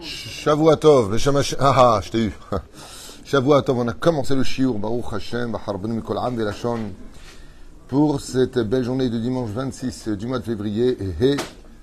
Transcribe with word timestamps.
Shavuatov, 0.00 1.10
Beshem 1.10 1.34
Hashem- 1.36 1.58
ah 1.60 1.74
ah, 1.96 2.00
je 2.02 2.10
t'ai 2.10 2.24
eu. 2.26 2.32
Shavuatov, 3.24 3.78
on 3.78 3.88
a 3.88 3.92
commencé 3.92 4.34
le 4.34 4.42
shiur, 4.42 4.78
Baruch 4.78 5.12
Hashem, 5.12 5.56
pour 7.88 8.20
cette 8.20 8.58
belle 8.58 8.84
journée 8.84 9.08
de 9.10 9.18
dimanche 9.18 9.50
26 9.50 10.08
du 10.08 10.26
mois 10.26 10.38
de 10.38 10.44
février, 10.44 10.96
et 11.20 11.36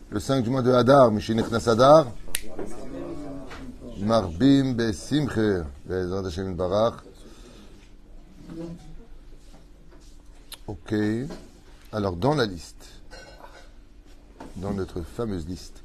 le 0.10 0.20
5 0.20 0.44
du 0.44 0.50
mois 0.50 0.62
de 0.62 0.72
Hadar, 0.72 1.12
Mishinechnas 1.12 1.68
Hadar, 1.68 2.08
Marbim 4.00 4.74
Besimche, 4.74 5.64
Bezrat 5.86 6.26
Hashem 6.26 6.56
Barach. 6.56 6.96
Ok. 10.68 10.94
Alors, 11.92 12.16
dans 12.16 12.36
la 12.36 12.46
liste, 12.46 12.99
dans 14.58 14.74
notre 14.74 15.02
fameuse 15.02 15.48
liste, 15.48 15.82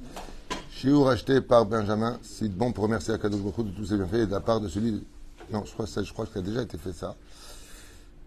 Chiour 0.71 1.09
acheté 1.09 1.41
par 1.41 1.67
Benjamin, 1.67 2.19
c'est 2.23 2.49
bon 2.49 2.73
pour 2.73 2.85
remercier 2.85 3.15
Akadosh 3.15 3.41
Baruch 3.41 3.67
de 3.67 3.71
tous 3.71 3.87
ses 3.87 3.97
bienfaits 3.97 4.15
et 4.15 4.27
de 4.27 4.33
la 4.33 4.41
part 4.41 4.61
de 4.61 4.69
celui. 4.69 5.05
Non, 5.53 5.63
je 5.65 5.73
crois, 5.73 5.87
ça- 5.87 6.03
je 6.03 6.13
crois 6.13 6.27
que 6.27 6.33
ça 6.33 6.41
a 6.41 6.43
déjà 6.43 6.63
été 6.63 6.77
fait 6.79 6.93
ça. 6.93 7.15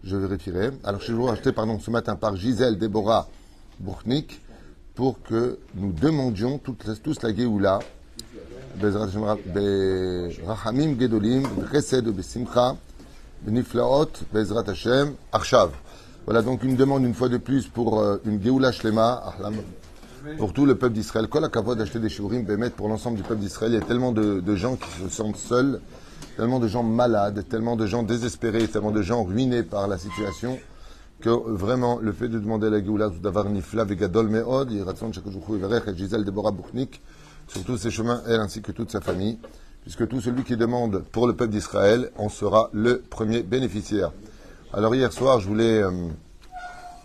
Je 0.04 0.16
vérifierai. 0.16 0.70
Alors, 0.84 1.00
Chiour 1.02 1.30
acheté 1.30 1.52
pardon, 1.52 1.78
ce 1.78 1.90
matin 1.90 2.16
par 2.16 2.36
Gisèle 2.36 2.78
Déborah 2.78 3.28
Bourknik 3.80 4.40
pour 4.94 5.20
que 5.22 5.58
nous 5.74 5.92
demandions 5.92 6.58
toutes- 6.58 7.02
tous 7.02 7.22
la 7.22 7.34
Géoula. 7.34 7.80
Bezrat 14.32 14.64
Hashem 14.68 15.14
Arshav. 15.32 15.70
Voilà 16.24 16.42
donc 16.42 16.62
une 16.62 16.76
demande 16.76 17.02
une 17.04 17.14
fois 17.14 17.28
de 17.28 17.38
plus 17.38 17.66
pour 17.66 18.00
euh, 18.00 18.18
une 18.24 18.42
Géoula 18.42 18.70
Shlema, 18.72 19.22
pour 20.36 20.52
tout 20.52 20.66
le 20.66 20.76
peuple 20.76 20.94
d'Israël. 20.94 21.28
Kol 21.28 21.48
d'acheter 21.76 21.98
des 22.00 22.08
shiurim, 22.08 22.44
Bémet, 22.44 22.70
pour 22.70 22.88
l'ensemble 22.88 23.16
du 23.16 23.22
peuple 23.22 23.40
d'Israël. 23.40 23.72
Il 23.72 23.78
y 23.78 23.82
a 23.82 23.84
tellement 23.84 24.12
de, 24.12 24.54
gens 24.56 24.76
qui 24.76 24.90
se 25.02 25.08
sentent 25.08 25.36
seuls, 25.36 25.80
tellement 26.36 26.58
de 26.58 26.68
gens 26.68 26.82
malades, 26.82 27.46
tellement 27.48 27.76
de 27.76 27.86
gens 27.86 28.02
désespérés, 28.02 28.66
tellement 28.68 28.90
de 28.90 29.02
gens 29.02 29.24
ruinés 29.24 29.62
par 29.62 29.88
la 29.88 29.98
situation, 29.98 30.58
que 31.20 31.30
vraiment, 31.30 31.98
le 32.00 32.12
fait 32.12 32.28
de 32.28 32.38
demander 32.38 32.70
la 32.70 32.82
Géoula, 32.82 33.10
d'avoir 33.22 33.48
Nifla, 33.48 33.84
Vegadol, 33.84 34.28
Meod, 34.28 34.70
Yiratson, 34.70 35.10
Iverech, 35.10 35.88
et 35.88 35.96
Gisèle, 35.96 36.24
Deborah 36.24 36.52
Bouchnik, 36.52 37.00
sur 37.48 37.64
tous 37.64 37.78
ses 37.78 37.90
chemins, 37.90 38.22
elle 38.26 38.40
ainsi 38.40 38.60
que 38.60 38.72
toute 38.72 38.90
sa 38.90 39.00
famille, 39.00 39.38
puisque 39.82 40.06
tout 40.06 40.20
celui 40.20 40.44
qui 40.44 40.56
demande 40.56 41.02
pour 41.12 41.26
le 41.26 41.34
peuple 41.34 41.52
d'Israël 41.52 42.10
en 42.18 42.28
sera 42.28 42.68
le 42.72 43.00
premier 43.00 43.42
bénéficiaire. 43.42 44.12
Alors 44.72 44.94
hier 44.94 45.10
soir, 45.12 45.40
je 45.40 45.48
voulais, 45.48 45.82
euh, 45.82 45.90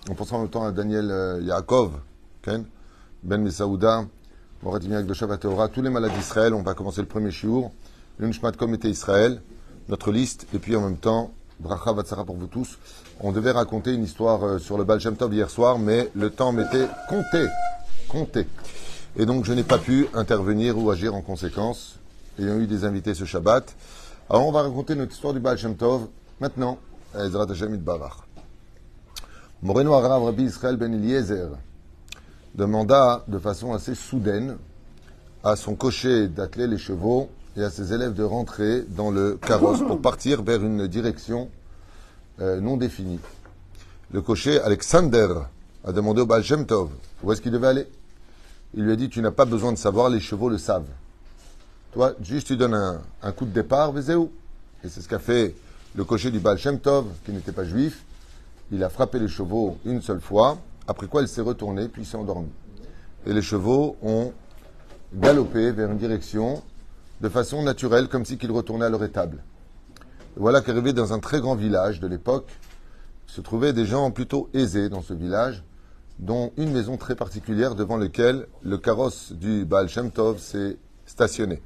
en 0.10 0.16
pensant 0.16 0.36
en 0.36 0.42
même 0.42 0.50
temps 0.50 0.66
à 0.66 0.72
Daniel 0.72 1.10
euh, 1.10 1.42
Yaakov, 1.42 1.94
Ken, 2.42 2.66
Ben 3.24 3.42
Mesaouda, 3.42 4.06
Morat 4.64 4.80
de 4.80 5.14
Shabbat 5.14 5.46
tous 5.72 5.82
les 5.82 5.90
malades 5.90 6.12
d'Israël, 6.12 6.54
on 6.54 6.62
va 6.62 6.74
commencer 6.74 7.00
le 7.00 7.08
premier 7.08 7.32
shiur, 7.32 7.72
le 8.18 8.28
Nishmat 8.28 8.52
Comité 8.52 8.90
Israël, 8.90 9.42
notre 9.88 10.12
liste, 10.12 10.46
et 10.54 10.60
puis 10.60 10.76
en 10.76 10.82
même 10.82 10.98
temps, 10.98 11.32
Bracha 11.62 11.94
Vatsara 11.94 12.26
pour 12.26 12.36
vous 12.36 12.48
tous. 12.48 12.78
On 13.22 13.32
devait 13.32 13.52
raconter 13.52 13.94
une 13.94 14.04
histoire 14.04 14.44
euh, 14.44 14.60
sur 14.60 14.78
le 14.78 14.84
Baal 14.84 15.00
Shem 15.00 15.16
Tov 15.16 15.34
hier 15.34 15.50
soir, 15.50 15.80
mais 15.80 16.12
le 16.16 16.32
temps 16.32 16.52
m'était 16.52 16.90
compté, 17.08 17.46
compté. 18.10 18.46
Et 19.16 19.26
donc 19.26 19.46
je 19.46 19.54
n'ai 19.54 19.64
pas 19.64 19.78
pu 19.78 20.08
intervenir 20.14 20.78
ou 20.78 20.92
agir 20.92 21.16
en 21.16 21.22
conséquence, 21.22 22.00
ayant 22.38 22.58
eu 22.58 22.68
des 22.68 22.84
invités 22.84 23.14
ce 23.14 23.24
Shabbat. 23.24 23.74
Alors 24.30 24.46
on 24.46 24.52
va 24.52 24.64
raconter 24.64 24.96
notre 24.96 25.14
histoire 25.14 25.34
du 25.34 25.40
Baal 25.40 25.58
Shem 25.58 25.78
Tov, 25.78 26.08
maintenant, 26.42 26.78
à 27.16 27.24
Ezrat 27.24 27.50
Hashem. 27.50 27.82
Moreno 29.62 29.94
Arav 29.94 30.26
Rabbi 30.26 30.44
Israël 30.44 30.76
Ben 30.76 30.94
Eliezer 30.94 31.52
demanda 32.56 33.23
de 33.28 33.40
façon 33.40 33.73
assez 33.73 33.96
soudaine 33.96 34.58
à 35.44 35.56
son 35.56 35.76
cocher 35.76 36.28
d'atteler 36.28 36.68
les 36.68 36.78
chevaux 36.78 37.30
et 37.58 37.64
à 37.64 37.70
ses 37.70 37.94
élèves 37.94 38.14
de 38.14 38.23
rentrer 38.23 38.82
dans 38.82 39.12
le 39.12 39.38
carrosse 39.38 39.80
pour 39.80 40.02
partir 40.02 40.44
vers 40.44 40.64
une 40.64 40.88
direction 40.88 41.50
euh, 42.41 42.59
non 42.59 42.78
définie. 42.78 43.19
Le 44.12 44.22
cocher 44.22 44.59
Alexander 44.62 45.28
a 45.84 45.91
demandé 45.91 46.22
au 46.22 46.25
Baal 46.25 46.44
où 47.24 47.31
est-ce 47.31 47.41
qu'il 47.41 47.52
devait 47.52 47.68
aller. 47.68 47.88
Il 48.75 48.84
lui 48.84 48.91
a 48.91 48.96
dit 48.96 49.09
Tu 49.09 49.22
n'as 49.22 49.31
pas 49.31 49.46
besoin 49.46 49.72
de 49.72 49.78
savoir, 49.78 50.09
les 50.09 50.20
chevaux 50.20 50.50
le 50.50 50.58
savent. 50.58 50.90
Toi, 51.94 52.14
juste 52.22 52.47
tu 52.47 52.58
donnes 52.58 53.02
un, 53.22 53.31
coup 53.31 53.46
de 53.46 53.52
départ, 53.52 53.91
Vézéou. 53.91 54.31
Et 54.84 54.90
c'est 54.90 55.02
ce 55.02 55.08
qu'a 55.08 55.20
fait 55.20 55.56
le 55.96 56.03
cocher 56.03 56.31
du 56.31 56.40
Baal 56.40 56.58
qui 56.58 57.31
n'était 57.31 57.52
pas 57.52 57.66
juif. 57.66 58.03
Il 58.72 58.84
a 58.84 58.90
frappé 58.90 59.20
les 59.20 59.28
chevaux 59.28 59.78
une 59.85 60.02
seule 60.02 60.22
fois, 60.22 60.58
après 60.88 61.08
quoi 61.08 61.22
il 61.22 61.28
s'est 61.28 61.42
retourné, 61.42 61.88
puis 61.88 62.06
s'est 62.06 62.18
endormi. 62.18 62.50
Et 63.26 63.34
les 63.34 63.42
chevaux 63.42 63.96
ont 64.02 64.34
galopé 65.14 65.72
vers 65.72 65.92
une 65.92 65.98
direction 65.98 66.62
de 67.22 67.30
façon 67.30 67.64
naturelle, 67.64 68.08
comme 68.10 68.26
si 68.26 68.38
qu'ils 68.38 68.52
retournaient 68.52 68.86
à 68.86 68.90
leur 68.90 69.04
étable. 69.04 69.44
Et 70.36 70.40
voilà 70.40 70.62
qu'arrivé 70.62 70.94
dans 70.94 71.14
un 71.14 71.20
très 71.20 71.40
grand 71.40 71.56
village 71.56 72.00
de 72.00 72.08
l'époque, 72.08 72.50
se 73.28 73.40
trouvaient 73.42 73.74
des 73.74 73.86
gens 73.86 74.12
plutôt 74.12 74.50
aisés 74.54 74.90
dans 74.90 75.02
ce 75.02 75.14
village, 75.14 75.64
dont 76.20 76.52
une 76.58 76.72
maison 76.72 76.98
très 76.98 77.16
particulière 77.16 77.76
devant 77.76 77.98
laquelle 77.98 78.48
le 78.62 78.78
carrosse 78.78 79.32
du 79.32 79.66
Baal 79.66 79.90
Shem 79.90 80.12
Tov 80.12 80.40
s'est 80.40 80.78
stationné. 81.06 81.62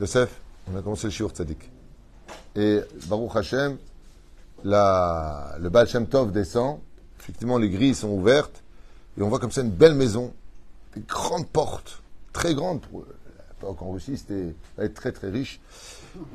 Yosef, 0.00 0.40
on 0.72 0.76
a 0.76 0.82
commencé 0.82 1.06
le 1.06 1.10
shiur 1.10 1.30
tzaddik. 1.30 1.70
Et 2.56 2.80
Baruch 3.08 3.36
Hashem, 3.36 3.76
la- 4.64 5.56
le 5.60 5.68
Baal 5.68 5.86
Shem 5.86 6.06
Tov 6.06 6.32
descend, 6.32 6.80
effectivement 7.30 7.58
les 7.58 7.70
grilles 7.70 7.94
sont 7.94 8.08
ouvertes, 8.08 8.64
et 9.16 9.22
on 9.22 9.28
voit 9.28 9.38
comme 9.38 9.52
ça 9.52 9.60
une 9.60 9.70
belle 9.70 9.94
maison, 9.94 10.34
des 10.96 11.02
grandes 11.02 11.46
portes, 11.46 12.02
très 12.32 12.54
grandes. 12.54 12.80
Pour 12.80 13.04
l'époque 13.60 13.80
en 13.82 13.92
Russie, 13.92 14.18
c'était 14.18 14.52
être 14.78 14.94
très 14.94 15.12
très 15.12 15.30
riche. 15.30 15.60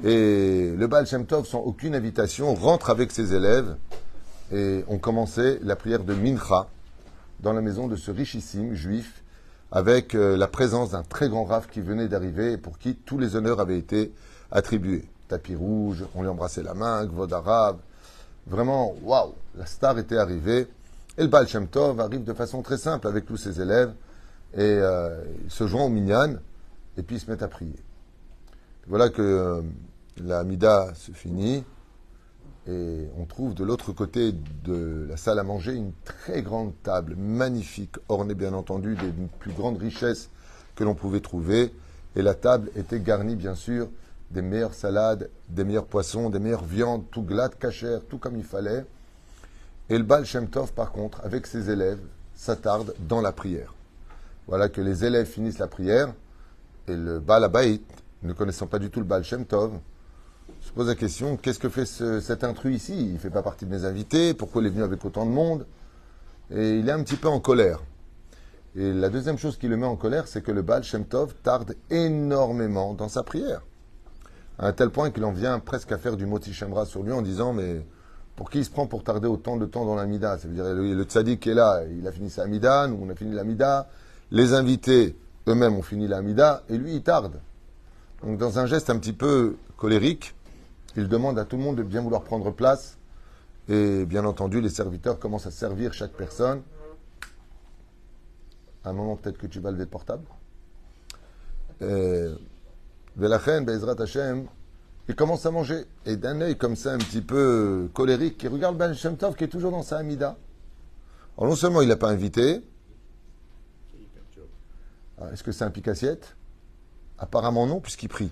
Et 0.06 0.74
le 0.74 0.88
Baal 0.88 1.06
Shem 1.06 1.26
Tov, 1.26 1.46
sans 1.46 1.60
aucune 1.60 1.96
invitation, 1.96 2.56
rentre 2.56 2.90
avec 2.90 3.12
ses 3.12 3.34
élèves, 3.34 3.76
et 4.54 4.86
on 4.88 4.98
commençait 4.98 5.60
la 5.64 5.76
prière 5.76 6.04
de 6.06 6.14
Mincha 6.14 6.68
dans 7.42 7.52
la 7.52 7.62
maison 7.62 7.88
de 7.88 7.98
ce 7.98 8.12
richissime 8.12 8.74
juif, 8.74 9.22
avec 9.74 10.16
euh, 10.16 10.38
la 10.38 10.48
présence 10.48 10.92
d'un 10.92 11.04
très 11.04 11.28
grand 11.28 11.44
raf 11.44 11.68
qui 11.70 11.82
venait 11.82 12.08
d'arriver 12.08 12.54
et 12.54 12.58
pour 12.58 12.78
qui 12.78 12.96
tous 12.96 13.18
les 13.18 13.36
honneurs 13.36 13.60
avaient 13.60 13.78
été 13.78 14.14
attribués. 14.50 15.04
Tapis 15.28 15.56
rouge, 15.56 16.06
on 16.16 16.22
lui 16.22 16.30
embrassait 16.30 16.64
la 16.64 16.74
main, 16.74 17.06
Gvod 17.06 17.34
arabe. 17.34 17.80
Vraiment, 18.48 18.96
waouh, 19.04 19.34
la 19.58 19.66
star 19.66 19.98
était 20.00 20.18
arrivée. 20.18 20.68
Et 21.18 21.22
le 21.22 21.28
Baal 21.30 21.48
arrive 22.00 22.24
de 22.26 22.34
façon 22.34 22.62
très 22.62 22.78
simple 22.78 23.08
avec 23.08 23.26
tous 23.26 23.38
ses 23.38 23.62
élèves 23.62 23.94
et 24.54 24.60
euh, 24.62 25.24
il 25.46 25.52
se 25.52 25.66
joint 25.66 25.84
au 25.84 25.90
minyan 25.90 26.36
et 26.98 27.04
puis 27.04 27.16
ils 27.16 27.20
se 27.20 27.32
mettent 27.32 27.44
à 27.44 27.48
prier. 27.48 27.80
Voilà 28.88 29.10
que 29.10 29.22
euh, 29.22 29.62
la 30.24 30.44
Mida 30.44 30.94
se 30.94 31.12
finit 31.12 31.64
et 32.68 33.08
on 33.18 33.26
trouve 33.26 33.54
de 33.54 33.64
l'autre 33.64 33.94
côté 33.94 34.34
de 34.66 35.06
la 35.08 35.16
salle 35.16 35.40
à 35.40 35.44
manger 35.44 35.74
une 35.74 35.94
très 36.04 36.42
grande 36.42 36.74
table, 36.84 37.16
magnifique, 37.16 37.96
ornée 38.10 38.36
bien 38.36 38.54
entendu 38.54 38.96
des 38.96 39.12
plus 39.40 39.54
grandes 39.54 39.78
richesses 39.78 40.30
que 40.76 40.84
l'on 40.84 40.96
pouvait 40.96 41.22
trouver. 41.22 41.74
Et 42.18 42.24
la 42.24 42.34
table 42.34 42.72
était 42.76 43.00
garnie 43.00 43.36
bien 43.36 43.56
sûr 43.56 43.88
des 44.32 44.42
meilleures 44.42 44.74
salades, 44.74 45.30
des 45.48 45.64
meilleurs 45.64 45.86
poissons, 45.86 46.30
des 46.30 46.40
meilleures 46.40 46.66
viandes, 46.66 47.06
tout 47.12 47.22
glatte, 47.22 47.58
cachère, 47.58 48.02
tout 48.10 48.18
comme 48.18 48.36
il 48.36 48.44
fallait. 48.44 48.86
Et 49.90 49.98
le 49.98 50.04
Baal 50.04 50.26
Shem 50.26 50.48
Tov, 50.48 50.74
par 50.74 50.92
contre, 50.92 51.22
avec 51.24 51.46
ses 51.46 51.70
élèves, 51.70 52.00
s'attarde 52.34 52.94
dans 53.00 53.22
la 53.22 53.32
prière. 53.32 53.74
Voilà 54.48 54.70
que 54.70 54.82
les 54.82 55.06
élèves 55.06 55.28
finissent 55.28 55.60
la 55.60 55.68
prière 55.68 56.14
et 56.88 56.96
le 56.96 57.20
Baal 57.20 57.44
Abaït, 57.44 57.84
ne 58.24 58.34
connaissant 58.34 58.68
pas 58.68 58.80
du 58.80 58.90
tout 58.90 59.00
le 59.00 59.06
Baal 59.06 59.24
Shem 59.24 59.46
Tov, 59.46 59.72
se 60.62 60.72
pose 60.72 60.88
la 60.88 60.96
question 60.96 61.38
qu'est-ce 61.38 61.60
que 61.60 61.70
fait 61.70 61.86
ce- 61.86 62.20
cet 62.20 62.44
intrus 62.44 62.76
ici? 62.76 62.94
Il 62.98 63.14
ne 63.14 63.18
fait 63.20 63.30
pas 63.30 63.44
partie 63.44 63.66
de 63.66 63.72
mes 63.72 63.86
invités, 63.86 64.34
pourquoi 64.34 64.62
il 64.62 64.68
est 64.68 64.72
venu 64.72 64.84
avec 64.84 65.04
autant 65.06 65.26
de 65.26 65.32
monde? 65.32 65.66
Et 66.52 66.78
il 66.80 66.90
est 66.90 66.92
un 66.92 67.04
petit 67.04 67.16
peu 67.16 67.28
en 67.28 67.40
colère. 67.40 67.80
Et 68.76 68.92
la 68.92 69.10
deuxième 69.10 69.38
chose 69.38 69.58
qui 69.58 69.68
le 69.68 69.78
met 69.78 69.86
en 69.86 69.96
colère, 69.96 70.28
c'est 70.28 70.42
que 70.42 70.52
le 70.52 70.62
Baal 70.62 70.84
Shem 70.84 71.06
Tov 71.06 71.34
tarde 71.44 71.76
énormément 71.90 72.94
dans 72.94 73.08
sa 73.08 73.24
prière. 73.24 73.62
À 74.58 74.68
un 74.68 74.74
tel 74.74 74.90
point 74.90 75.12
qu'il 75.12 75.26
en 75.26 75.32
vient 75.32 75.60
presque 75.60 75.92
à 75.92 75.98
faire 75.98 76.18
du 76.18 76.26
moti 76.26 76.54
Shemra 76.54 76.86
sur 76.86 77.04
lui 77.04 77.12
en 77.12 77.22
disant 77.22 77.54
Mais 77.54 77.86
pour 78.36 78.50
qui 78.50 78.60
il 78.60 78.66
se 78.66 78.70
prend 78.70 78.86
pour 78.86 79.04
tarder 79.04 79.28
autant 79.28 79.58
de 79.58 79.66
temps 79.66 79.86
dans 79.86 79.96
la 79.96 80.06
Mida 80.06 80.38
Ça 80.38 80.48
veut 80.48 80.54
dire 80.54 80.66
le, 80.66 81.04
tzaddik 81.04 81.48
est 81.48 81.54
là, 81.54 81.84
il 81.86 82.06
a 82.08 82.12
fini 82.12 82.30
sa 82.30 82.46
Mida, 82.48 82.88
nous 82.88 83.00
on 83.02 83.10
a 83.10 83.16
fini 83.16 83.34
la 83.34 83.44
Mida, 83.44 83.88
les 84.32 84.54
invités 84.54 85.16
eux-mêmes 85.48 85.76
ont 85.76 85.82
fini 85.82 86.08
la 86.08 86.22
Mida, 86.22 86.64
et 86.70 86.78
lui 86.78 86.96
il 86.96 87.04
tarde. 87.04 87.40
Donc 88.24 88.38
dans 88.38 88.60
un 88.60 88.66
geste 88.66 88.90
un 88.90 88.98
petit 88.98 89.14
peu 89.14 89.56
colérique, 89.78 90.36
il 90.98 91.08
demande 91.08 91.38
à 91.38 91.46
tout 91.46 91.58
le 91.58 91.64
monde 91.64 91.78
de 91.78 91.84
bien 91.84 92.02
vouloir 92.02 92.24
prendre 92.24 92.52
place. 92.52 92.98
Et 93.68 94.06
bien 94.06 94.26
entendu, 94.26 94.62
les 94.62 94.70
serviteurs 94.70 95.20
commencent 95.20 95.48
à 95.48 95.52
servir 95.52 95.94
chaque 95.94 96.12
personne. 96.12 96.62
À 98.84 98.90
un 98.90 98.94
moment, 98.94 99.16
peut-être 99.16 99.38
que 99.38 99.48
tu 99.48 99.60
vas 99.60 99.72
lever 99.72 99.86
le 99.86 99.90
portable. 99.90 100.24
Hashem, 104.00 104.48
il 105.08 105.16
commence 105.16 105.46
à 105.46 105.52
manger. 105.52 105.86
Et 106.06 106.16
d'un 106.18 106.42
œil 106.42 106.58
comme 106.58 106.76
ça, 106.76 106.94
un 106.94 106.98
petit 106.98 107.22
peu 107.22 107.90
colérique, 107.94 108.42
il 108.44 108.50
regarde 108.50 108.78
Ben 108.78 108.94
Shem 108.94 109.18
Tov 109.18 109.36
qui 109.36 109.44
est 109.44 109.50
toujours 109.50 109.72
dans 109.72 109.84
sa 109.84 109.98
Hamida. 109.98 110.38
Alors 111.38 111.50
non 111.50 111.56
seulement 111.56 111.82
il 111.82 111.90
n'a 111.90 111.98
pas 111.98 112.10
invité, 112.10 112.62
Ah, 115.20 115.32
Est-ce 115.32 115.44
que 115.44 115.52
c'est 115.52 115.64
un 115.64 115.72
pique-assiette? 115.72 116.36
Apparemment 117.18 117.68
non, 117.68 117.80
puisqu'il 117.80 118.10
prie. 118.10 118.32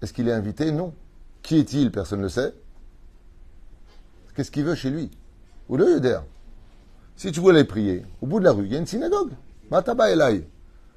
Est-ce 0.00 0.12
qu'il 0.12 0.28
est 0.28 0.32
invité? 0.32 0.70
Non. 0.70 0.94
Qui 1.42 1.58
est-il? 1.58 1.90
Personne 1.90 2.20
ne 2.20 2.24
le 2.24 2.28
sait. 2.28 2.54
Qu'est-ce 4.34 4.50
qu'il 4.50 4.64
veut 4.64 4.74
chez 4.74 4.90
lui? 4.90 5.10
Ou 5.68 5.76
le 5.76 5.94
Yuder 5.94 6.20
Si 7.16 7.32
tu 7.32 7.48
aller 7.50 7.64
prier, 7.64 8.04
au 8.22 8.26
bout 8.26 8.38
de 8.38 8.44
la 8.44 8.52
rue, 8.52 8.66
il 8.66 8.72
y 8.72 8.76
a 8.76 8.78
une 8.78 8.86
synagogue. 8.86 9.32
Mataba 9.70 10.10
Elai. 10.10 10.46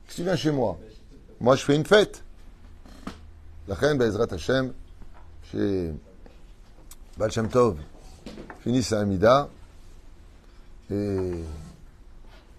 Si 0.08 0.18
tu 0.18 0.24
viens 0.24 0.36
chez 0.36 0.52
moi, 0.52 0.78
moi 1.40 1.56
je 1.56 1.64
fais 1.64 1.76
une 1.76 1.86
fête. 1.86 2.24
La 3.66 3.76
reine 3.76 3.98
Bezrat 3.98 4.28
Hashem, 4.30 4.74
chez 5.44 5.94
Baal 7.18 7.32
Tov, 7.50 7.78
finit 8.60 8.84
sa 8.84 9.00
Amida 9.00 9.48
et 10.92 11.32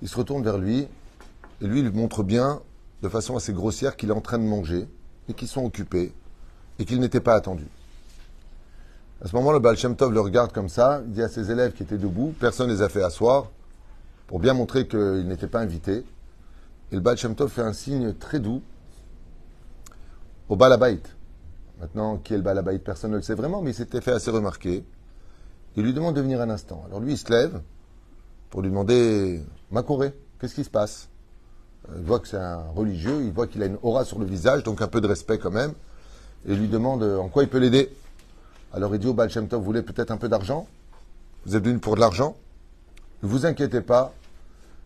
il 0.01 0.09
se 0.09 0.17
retourne 0.17 0.43
vers 0.43 0.57
lui 0.57 0.89
et 1.61 1.67
lui 1.67 1.81
il 1.81 1.93
montre 1.93 2.23
bien, 2.23 2.63
de 3.03 3.11
façon 3.11 3.37
assez 3.37 3.53
grossière, 3.53 3.97
qu'il 3.97 4.09
est 4.09 4.15
en 4.15 4.23
train 4.23 4.39
de 4.39 4.45
manger 4.45 4.89
et 5.29 5.35
qu'ils 5.35 5.49
sont 5.49 5.67
occupés 5.67 6.15
et 6.79 6.87
qu'il 6.87 7.01
n'était 7.01 7.21
pas 7.21 7.35
attendu. 7.35 7.67
À 9.23 9.29
ce 9.29 9.37
moment, 9.37 9.53
le 9.53 9.59
Baal 9.59 9.77
le 9.77 10.21
regarde 10.21 10.53
comme 10.53 10.71
ça, 10.71 11.03
il 11.05 11.13
dit 11.13 11.23
à 11.23 11.29
ses 11.29 11.51
élèves 11.51 11.73
qui 11.75 11.83
étaient 11.83 11.99
debout, 11.99 12.35
personne 12.41 12.69
ne 12.69 12.73
les 12.73 12.81
a 12.81 12.89
fait 12.89 13.03
asseoir, 13.03 13.51
pour 14.27 14.39
bien 14.39 14.55
montrer 14.55 14.89
qu'ils 14.89 15.29
n'étaient 15.29 15.49
pas 15.49 15.61
invités. 15.61 16.03
Et 16.91 16.95
le 16.95 17.01
Baal 17.01 17.19
fait 17.19 17.61
un 17.61 17.75
signe 17.75 18.15
très 18.15 18.39
doux 18.39 18.63
au 20.49 20.57
Balabait. 20.57 21.01
Maintenant, 21.81 22.19
qui 22.19 22.35
est 22.35 22.37
le 22.37 22.43
Balabait 22.43 22.79
Personne 22.79 23.13
ne 23.13 23.17
le 23.17 23.23
sait 23.23 23.35
vraiment, 23.35 23.63
mais 23.63 23.71
il 23.71 23.75
s'était 23.75 24.01
fait 24.01 24.13
assez 24.13 24.31
remarquer. 24.31 24.85
Il 25.77 25.85
lui 25.85 25.93
demande 25.93 26.15
de 26.15 26.21
venir 26.21 26.41
un 26.41 26.51
instant. 26.51 26.85
Alors 26.87 27.01
lui, 27.01 27.13
il 27.13 27.19
se 27.19 27.31
lève 27.31 27.61
pour 28.51 28.63
lui 28.63 28.71
demander 28.71 29.43
Makoré, 29.73 30.15
qu'est-ce 30.41 30.55
qui 30.55 30.63
se 30.63 30.71
passe? 30.71 31.09
Euh, 31.89 31.95
Il 31.99 32.05
voit 32.05 32.21
que 32.21 32.29
c'est 32.29 32.37
un 32.37 32.63
religieux, 32.77 33.23
il 33.25 33.33
voit 33.33 33.49
qu'il 33.49 33.63
a 33.65 33.67
une 33.67 33.79
aura 33.83 34.05
sur 34.05 34.21
le 34.21 34.27
visage, 34.27 34.63
donc 34.63 34.81
un 34.81 34.87
peu 34.87 35.01
de 35.01 35.09
respect 35.09 35.39
quand 35.39 35.51
même, 35.51 35.73
et 36.47 36.55
lui 36.55 36.69
demande 36.69 37.03
euh, 37.03 37.19
en 37.19 37.29
quoi 37.29 37.43
il 37.43 37.49
peut 37.49 37.59
l'aider? 37.59 37.93
Alors 38.73 38.95
il 38.95 39.01
dit 39.01 39.09
au 39.09 39.13
Baal 39.13 39.29
vous 39.51 39.63
voulez 39.63 39.83
peut-être 39.83 40.13
un 40.13 40.17
peu 40.17 40.29
d'argent 40.29 40.69
Vous 41.47 41.57
êtes 41.57 41.65
venu 41.65 41.79
pour 41.79 41.97
de 41.97 42.01
l'argent 42.01 42.37
Ne 43.25 43.29
vous 43.29 43.45
inquiétez 43.45 43.81
pas, 43.81 44.13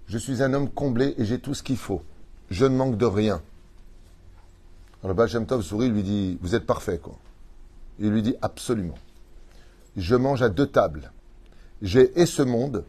je 0.07 0.17
suis 0.17 0.43
un 0.43 0.55
homme 0.55 0.71
comblé 0.71 1.15
et 1.19 1.27
j'ai 1.27 1.39
tout 1.39 1.53
ce 1.53 1.63
qu'il 1.63 1.77
faut. 1.77 2.03
Je 2.51 2.65
ne 2.65 2.75
manque 2.75 2.97
de 2.97 3.05
rien. 3.05 3.43
Alors 5.03 5.11
le 5.11 5.15
Baal 5.15 5.29
Shem 5.29 5.47
Tov 5.47 5.63
sourit, 5.63 5.89
lui 5.89 6.03
dit, 6.03 6.39
vous 6.41 6.55
êtes 6.55 6.67
parfait, 6.67 6.99
quoi. 6.99 7.17
Il 8.01 8.11
lui 8.11 8.23
dit, 8.23 8.35
absolument. 8.43 8.99
Je 9.97 10.15
mange 10.17 10.43
à 10.43 10.49
deux 10.49 10.67
tables. 10.67 11.13
J'ai 11.83 12.21
et 12.21 12.27
ce 12.27 12.43
monde, 12.43 12.85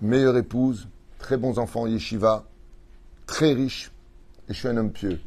meilleure 0.00 0.36
épouse, 0.36 0.88
très 1.18 1.36
bons 1.36 1.58
enfants, 1.58 1.86
yeshiva, 1.86 2.44
très 3.26 3.52
riche, 3.52 3.90
et 4.48 4.54
je 4.54 4.58
suis 4.58 4.68
un 4.68 4.76
homme 4.76 4.90
pieux. 4.90 5.20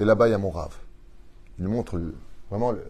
Et 0.00 0.04
là-bas, 0.04 0.28
il 0.28 0.32
y 0.32 0.34
a 0.34 0.38
mon 0.38 0.50
rave. 0.50 0.74
Il 1.58 1.68
montre 1.68 2.00
vraiment 2.50 2.72
le 2.72 2.82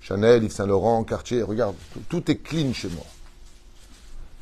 Chanel, 0.00 0.44
Yves 0.44 0.52
Saint-Laurent, 0.52 1.04
Cartier, 1.04 1.42
regarde, 1.42 1.74
tout, 2.08 2.30
est 2.30 2.36
clean 2.36 2.72
chez 2.72 2.88
moi. 2.88 3.04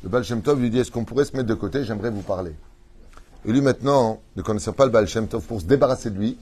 Le 0.03 0.09
Baal 0.09 0.23
lui 0.57 0.69
dit, 0.69 0.79
est-ce 0.79 0.91
qu'on 0.91 1.05
pourrait 1.05 1.25
se 1.25 1.35
mettre 1.35 1.47
de 1.47 1.53
côté? 1.53 1.83
J'aimerais 1.83 2.11
vous 2.11 2.21
parler. 2.21 2.53
Et 3.45 3.51
lui, 3.51 3.61
maintenant, 3.61 4.21
ne 4.35 4.41
connaissant 4.41 4.73
pas 4.73 4.85
le 4.85 4.91
Baal 4.91 5.07
pour 5.47 5.61
se 5.61 5.65
débarrasser 5.65 6.11
de 6.11 6.17
lui, 6.17 6.37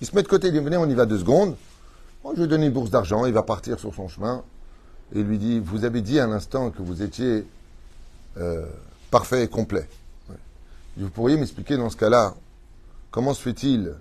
il 0.00 0.06
se 0.06 0.14
met 0.14 0.22
de 0.22 0.28
côté, 0.28 0.48
il 0.48 0.52
dit, 0.52 0.58
venez, 0.60 0.76
on 0.76 0.88
y 0.88 0.94
va 0.94 1.06
deux 1.06 1.18
secondes. 1.18 1.56
Moi, 2.22 2.32
je 2.36 2.42
lui 2.42 2.48
donne 2.48 2.62
une 2.62 2.72
bourse 2.72 2.90
d'argent, 2.90 3.26
il 3.26 3.32
va 3.32 3.42
partir 3.42 3.78
sur 3.78 3.94
son 3.94 4.08
chemin. 4.08 4.42
Et 5.14 5.20
il 5.20 5.26
lui 5.26 5.38
dit, 5.38 5.60
vous 5.60 5.84
avez 5.84 6.00
dit 6.00 6.18
à 6.18 6.26
l'instant 6.26 6.70
que 6.70 6.82
vous 6.82 7.02
étiez 7.02 7.46
euh, 8.38 8.66
parfait 9.10 9.44
et 9.44 9.48
complet. 9.48 9.88
Vous 10.96 11.10
pourriez 11.10 11.36
m'expliquer 11.36 11.76
dans 11.76 11.90
ce 11.90 11.96
cas-là, 11.96 12.34
comment 13.10 13.34
se 13.34 13.42
fait-il 13.42 13.94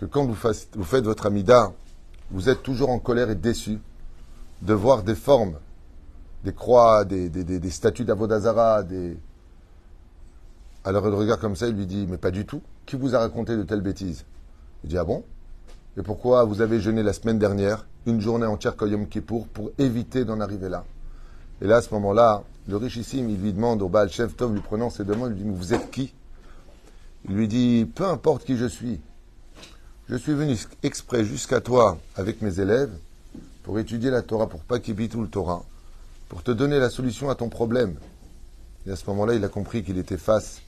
que 0.00 0.06
quand 0.06 0.24
vous, 0.26 0.34
faites 0.34 1.04
votre 1.04 1.26
amida, 1.26 1.72
vous 2.30 2.48
êtes 2.48 2.62
toujours 2.62 2.90
en 2.90 2.98
colère 2.98 3.30
et 3.30 3.34
déçu 3.34 3.78
de 4.62 4.74
voir 4.74 5.02
des 5.02 5.14
formes, 5.14 5.54
des 6.44 6.52
croix, 6.52 7.04
des- 7.04 7.28
des 7.30 7.70
statues 7.70 8.04
d'Avodazara, 8.04 8.82
des... 8.82 9.16
Alors 10.84 11.06
il 11.08 11.14
regarde 11.14 11.40
comme 11.40 11.56
ça, 11.56 11.66
il 11.66 11.74
lui 11.74 11.86
dit, 11.86 12.06
mais 12.08 12.16
pas 12.18 12.30
du 12.30 12.44
tout. 12.46 12.62
Qui 12.86 12.96
vous 12.96 13.14
a 13.14 13.18
raconté 13.18 13.56
de 13.56 13.62
telles 13.62 13.80
bêtises? 13.80 14.24
Il 14.84 14.90
dit, 14.90 14.98
ah 14.98 15.04
bon? 15.04 15.24
Et 15.96 16.02
pourquoi 16.02 16.44
vous 16.44 16.60
avez 16.60 16.80
jeûné 16.80 17.02
la 17.02 17.12
semaine 17.12 17.38
dernière, 17.38 17.86
une 18.06 18.20
journée 18.20 18.46
entière 18.46 18.76
comme 18.76 18.90
Yom 18.90 19.08
Kippour, 19.08 19.46
pour 19.48 19.70
éviter 19.78 20.24
d'en 20.24 20.40
arriver 20.40 20.68
là? 20.68 20.84
Et 21.60 21.66
là, 21.66 21.76
à 21.76 21.82
ce 21.82 21.92
moment-là, 21.94 22.44
le 22.68 22.76
richissime, 22.76 23.28
il 23.30 23.40
lui 23.40 23.52
demande 23.52 23.82
au 23.82 23.88
Baal 23.88 24.10
Chef 24.10 24.36
Tov, 24.36 24.52
lui 24.52 24.60
prenant 24.60 24.90
ses 24.90 25.04
demandes, 25.04 25.30
il 25.30 25.34
lui 25.34 25.42
dit, 25.42 25.48
mais 25.48 25.56
vous 25.56 25.74
êtes 25.74 25.90
qui? 25.90 26.14
Il 27.28 27.34
lui 27.34 27.48
dit, 27.48 27.90
peu 27.92 28.04
importe 28.04 28.44
qui 28.44 28.56
je 28.56 28.66
suis, 28.66 29.00
je 30.08 30.16
suis 30.16 30.34
venu 30.34 30.56
exprès 30.82 31.24
jusqu'à 31.24 31.60
toi 31.60 31.98
avec 32.14 32.40
mes 32.40 32.60
élèves 32.60 32.92
pour 33.64 33.78
étudier 33.78 34.10
la 34.10 34.22
Torah, 34.22 34.48
pour 34.48 34.60
pas 34.60 34.78
le 34.78 35.26
Torah, 35.26 35.64
pour 36.28 36.42
te 36.42 36.50
donner 36.50 36.78
la 36.78 36.90
solution 36.90 37.28
à 37.28 37.34
ton 37.34 37.48
problème. 37.48 37.96
Et 38.86 38.90
à 38.90 38.96
ce 38.96 39.04
moment-là, 39.08 39.34
il 39.34 39.44
a 39.44 39.48
compris 39.48 39.82
qu'il 39.82 39.98
était 39.98 40.16
face 40.16 40.62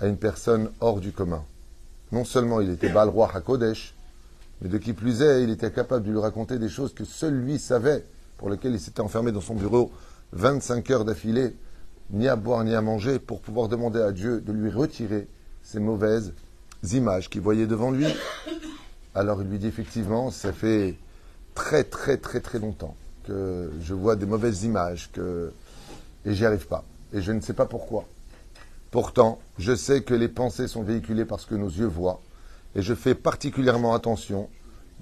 à 0.00 0.06
une 0.06 0.16
personne 0.16 0.70
hors 0.80 1.00
du 1.00 1.10
commun. 1.10 1.42
Non 2.14 2.24
seulement 2.24 2.60
il 2.60 2.70
était 2.70 2.90
Baal 2.90 3.08
Roi 3.08 3.28
HaKodesh, 3.34 3.92
mais 4.60 4.68
de 4.68 4.78
qui 4.78 4.92
plus 4.92 5.20
est, 5.20 5.42
il 5.42 5.50
était 5.50 5.72
capable 5.72 6.06
de 6.06 6.12
lui 6.12 6.20
raconter 6.20 6.60
des 6.60 6.68
choses 6.68 6.94
que 6.94 7.04
seul 7.04 7.34
lui 7.34 7.58
savait, 7.58 8.04
pour 8.38 8.50
lesquelles 8.50 8.74
il 8.74 8.78
s'était 8.78 9.00
enfermé 9.00 9.32
dans 9.32 9.40
son 9.40 9.56
bureau 9.56 9.90
25 10.30 10.88
heures 10.92 11.04
d'affilée, 11.04 11.56
ni 12.12 12.28
à 12.28 12.36
boire 12.36 12.62
ni 12.62 12.72
à 12.72 12.80
manger, 12.82 13.18
pour 13.18 13.40
pouvoir 13.40 13.66
demander 13.66 14.00
à 14.00 14.12
Dieu 14.12 14.40
de 14.40 14.52
lui 14.52 14.70
retirer 14.70 15.26
ces 15.64 15.80
mauvaises 15.80 16.34
images 16.92 17.28
qu'il 17.28 17.40
voyait 17.40 17.66
devant 17.66 17.90
lui. 17.90 18.06
Alors 19.16 19.42
il 19.42 19.48
lui 19.48 19.58
dit 19.58 19.66
effectivement, 19.66 20.30
ça 20.30 20.52
fait 20.52 20.96
très 21.56 21.82
très 21.82 22.16
très 22.16 22.38
très 22.38 22.60
longtemps 22.60 22.94
que 23.26 23.72
je 23.82 23.92
vois 23.92 24.14
des 24.14 24.26
mauvaises 24.26 24.62
images 24.62 25.10
que 25.12 25.52
et 26.24 26.32
j'y 26.32 26.46
arrive 26.46 26.68
pas. 26.68 26.84
Et 27.12 27.20
je 27.20 27.32
ne 27.32 27.40
sais 27.40 27.54
pas 27.54 27.66
pourquoi. 27.66 28.04
Pourtant, 28.94 29.40
je 29.58 29.74
sais 29.74 30.02
que 30.02 30.14
les 30.14 30.28
pensées 30.28 30.68
sont 30.68 30.84
véhiculées 30.84 31.24
par 31.24 31.40
ce 31.40 31.48
que 31.48 31.56
nos 31.56 31.66
yeux 31.68 31.88
voient, 31.88 32.20
et 32.76 32.80
je 32.80 32.94
fais 32.94 33.16
particulièrement 33.16 33.92
attention 33.92 34.48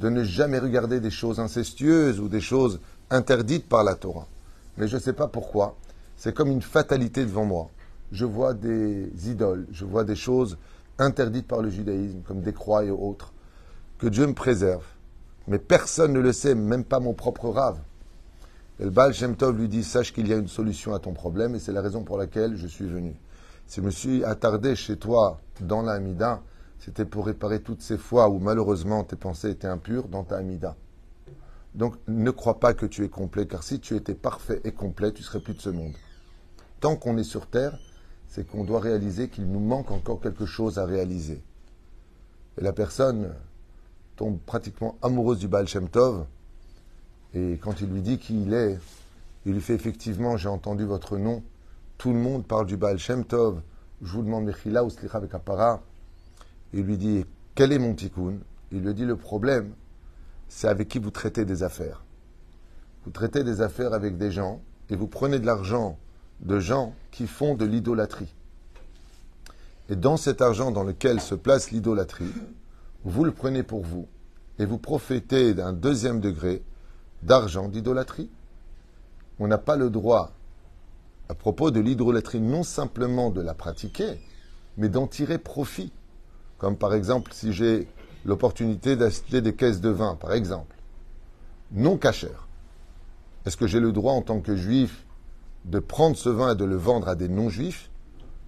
de 0.01 0.09
ne 0.09 0.25
jamais 0.25 0.59
regarder 0.59 0.99
des 0.99 1.11
choses 1.11 1.39
incestueuses 1.39 2.19
ou 2.19 2.31
des 2.31 2.41
choses 2.41 2.81
interdites 3.11 3.69
par 3.69 3.85
la 3.85 3.95
Torah. 3.95 4.29
Mais 4.79 4.89
je 4.89 4.97
ne 4.97 5.01
sais 5.03 5.13
pas 5.13 5.29
pourquoi. 5.29 5.77
C'est 6.17 6.35
comme 6.35 6.51
une 6.51 6.63
fatalité 6.63 7.23
devant 7.27 7.45
moi. 7.45 7.69
Je 8.13 8.25
vois 8.25 8.55
des 8.55 9.11
idoles, 9.29 9.67
je 9.73 9.85
vois 9.85 10.05
des 10.05 10.17
choses 10.17 10.57
interdites 10.99 11.47
par 11.47 11.61
le 11.61 11.69
judaïsme, 11.69 12.23
comme 12.27 12.41
des 12.41 12.55
croix 12.55 12.87
et 12.87 12.91
autres. 12.91 13.35
Que 13.99 14.07
Dieu 14.07 14.27
me 14.27 14.33
préserve. 14.33 14.87
Mais 15.49 15.59
personne 15.59 16.15
ne 16.15 16.21
le 16.21 16.33
sait, 16.33 16.55
même 16.55 16.85
pas 16.85 16.99
mon 16.99 17.13
propre 17.13 17.51
rave. 17.51 17.79
Et 18.81 18.85
le 18.85 18.91
Baal 18.91 19.13
Shem 19.13 19.37
Tov 19.37 19.59
lui 19.59 19.69
dit 19.69 19.85
Sache 19.85 20.15
qu'il 20.15 20.29
y 20.29 20.33
a 20.33 20.37
une 20.37 20.49
solution 20.49 20.95
à 20.95 20.99
ton 20.99 21.13
problème, 21.13 21.55
et 21.55 21.59
c'est 21.59 21.73
la 21.73 21.83
raison 21.83 22.05
pour 22.05 22.17
laquelle 22.17 22.57
je 22.57 22.67
suis 22.67 22.87
venu. 22.87 23.15
Si 23.67 23.81
je 23.81 23.87
me 23.87 23.91
suis 23.91 24.25
attardé 24.25 24.75
chez 24.77 24.97
toi 24.97 25.41
dans 25.61 25.83
la 25.83 25.99
c'était 26.79 27.05
pour 27.05 27.27
réparer 27.27 27.63
toutes 27.63 27.81
ces 27.81 27.97
fois 27.97 28.29
où 28.29 28.39
malheureusement 28.39 29.05
tes 29.05 29.17
pensées 29.17 29.51
étaient 29.51 29.69
impures 29.69 30.09
dans 30.09 30.25
ta 30.25 30.39
Hamida. 30.39 30.77
Donc 31.75 31.95
ne 32.09 32.31
crois 32.31 32.59
pas 32.59 32.75
que 32.75 32.87
tu 32.87 33.05
es 33.05 33.09
complet, 33.09 33.47
car 33.47 33.63
si 33.63 33.81
tu 33.81 33.95
étais 33.95 34.15
parfait 34.15 34.61
et 34.65 34.73
complet, 34.73 35.13
tu 35.13 35.23
serais 35.23 35.41
plus 35.41 35.55
de 35.55 35.61
ce 35.61 35.71
monde. 35.71 35.95
Tant 36.81 36.97
qu'on 36.97 37.17
est 37.17 37.25
sur 37.25 37.47
terre, 37.47 37.79
c'est 38.29 38.47
qu'on 38.47 38.65
doit 38.65 38.81
réaliser 38.81 39.29
qu'il 39.29 39.47
nous 39.47 39.61
manque 39.61 39.91
encore 39.91 40.21
quelque 40.21 40.45
chose 40.45 40.79
à 40.79 40.85
réaliser. 40.85 41.43
Et 42.59 42.65
la 42.65 42.73
personne 42.73 43.33
tombe 44.17 44.39
pratiquement 44.41 44.97
amoureuse 45.03 45.39
du 45.39 45.49
Baal 45.49 45.69
Shem 45.69 45.89
Tov, 45.89 46.27
et 47.35 47.59
quand 47.63 47.81
il 47.81 47.89
lui 47.89 48.03
dit 48.03 48.19
qui 48.19 48.43
il 48.43 48.53
est, 48.53 48.79
il 49.47 49.55
lui 49.55 49.61
fait 49.61 49.75
effectivement, 49.75 50.37
j'ai 50.37 50.49
entendu 50.49 50.85
votre 50.85 51.17
nom, 51.17 51.43
tout 52.03 52.13
le 52.13 52.19
monde 52.19 52.45
parle 52.45 52.67
du 52.67 52.77
Baal 52.77 52.99
Shem 52.99 53.25
Tov, 53.25 53.63
je 54.03 54.11
vous 54.11 54.25
demande 54.25 54.45
Mechila 54.45 54.83
ou 54.83 54.91
Slicha 54.91 55.19
avec 55.19 55.33
Apara. 55.35 55.85
Il 56.73 56.83
lui 56.83 56.99
dit, 56.99 57.25
quel 57.55 57.71
est 57.71 57.79
mon 57.79 57.95
tikkun? 57.95 58.39
Il 58.73 58.83
lui 58.83 58.93
dit, 58.93 59.05
le 59.05 59.15
problème, 59.15 59.73
c'est 60.49 60.67
avec 60.67 60.89
qui 60.89 60.99
vous 60.99 61.13
traitez 61.13 61.45
des 61.45 61.63
affaires. 61.63 62.03
Vous 63.05 63.13
traitez 63.13 63.45
des 63.45 63.61
affaires 63.61 63.93
avec 63.93 64.19
des 64.19 64.33
gens 64.33 64.61
et 64.91 64.97
vous 64.97 65.07
prenez 65.07 65.39
de 65.39 65.47
l'argent 65.47 65.97
de 66.41 66.59
gens 66.59 66.93
qui 67.13 67.29
font 67.29 67.55
de 67.55 67.65
l'idolâtrie. 67.65 68.35
Et 69.89 69.95
dans 69.95 70.17
cet 70.17 70.43
argent 70.43 70.73
dans 70.73 70.83
lequel 70.83 71.21
se 71.21 71.37
place 71.37 71.71
l'idolâtrie, 71.71 72.33
vous 73.05 73.23
le 73.23 73.31
prenez 73.31 73.63
pour 73.63 73.85
vous 73.85 74.09
et 74.59 74.65
vous 74.67 74.79
profitez 74.79 75.55
d'un 75.55 75.73
deuxième 75.73 76.19
degré 76.19 76.65
d'argent 77.23 77.69
d'idolâtrie. 77.69 78.29
On 79.39 79.47
n'a 79.47 79.59
pas 79.59 79.77
le 79.77 79.89
droit, 79.89 80.33
à 81.29 81.35
propos 81.35 81.71
de 81.71 81.81
l'idolâtrie, 81.81 82.41
non 82.41 82.63
simplement 82.63 83.31
de 83.31 83.41
la 83.41 83.55
pratiquer, 83.55 84.21
mais 84.77 84.89
d'en 84.89 85.07
tirer 85.07 85.39
profit. 85.39 85.93
Comme 86.59 86.77
par 86.77 86.95
exemple, 86.95 87.33
si 87.33 87.53
j'ai 87.53 87.89
l'opportunité 88.25 88.97
d'acheter 88.97 89.41
des 89.41 89.55
caisses 89.55 89.81
de 89.81 89.89
vin, 89.91 90.17
par 90.17 90.33
exemple, 90.33 90.77
non 91.73 91.97
cachères, 91.97 92.49
est-ce 93.45 93.57
que 93.57 93.67
j'ai 93.67 93.81
le 93.81 93.93
droit 93.93 94.13
en 94.13 94.23
tant 94.23 94.41
que 94.41 94.57
juif 94.57 95.05
de 95.65 95.79
prendre 95.79 96.17
ce 96.17 96.29
vin 96.29 96.53
et 96.53 96.57
de 96.57 96.65
le 96.65 96.77
vendre 96.77 97.09
à 97.09 97.15
des 97.15 97.29
non-juifs? 97.29 97.91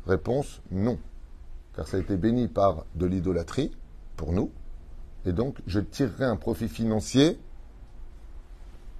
Réponse 0.06 0.60
non. 0.70 0.98
Car 1.74 1.88
ça 1.88 1.96
a 1.96 2.00
été 2.00 2.16
béni 2.16 2.46
par 2.46 2.84
de 2.94 3.06
l'idolâtrie 3.06 3.72
pour 4.16 4.32
nous. 4.32 4.52
Et 5.26 5.32
donc, 5.32 5.58
je 5.66 5.80
tirerai 5.80 6.24
un 6.24 6.36
profit 6.36 6.68
financier 6.68 7.38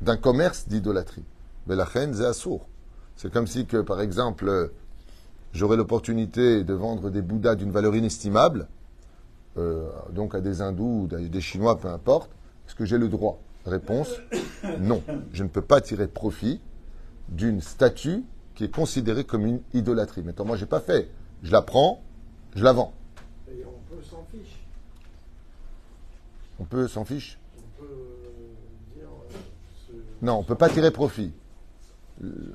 d'un 0.01 0.17
commerce 0.17 0.67
d'idolâtrie. 0.67 1.25
Mais 1.67 1.77
la 1.77 1.85
reine, 1.85 2.15
c'est 2.15 2.25
C'est 3.17 3.33
comme 3.33 3.47
si 3.47 3.67
que, 3.67 3.79
par 3.79 4.01
exemple, 4.01 4.71
j'aurais 5.53 5.77
l'opportunité 5.77 6.65
de 6.65 6.75
vendre 6.75 7.11
des 7.11 7.23
bouddhas 7.23 7.55
d'une 7.55 7.71
valeur 7.71 7.95
inestimable, 7.95 8.69
euh, 9.57 9.89
donc 10.13 10.35
à 10.35 10.41
des 10.41 10.61
hindous 10.61 11.03
ou 11.03 11.07
des 11.07 11.41
chinois, 11.41 11.79
peu 11.79 11.89
importe. 11.89 12.31
Est-ce 12.67 12.75
que 12.75 12.85
j'ai 12.85 12.99
le 12.99 13.09
droit? 13.09 13.39
Réponse 13.67 14.09
non. 14.81 15.03
Je 15.33 15.43
ne 15.45 15.49
peux 15.49 15.63
pas 15.63 15.81
tirer 15.81 16.09
profit 16.09 16.61
d'une 17.29 17.61
statue 17.61 18.25
qui 18.55 18.65
est 18.65 18.75
considérée 18.75 19.25
comme 19.25 19.47
une 19.47 19.61
idolâtrie. 19.73 20.23
Maintenant, 20.23 20.45
moi, 20.45 20.57
je 20.57 20.63
n'ai 20.63 20.69
pas 20.69 20.81
fait. 20.81 21.09
Je 21.43 21.51
la 21.53 21.63
prends, 21.63 22.03
je 22.55 22.65
la 22.65 22.73
vends. 22.73 22.93
Et 23.49 23.65
on 23.65 23.95
peut 23.95 24.03
s'en 24.03 24.25
fiche. 24.31 24.59
On 26.61 26.65
peut 26.65 26.89
s'en 26.89 27.05
fiche? 27.05 27.39
On 27.59 27.83
peut 27.83 27.89
dire. 28.97 29.09
euh, 29.93 29.97
Non, 30.23 30.37
on 30.37 30.41
ne 30.41 30.45
peut 30.47 30.55
pas 30.55 30.69
tirer 30.69 30.91
profit. 30.91 31.33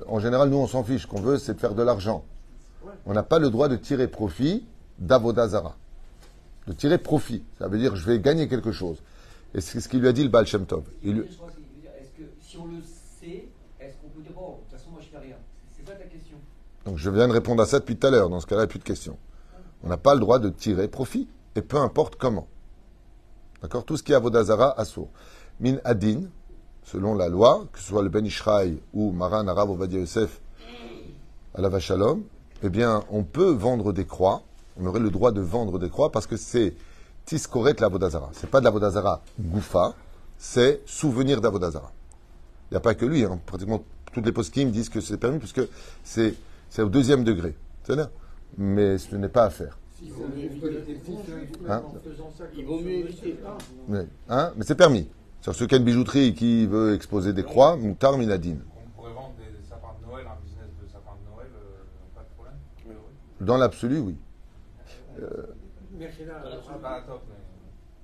En 0.06 0.18
général, 0.20 0.48
nous, 0.48 0.56
on 0.56 0.66
s'en 0.66 0.82
fiche. 0.84 1.02
Ce 1.02 1.06
qu'on 1.06 1.20
veut, 1.20 1.38
c'est 1.38 1.54
de 1.54 1.60
faire 1.60 1.74
de 1.74 1.82
l'argent. 1.82 2.24
On 3.06 3.12
n'a 3.12 3.22
pas 3.22 3.38
le 3.38 3.50
droit 3.50 3.68
de 3.68 3.76
tirer 3.76 4.08
profit 4.08 4.64
d'Avodazara. 4.98 5.76
De 6.66 6.72
tirer 6.72 6.98
profit. 6.98 7.42
Ça 7.58 7.68
veut 7.68 7.78
dire, 7.78 7.94
je 7.96 8.04
vais 8.06 8.18
gagner 8.20 8.48
quelque 8.48 8.72
chose. 8.72 9.02
Et 9.54 9.60
c'est 9.60 9.80
ce 9.80 9.88
qu'il 9.88 10.00
lui 10.00 10.08
a 10.08 10.12
dit 10.12 10.22
le 10.22 10.28
Baal 10.28 10.46
Shem 10.46 10.64
Tov. 10.66 10.84
Il 11.02 11.14
lui- 11.16 11.20
Est-ce 11.26 12.10
que 12.16 12.22
si 12.40 12.56
on 12.56 12.66
le 12.66 12.80
sait, 13.20 13.48
est-ce 13.80 13.96
qu'on 13.98 14.08
peut 14.08 14.22
dire 14.22 14.32
bon, 14.32 14.50
de 14.52 14.54
toute 14.70 14.78
façon 14.78 14.90
moi 14.92 15.00
je 15.02 15.08
fais 15.08 15.18
rien 15.18 15.36
C'est 15.76 15.84
ça 15.86 15.92
ta 15.96 16.04
question. 16.04 16.36
Donc 16.84 16.96
je 16.98 17.10
viens 17.10 17.26
de 17.28 17.32
répondre 17.32 17.62
à 17.62 17.66
ça 17.66 17.80
depuis 17.80 17.96
tout 17.96 18.06
à 18.06 18.10
l'heure. 18.10 18.28
Dans 18.30 18.40
ce 18.40 18.46
cas-là, 18.46 18.62
il 18.62 18.64
n'y 18.66 18.70
a 18.70 18.70
plus 18.70 18.78
de 18.78 18.84
questions. 18.84 19.18
On 19.82 19.88
n'a 19.88 19.96
pas 19.96 20.14
le 20.14 20.20
droit 20.20 20.38
de 20.38 20.48
tirer 20.50 20.86
profit, 20.88 21.28
et 21.56 21.62
peu 21.62 21.78
importe 21.78 22.16
comment. 22.16 22.46
D'accord? 23.62 23.84
Tout 23.84 23.96
ce 23.96 24.02
qui 24.02 24.12
est 24.12 24.14
Avodazara, 24.14 24.78
Assour. 24.78 25.08
Min 25.58 25.76
Adin, 25.84 26.22
selon 26.84 27.14
la 27.14 27.28
loi, 27.28 27.66
que 27.72 27.78
ce 27.78 27.86
soit 27.86 28.02
le 28.02 28.08
Ben 28.08 28.24
Ishraï 28.24 28.78
ou 28.92 29.12
Maran 29.12 29.46
Arav 29.48 29.70
Ovadia 29.70 30.00
Yosef 30.00 30.40
à 31.54 31.60
la 31.60 31.68
Vachalom, 31.68 32.22
eh 32.62 32.68
bien, 32.68 33.04
on 33.10 33.22
peut 33.24 33.50
vendre 33.50 33.92
des 33.92 34.04
croix. 34.04 34.42
On 34.80 34.86
aurait 34.86 35.00
le 35.00 35.10
droit 35.10 35.32
de 35.32 35.40
vendre 35.40 35.78
des 35.78 35.88
croix 35.88 36.10
parce 36.12 36.26
que 36.26 36.36
c'est 36.36 36.74
Tiskoret 37.24 37.74
l'Avodazara. 37.78 38.30
C'est 38.32 38.50
pas 38.50 38.60
de 38.60 38.64
l'Avodazara 38.64 39.22
Goufa, 39.38 39.94
c'est 40.38 40.80
souvenir 40.86 41.40
d'Avodazara. 41.40 41.92
Il 42.70 42.74
n'y 42.74 42.76
a 42.76 42.80
pas 42.80 42.94
que 42.94 43.04
lui, 43.04 43.24
hein. 43.24 43.40
pratiquement 43.46 43.82
toutes 44.12 44.26
les 44.26 44.32
poskim 44.32 44.70
disent 44.70 44.88
que 44.88 45.00
c'est 45.00 45.16
permis 45.16 45.38
puisque 45.38 45.62
c'est 46.02 46.34
c'est 46.68 46.82
au 46.82 46.88
deuxième 46.88 47.24
degré. 47.24 47.54
C'est-à-dire 47.82 48.10
Mais 48.56 48.96
ce 48.98 49.16
n'est 49.16 49.28
pas 49.28 49.44
à 49.44 49.50
faire. 49.50 49.76
Éviter 50.02 50.66
Hein 51.68 51.82
mieux 52.82 52.90
éviter. 52.90 53.38
hein? 54.28 54.52
Mais 54.56 54.64
c'est 54.64 54.74
permis. 54.76 55.08
Sur 55.40 55.54
ceux 55.54 55.66
qui 55.66 55.74
ont 55.74 55.78
une 55.78 55.84
bijouterie 55.84 56.26
et 56.28 56.34
qui 56.34 56.66
veut 56.66 56.94
exposer 56.94 57.32
des 57.32 57.42
croix, 57.42 57.76
Moutar 57.76 58.18
Minadine. 58.18 58.62
On 58.76 58.90
pourrait 58.90 59.12
vendre 59.14 59.34
des 59.38 59.66
sapins 59.66 59.94
de 60.00 60.06
Noël, 60.10 60.26
un 60.26 60.42
business 60.44 60.68
de 60.82 60.86
sapins 60.86 61.16
de 61.24 61.34
Noël, 61.34 61.48
euh, 61.54 62.14
pas 62.14 62.22
de 62.22 62.34
problème. 62.34 62.54
Dans 63.40 63.56
l'absolu, 63.56 63.98
oui. 64.00 64.16
Mechila, 65.92 66.42
C'est 66.44 66.80
pas 66.82 67.02
top, 67.06 67.22
mais. 67.28 67.36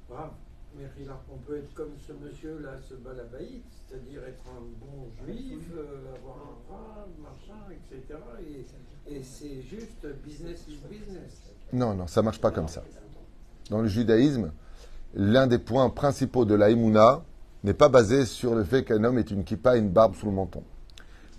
Bravo. 0.08 0.32
Mechila, 0.78 1.20
on 1.32 1.36
peut 1.38 1.58
être 1.58 1.72
comme 1.74 1.92
ce 2.06 2.12
monsieur-là, 2.12 2.72
ce 2.86 2.94
balabaït, 2.94 3.64
c'est-à-dire 3.88 4.22
être 4.24 4.44
un 4.50 4.60
bon 4.80 5.08
juif, 5.24 5.62
euh, 5.76 6.14
avoir 6.16 6.36
un 6.36 6.72
rab, 6.74 7.08
machin, 7.22 7.60
etc. 7.70 8.18
Et, 9.06 9.14
et 9.14 9.22
c'est 9.22 9.62
juste 9.62 10.06
business 10.24 10.66
is 10.68 10.80
business. 10.90 11.42
Non, 11.72 11.94
non, 11.94 12.06
ça 12.06 12.22
marche 12.22 12.40
pas 12.40 12.50
comme 12.50 12.68
ça. 12.68 12.82
Dans 13.70 13.80
le 13.80 13.88
judaïsme, 13.88 14.52
l'un 15.16 15.46
des 15.46 15.58
points 15.58 15.90
principaux 15.90 16.44
de 16.44 16.54
la 16.54 16.70
Emouna 16.70 17.22
n'est 17.64 17.74
pas 17.74 17.88
basé 17.88 18.26
sur 18.26 18.54
le 18.54 18.62
fait 18.62 18.84
qu'un 18.84 19.02
homme 19.02 19.18
ait 19.18 19.22
une 19.22 19.42
kippa 19.42 19.76
et 19.76 19.80
une 19.80 19.88
barbe 19.88 20.14
sous 20.14 20.26
le 20.26 20.32
menton. 20.32 20.62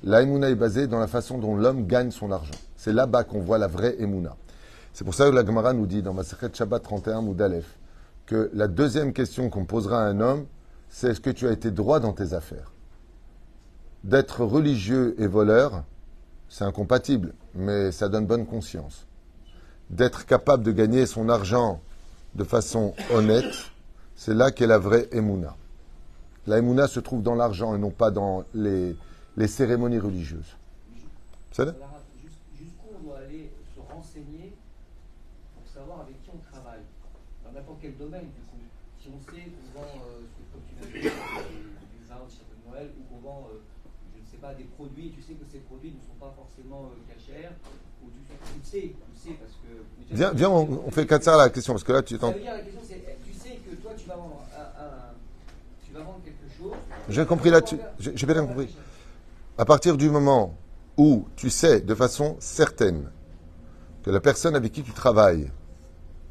La 0.03 0.21
Emouna 0.21 0.49
est 0.49 0.55
basée 0.55 0.87
dans 0.87 0.99
la 0.99 1.07
façon 1.07 1.37
dont 1.37 1.55
l'homme 1.55 1.87
gagne 1.87 2.11
son 2.11 2.31
argent. 2.31 2.59
C'est 2.75 2.91
là-bas 2.91 3.23
qu'on 3.23 3.39
voit 3.39 3.57
la 3.57 3.67
vraie 3.67 3.95
Emouna. 3.99 4.35
C'est 4.93 5.05
pour 5.05 5.13
ça 5.13 5.29
que 5.29 5.35
la 5.35 5.45
Gemara 5.45 5.73
nous 5.73 5.85
dit 5.85 6.01
dans 6.01 6.13
Masechet 6.13 6.49
Shabbat 6.53 6.83
31 6.83 7.21
Moudalef 7.21 7.77
que 8.25 8.49
la 8.53 8.67
deuxième 8.67 9.13
question 9.13 9.49
qu'on 9.49 9.65
posera 9.65 10.01
à 10.01 10.07
un 10.07 10.19
homme, 10.19 10.45
c'est 10.89 11.11
est-ce 11.11 11.21
que 11.21 11.29
tu 11.29 11.47
as 11.47 11.51
été 11.51 11.71
droit 11.71 11.99
dans 11.99 12.13
tes 12.13 12.33
affaires? 12.33 12.73
D'être 14.03 14.43
religieux 14.43 15.15
et 15.19 15.27
voleur, 15.27 15.83
c'est 16.49 16.63
incompatible, 16.63 17.33
mais 17.55 17.91
ça 17.91 18.09
donne 18.09 18.25
bonne 18.25 18.45
conscience 18.45 19.07
d'être 19.89 20.25
capable 20.25 20.63
de 20.63 20.71
gagner 20.71 21.05
son 21.05 21.29
argent 21.29 21.81
de 22.37 22.43
façon 22.43 22.93
honnête, 23.11 23.71
c'est 24.15 24.33
là 24.33 24.51
qu'est 24.51 24.67
la 24.67 24.77
vraie 24.77 25.07
Emouna. 25.11 25.55
La 26.45 26.59
Emouna 26.59 26.87
se 26.87 26.99
trouve 26.99 27.21
dans 27.23 27.35
l'argent 27.35 27.75
et 27.75 27.79
non 27.79 27.91
pas 27.91 28.11
dans 28.11 28.45
les, 28.53 28.95
cérémonies 29.47 29.99
religieuses. 29.99 30.55
C'est 31.51 31.65
jus- 32.21 32.63
Jusqu'où 32.65 32.87
on 32.95 33.03
doit 33.07 33.17
aller 33.19 33.51
se 33.75 33.79
renseigner 33.93 34.53
pour 35.55 35.67
savoir 35.67 36.01
avec 36.01 36.21
qui 36.23 36.29
on 36.33 36.37
travaille? 36.51 36.81
Dans 37.43 37.51
n'importe 37.51 37.79
quel 37.81 37.97
domaine, 37.97 38.25
du 38.25 38.41
coup. 38.41 38.57
Si 39.01 39.09
on 39.09 39.19
sait 39.31 39.41
qu'on 39.49 39.79
vend, 39.79 39.87
euh, 39.87 40.21
ce 40.25 40.33
que- 40.37 40.47
comme 40.53 40.61
tu 40.67 40.73
viens 40.75 40.87
de 40.87 41.01
dire, 41.01 41.11
euh, 41.11 41.41
des 41.41 42.11
Indes, 42.11 42.29
chapeau 42.29 42.53
de 42.53 42.69
Noël, 42.71 42.89
ou 42.97 43.01
qu'on 43.13 43.21
vend, 43.21 43.47
euh, 43.53 43.57
je 44.15 44.21
ne 44.21 44.25
sais 44.25 44.37
pas, 44.37 44.53
des 44.53 44.65
produits, 44.65 45.07
et 45.07 45.11
tu 45.11 45.21
sais 45.21 45.33
que 45.33 45.45
ces 45.51 45.59
produits 45.59 45.91
ne 45.93 46.01
sont 46.01 46.17
pas 46.19 46.25
forcément 46.37 46.91
euh, 46.91 47.13
cachers, 47.13 47.49
ou 48.03 48.07
tu, 48.09 48.61
tu 48.63 48.69
sais, 48.69 48.93
tu 49.13 49.29
sais 49.29 49.35
parce 49.39 49.53
que. 49.53 50.15
Viens, 50.15 50.31
viens 50.33 50.49
on, 50.49 50.83
on 50.87 50.91
fait 50.91 51.05
quatre 51.05 51.23
ça 51.23 51.35
la 51.37 51.49
question, 51.49 51.73
parce 51.73 51.83
que 51.83 51.91
là, 51.91 52.01
tu 52.01 52.13
Ça 52.15 52.19
t'en... 52.21 52.31
veut 52.31 52.39
dire 52.39 52.53
la 52.53 52.59
question, 52.61 52.81
c'est 52.87 53.03
tu 53.25 53.33
sais 53.33 53.55
que 53.69 53.75
toi, 53.75 53.91
tu 53.97 54.07
vas 54.07 54.15
vendre, 54.15 54.41
un- 54.55 54.83
un- 54.83 55.13
tu 55.85 55.93
vas 55.93 55.99
vendre 56.01 56.21
quelque 56.23 56.45
chose. 56.57 56.73
J'ai 57.09 57.25
compris 57.25 57.49
là-dessus. 57.49 57.77
J'ai 57.99 58.25
bien 58.25 58.45
compris. 58.45 58.75
À 59.57 59.65
partir 59.65 59.97
du 59.97 60.09
moment 60.09 60.55
où 60.97 61.25
tu 61.35 61.49
sais 61.49 61.81
de 61.81 61.95
façon 61.95 62.37
certaine 62.39 63.09
que 64.03 64.11
la 64.11 64.19
personne 64.19 64.55
avec 64.55 64.71
qui 64.71 64.83
tu 64.83 64.91
travailles 64.93 65.51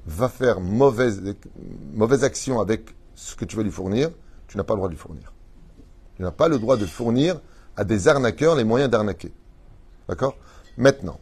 va 0.06 0.28
faire 0.28 0.60
mauvaise, 0.60 1.22
mauvaise 1.92 2.22
action 2.24 2.60
avec 2.60 2.94
ce 3.14 3.34
que 3.34 3.44
tu 3.44 3.56
vas 3.56 3.62
lui 3.62 3.70
fournir, 3.72 4.10
tu 4.46 4.56
n'as 4.56 4.62
pas 4.64 4.74
le 4.74 4.78
droit 4.78 4.88
de 4.88 4.94
lui 4.94 5.00
fournir. 5.00 5.32
Tu 6.14 6.22
n'as 6.22 6.30
pas 6.30 6.48
le 6.48 6.58
droit 6.58 6.76
de 6.76 6.86
fournir 6.86 7.40
à 7.76 7.84
des 7.84 8.06
arnaqueurs 8.08 8.54
les 8.54 8.64
moyens 8.64 8.90
d'arnaquer. 8.90 9.32
D'accord? 10.08 10.36
Maintenant, 10.76 11.18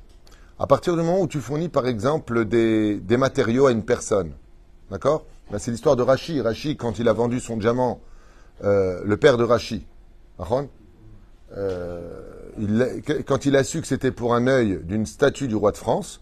à 0.58 0.66
partir 0.66 0.94
du 0.94 1.00
moment 1.02 1.20
où 1.20 1.26
tu 1.26 1.40
fournis 1.40 1.68
par 1.68 1.86
exemple 1.86 2.44
des, 2.44 3.00
des 3.00 3.16
matériaux 3.16 3.66
à 3.66 3.72
une 3.72 3.84
personne, 3.84 4.32
d'accord? 4.90 5.24
Là, 5.50 5.58
C'est 5.58 5.70
l'histoire 5.70 5.96
de 5.96 6.02
Rachi. 6.02 6.40
Rachi, 6.40 6.76
quand 6.76 6.98
il 6.98 7.08
a 7.08 7.12
vendu 7.12 7.38
son 7.40 7.56
diamant, 7.56 8.00
euh, 8.62 9.02
le 9.04 9.16
père 9.16 9.36
de 9.36 9.44
Rachi, 9.44 9.86
euh, 11.56 13.00
quand 13.26 13.46
il 13.46 13.56
a 13.56 13.64
su 13.64 13.80
que 13.80 13.86
c'était 13.86 14.10
pour 14.10 14.34
un 14.34 14.46
œil 14.46 14.80
d'une 14.84 15.06
statue 15.06 15.48
du 15.48 15.54
roi 15.54 15.72
de 15.72 15.76
France, 15.76 16.20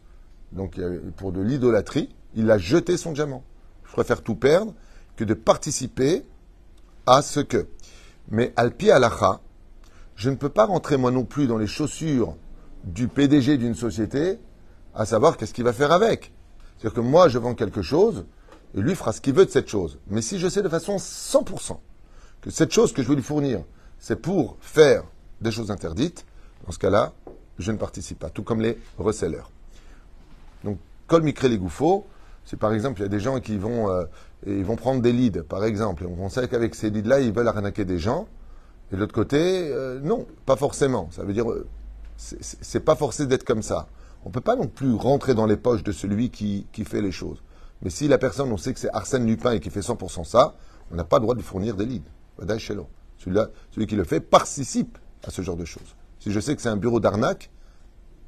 donc 0.52 0.78
avait- 0.78 0.99
pour 1.16 1.33
de 1.33 1.40
l'idolâtrie, 1.40 2.14
il 2.35 2.50
a 2.50 2.59
jeté 2.59 2.97
son 2.97 3.12
diamant. 3.12 3.42
Je 3.87 3.92
préfère 3.92 4.23
tout 4.23 4.35
perdre 4.35 4.75
que 5.16 5.25
de 5.25 5.35
participer 5.35 6.25
à 7.07 7.23
ce 7.23 7.40
que. 7.40 7.66
Mais 8.31 8.52
Alpi 8.57 8.90
Alacha, 8.90 9.40
je 10.16 10.31
ne 10.31 10.37
peux 10.37 10.49
pas 10.49 10.66
rentrer 10.66 10.97
moi 10.97 11.11
non 11.11 11.25
plus 11.25 11.47
dans 11.47 11.59
les 11.59 11.66
chaussures 11.66 12.35
du 12.85 13.09
PDG 13.09 13.57
d'une 13.59 13.75
société, 13.75 14.39
à 14.95 15.07
savoir 15.07 15.37
qu'est-ce 15.37 15.55
qu'il 15.55 15.65
va 15.65 15.73
faire 15.73 15.93
avec. 15.93 16.33
C'est-à-dire 16.79 16.95
que 16.95 17.01
moi, 17.01 17.29
je 17.29 17.39
vends 17.39 17.55
quelque 17.55 17.83
chose, 17.83 18.25
et 18.75 18.81
lui 18.81 18.95
fera 18.95 19.12
ce 19.12 19.21
qu'il 19.21 19.35
veut 19.35 19.45
de 19.45 19.51
cette 19.51 19.69
chose. 19.69 19.99
Mais 20.09 20.23
si 20.23 20.39
je 20.39 20.49
sais 20.49 20.62
de 20.62 20.69
façon 20.69 20.97
100% 20.97 21.79
que 22.41 22.51
cette 22.51 22.73
chose 22.73 22.93
que 22.93 23.03
je 23.03 23.09
vais 23.09 23.15
lui 23.15 23.23
fournir, 23.23 23.62
c'est 23.99 24.17
pour 24.17 24.57
faire 24.61 25.05
des 25.41 25.53
choses 25.53 25.71
interdites, 25.71 26.27
dans 26.67 26.73
ce 26.73 26.79
cas-là, 26.79 27.12
je 27.59 27.71
ne 27.71 27.77
participe 27.77 28.19
pas, 28.19 28.31
tout 28.31 28.43
comme 28.43 28.61
les 28.61 28.79
resellers. 28.99 29.49
Donc, 30.65 30.79
Kol 31.07 31.23
Mikre 31.23 31.49
les 31.49 31.59
Gouffos, 31.59 32.07
c'est 32.45 32.59
par 32.59 32.73
exemple, 32.73 33.01
il 33.01 33.03
y 33.03 33.07
a 33.07 33.09
des 33.09 33.21
gens 33.21 33.39
qui 33.41 33.59
vont, 33.59 33.91
euh, 33.91 34.05
ils 34.47 34.65
vont 34.65 34.77
prendre 34.77 35.03
des 35.03 35.12
leads, 35.12 35.43
par 35.43 35.65
exemple, 35.65 36.05
et 36.05 36.07
on 36.07 36.29
sait 36.29 36.49
qu'avec 36.49 36.75
ces 36.75 36.91
leads-là, 36.91 37.21
ils 37.21 37.33
veulent 37.33 37.49
arnaquer 37.49 37.85
des 37.85 37.99
gens, 37.99 38.27
et 38.91 38.97
de 38.97 39.01
l'autre 39.01 39.15
côté, 39.15 39.69
euh, 39.71 40.01
non, 40.03 40.27
pas 40.47 40.57
forcément. 40.57 41.09
Ça 41.12 41.23
veut 41.23 41.33
dire, 41.33 41.51
euh, 41.51 41.67
c'est- 42.41 42.81
pas 42.81 42.95
forcé 42.97 43.26
d'être 43.26 43.45
comme 43.45 43.62
ça. 43.62 43.88
On 44.25 44.31
peut 44.31 44.41
pas 44.41 44.57
non 44.57 44.67
plus 44.69 44.95
rentrer 44.95 45.35
dans 45.35 45.47
les 45.47 45.57
poches 45.57 45.83
de 45.83 45.93
celui 45.93 46.31
qui, 46.31 46.67
qui 46.73 46.85
fait 46.85 47.00
les 47.02 47.12
choses. 47.12 47.43
Mais 47.83 47.91
si 47.91 48.07
la 48.07 48.19
personne, 48.19 48.52
on 48.52 48.57
sait 48.57 48.73
que 48.73 48.79
c'est 48.79 48.91
Arsène 48.93 49.26
Lupin 49.26 49.52
et 49.52 49.61
qui 49.61 49.71
fait 49.71 49.81
100% 49.83 50.25
ça, 50.25 50.55
on 50.91 50.95
n'a 50.95 51.05
pas 51.05 51.17
le 51.17 51.23
droit 51.23 51.35
de 51.35 51.41
lui 51.41 51.47
fournir 51.47 51.75
des 51.76 51.87
leads. 51.87 52.09
Celui-là, 53.19 53.49
celui 53.73 53.87
qui 53.87 53.97
le 53.97 54.05
fait 54.05 54.21
participe 54.21 54.99
à 55.25 55.31
ce 55.31 55.43
genre 55.43 55.57
de 55.57 55.64
choses. 55.64 55.97
Si 56.21 56.31
je 56.31 56.38
sais 56.41 56.55
que 56.55 56.62
c'est 56.62 56.69
un 56.69 56.76
bureau 56.76 57.00
d'arnaque, 57.00 57.50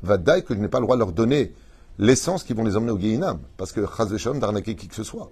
Vadaï 0.02 0.44
que 0.44 0.54
je 0.54 0.58
n'ai 0.60 0.68
pas 0.68 0.78
le 0.80 0.84
droit 0.84 0.96
de 0.96 1.00
leur 1.00 1.12
donner 1.12 1.54
l'essence 1.98 2.42
qui 2.44 2.52
vont 2.52 2.64
les 2.64 2.76
emmener 2.76 2.90
au 2.92 2.98
Guéinam. 2.98 3.40
Parce 3.56 3.72
que 3.72 3.80
Chaz 3.86 4.08
d'arnaquer 4.38 4.74
qui 4.74 4.88
que 4.88 4.94
ce 4.94 5.04
soit. 5.04 5.30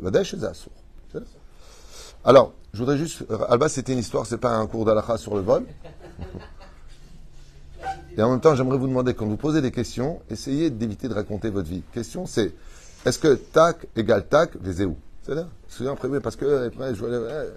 Vadaï 0.00 0.24
chez 0.24 0.38
ça 0.38 0.52
Alors, 2.24 2.54
je 2.72 2.78
voudrais 2.78 2.98
juste. 2.98 3.24
Alba, 3.48 3.68
c'était 3.68 3.92
une 3.92 3.98
histoire, 3.98 4.26
c'est 4.26 4.38
pas 4.38 4.54
un 4.54 4.66
cours 4.66 4.84
d'Alacha 4.84 5.18
sur 5.18 5.34
le 5.34 5.42
vol. 5.42 5.64
Et 8.16 8.22
en 8.22 8.30
même 8.30 8.40
temps, 8.40 8.54
j'aimerais 8.54 8.78
vous 8.78 8.88
demander, 8.88 9.14
quand 9.14 9.26
vous 9.26 9.36
posez 9.36 9.60
des 9.60 9.70
questions, 9.70 10.20
essayez 10.30 10.70
d'éviter 10.70 11.08
de 11.08 11.14
raconter 11.14 11.50
votre 11.50 11.68
vie. 11.68 11.82
Question, 11.92 12.26
c'est 12.26 12.52
est-ce 13.06 13.18
que 13.18 13.34
tac 13.34 13.86
égale 13.96 14.26
tac, 14.26 14.50
les 14.62 14.84
où? 14.84 14.96
C'est-à-dire, 15.22 15.46
souviens 15.68 15.92
après, 15.92 16.08
oui, 16.08 16.18
parce 16.20 16.36
que 16.36 16.66
après, 16.66 16.94
je 16.94 17.00
vois. 17.04 17.10
ouais. 17.10 17.48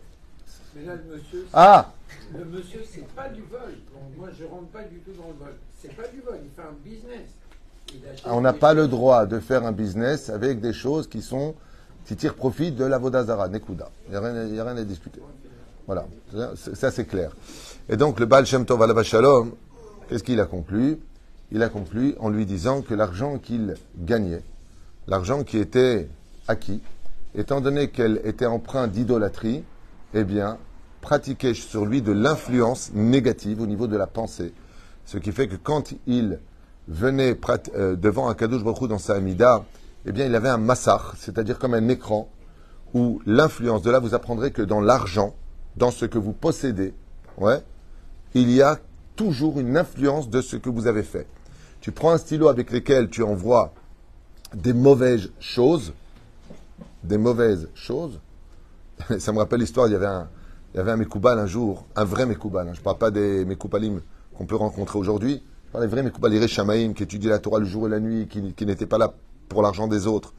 Mais 0.75 0.85
là, 0.85 0.93
le 0.95 1.15
monsieur, 1.15 1.45
Ah 1.53 1.91
le 2.37 2.45
monsieur, 2.45 2.81
c'est 2.89 3.07
pas 3.13 3.27
du 3.29 3.41
vol. 3.41 3.59
Donc, 3.93 4.17
moi, 4.17 4.29
je 4.39 4.45
rentre 4.45 4.67
pas 4.67 4.83
du 4.83 4.97
tout 4.99 5.11
dans 5.19 5.27
le 5.27 5.33
vol. 5.45 5.53
C'est 5.81 5.93
pas 5.95 6.07
du 6.07 6.21
vol. 6.21 6.37
Il 6.43 6.49
fait 6.51 6.61
un 6.61 6.73
business. 6.83 7.27
Achète 8.13 8.25
On 8.25 8.39
n'a 8.41 8.53
pas 8.53 8.73
le 8.73 8.87
droit 8.87 9.25
de 9.25 9.39
faire 9.39 9.65
un 9.65 9.71
business 9.73 10.29
avec 10.29 10.61
des 10.61 10.71
choses 10.73 11.07
qui 11.07 11.21
sont 11.21 11.55
qui 12.05 12.15
tirent 12.15 12.35
profit 12.35 12.71
de 12.71 12.85
la 12.85 12.97
Vodazara, 12.97 13.47
Nekuda. 13.49 13.89
Il 14.07 14.11
n'y 14.11 14.15
a, 14.17 14.21
rien 14.21 14.35
à- 14.35 14.43
il 14.45 14.55
y 14.55 14.59
a 14.59 14.63
rien 14.63 14.77
à 14.77 14.83
discuter. 14.83 15.19
Voilà, 15.85 16.05
C'est- 16.55 16.75
ça 16.75 16.89
c'est 16.89 17.05
clair. 17.05 17.31
Et 17.89 17.97
donc 17.97 18.19
le 18.19 18.25
Baal 18.25 18.45
Shem 18.45 18.65
Tov 18.65 19.03
Shalom, 19.03 19.51
qu'est-ce 20.11 20.25
qu'il 20.25 20.41
a 20.41 20.45
conclu? 20.45 20.99
Il 21.53 21.63
a 21.63 21.69
conclu 21.69 22.15
en 22.19 22.27
lui 22.27 22.45
disant 22.45 22.81
que 22.81 22.93
l'argent 22.93 23.37
qu'il 23.37 23.75
gagnait, 23.97 24.43
l'argent 25.07 25.45
qui 25.45 25.57
était 25.57 26.09
acquis, 26.49 26.81
étant 27.33 27.61
donné 27.61 27.87
qu'elle 27.87 28.19
était 28.25 28.45
empreinte 28.45 28.91
d'idolâtrie, 28.91 29.63
eh 30.13 30.25
bien, 30.25 30.57
pratiquait 30.99 31.53
sur 31.53 31.85
lui 31.85 32.01
de 32.01 32.11
l'influence 32.11 32.91
négative 32.93 33.61
au 33.61 33.67
niveau 33.67 33.87
de 33.87 33.95
la 33.95 34.05
pensée. 34.05 34.53
Ce 35.05 35.17
qui 35.17 35.31
fait 35.31 35.47
que 35.47 35.55
quand 35.55 35.93
il 36.07 36.39
venait 36.89 37.37
euh, 37.75 37.95
devant 37.95 38.27
un 38.27 38.33
Kadosh 38.33 38.65
Baruch 38.65 38.89
dans 38.89 38.99
sa 38.99 39.15
Amida, 39.15 39.63
eh 40.05 40.11
bien, 40.11 40.25
il 40.25 40.35
avait 40.35 40.49
un 40.49 40.57
massar, 40.57 41.15
c'est-à-dire 41.17 41.57
comme 41.57 41.73
un 41.73 41.87
écran, 41.87 42.29
où 42.93 43.21
l'influence, 43.25 43.81
de 43.81 43.91
là, 43.91 43.99
vous 43.99 44.13
apprendrez 44.13 44.51
que 44.51 44.61
dans 44.61 44.81
l'argent, 44.81 45.33
dans 45.77 45.91
ce 45.91 46.03
que 46.03 46.17
vous 46.17 46.33
possédez, 46.33 46.93
ouais, 47.37 47.63
il 48.33 48.51
y 48.51 48.61
a 48.61 48.77
toujours 49.15 49.59
une 49.59 49.77
influence 49.77 50.29
de 50.29 50.41
ce 50.41 50.55
que 50.55 50.69
vous 50.69 50.87
avez 50.87 51.03
fait. 51.03 51.27
Tu 51.81 51.91
prends 51.91 52.11
un 52.11 52.17
stylo 52.17 52.47
avec 52.47 52.71
lequel 52.71 53.09
tu 53.09 53.23
envoies 53.23 53.73
des 54.53 54.73
mauvaises 54.73 55.31
choses, 55.39 55.93
des 57.03 57.17
mauvaises 57.17 57.69
choses. 57.73 58.19
Ça 59.19 59.31
me 59.31 59.39
rappelle 59.39 59.59
l'histoire, 59.61 59.87
il 59.87 59.93
y 59.93 59.95
avait 59.95 60.05
un, 60.05 60.27
il 60.73 60.77
y 60.77 60.79
avait 60.79 60.91
un 60.91 60.97
Mekoubal 60.97 61.39
un 61.39 61.47
jour, 61.47 61.85
un 61.95 62.03
vrai 62.05 62.25
Mekoubal. 62.25 62.67
hein. 62.67 62.71
Je 62.73 62.79
ne 62.79 62.83
parle 62.83 62.97
pas 62.97 63.11
des 63.11 63.45
Mekoubalim 63.45 64.01
qu'on 64.35 64.45
peut 64.45 64.55
rencontrer 64.55 64.99
aujourd'hui. 64.99 65.41
Je 65.67 65.71
parle 65.71 65.85
des 65.85 65.89
vrais 65.89 66.03
Mekoubal, 66.03 66.47
Shamaïm, 66.47 66.93
qui 66.93 67.03
étudiaient 67.03 67.29
la 67.29 67.39
Torah 67.39 67.59
le 67.59 67.65
jour 67.65 67.87
et 67.87 67.89
la 67.89 67.99
nuit, 67.99 68.27
qui, 68.27 68.53
qui 68.53 68.65
n'étaient 68.65 68.85
pas 68.85 68.97
là 68.97 69.13
pour 69.49 69.61
l'argent 69.61 69.87
des 69.87 70.05
autres. 70.07 70.33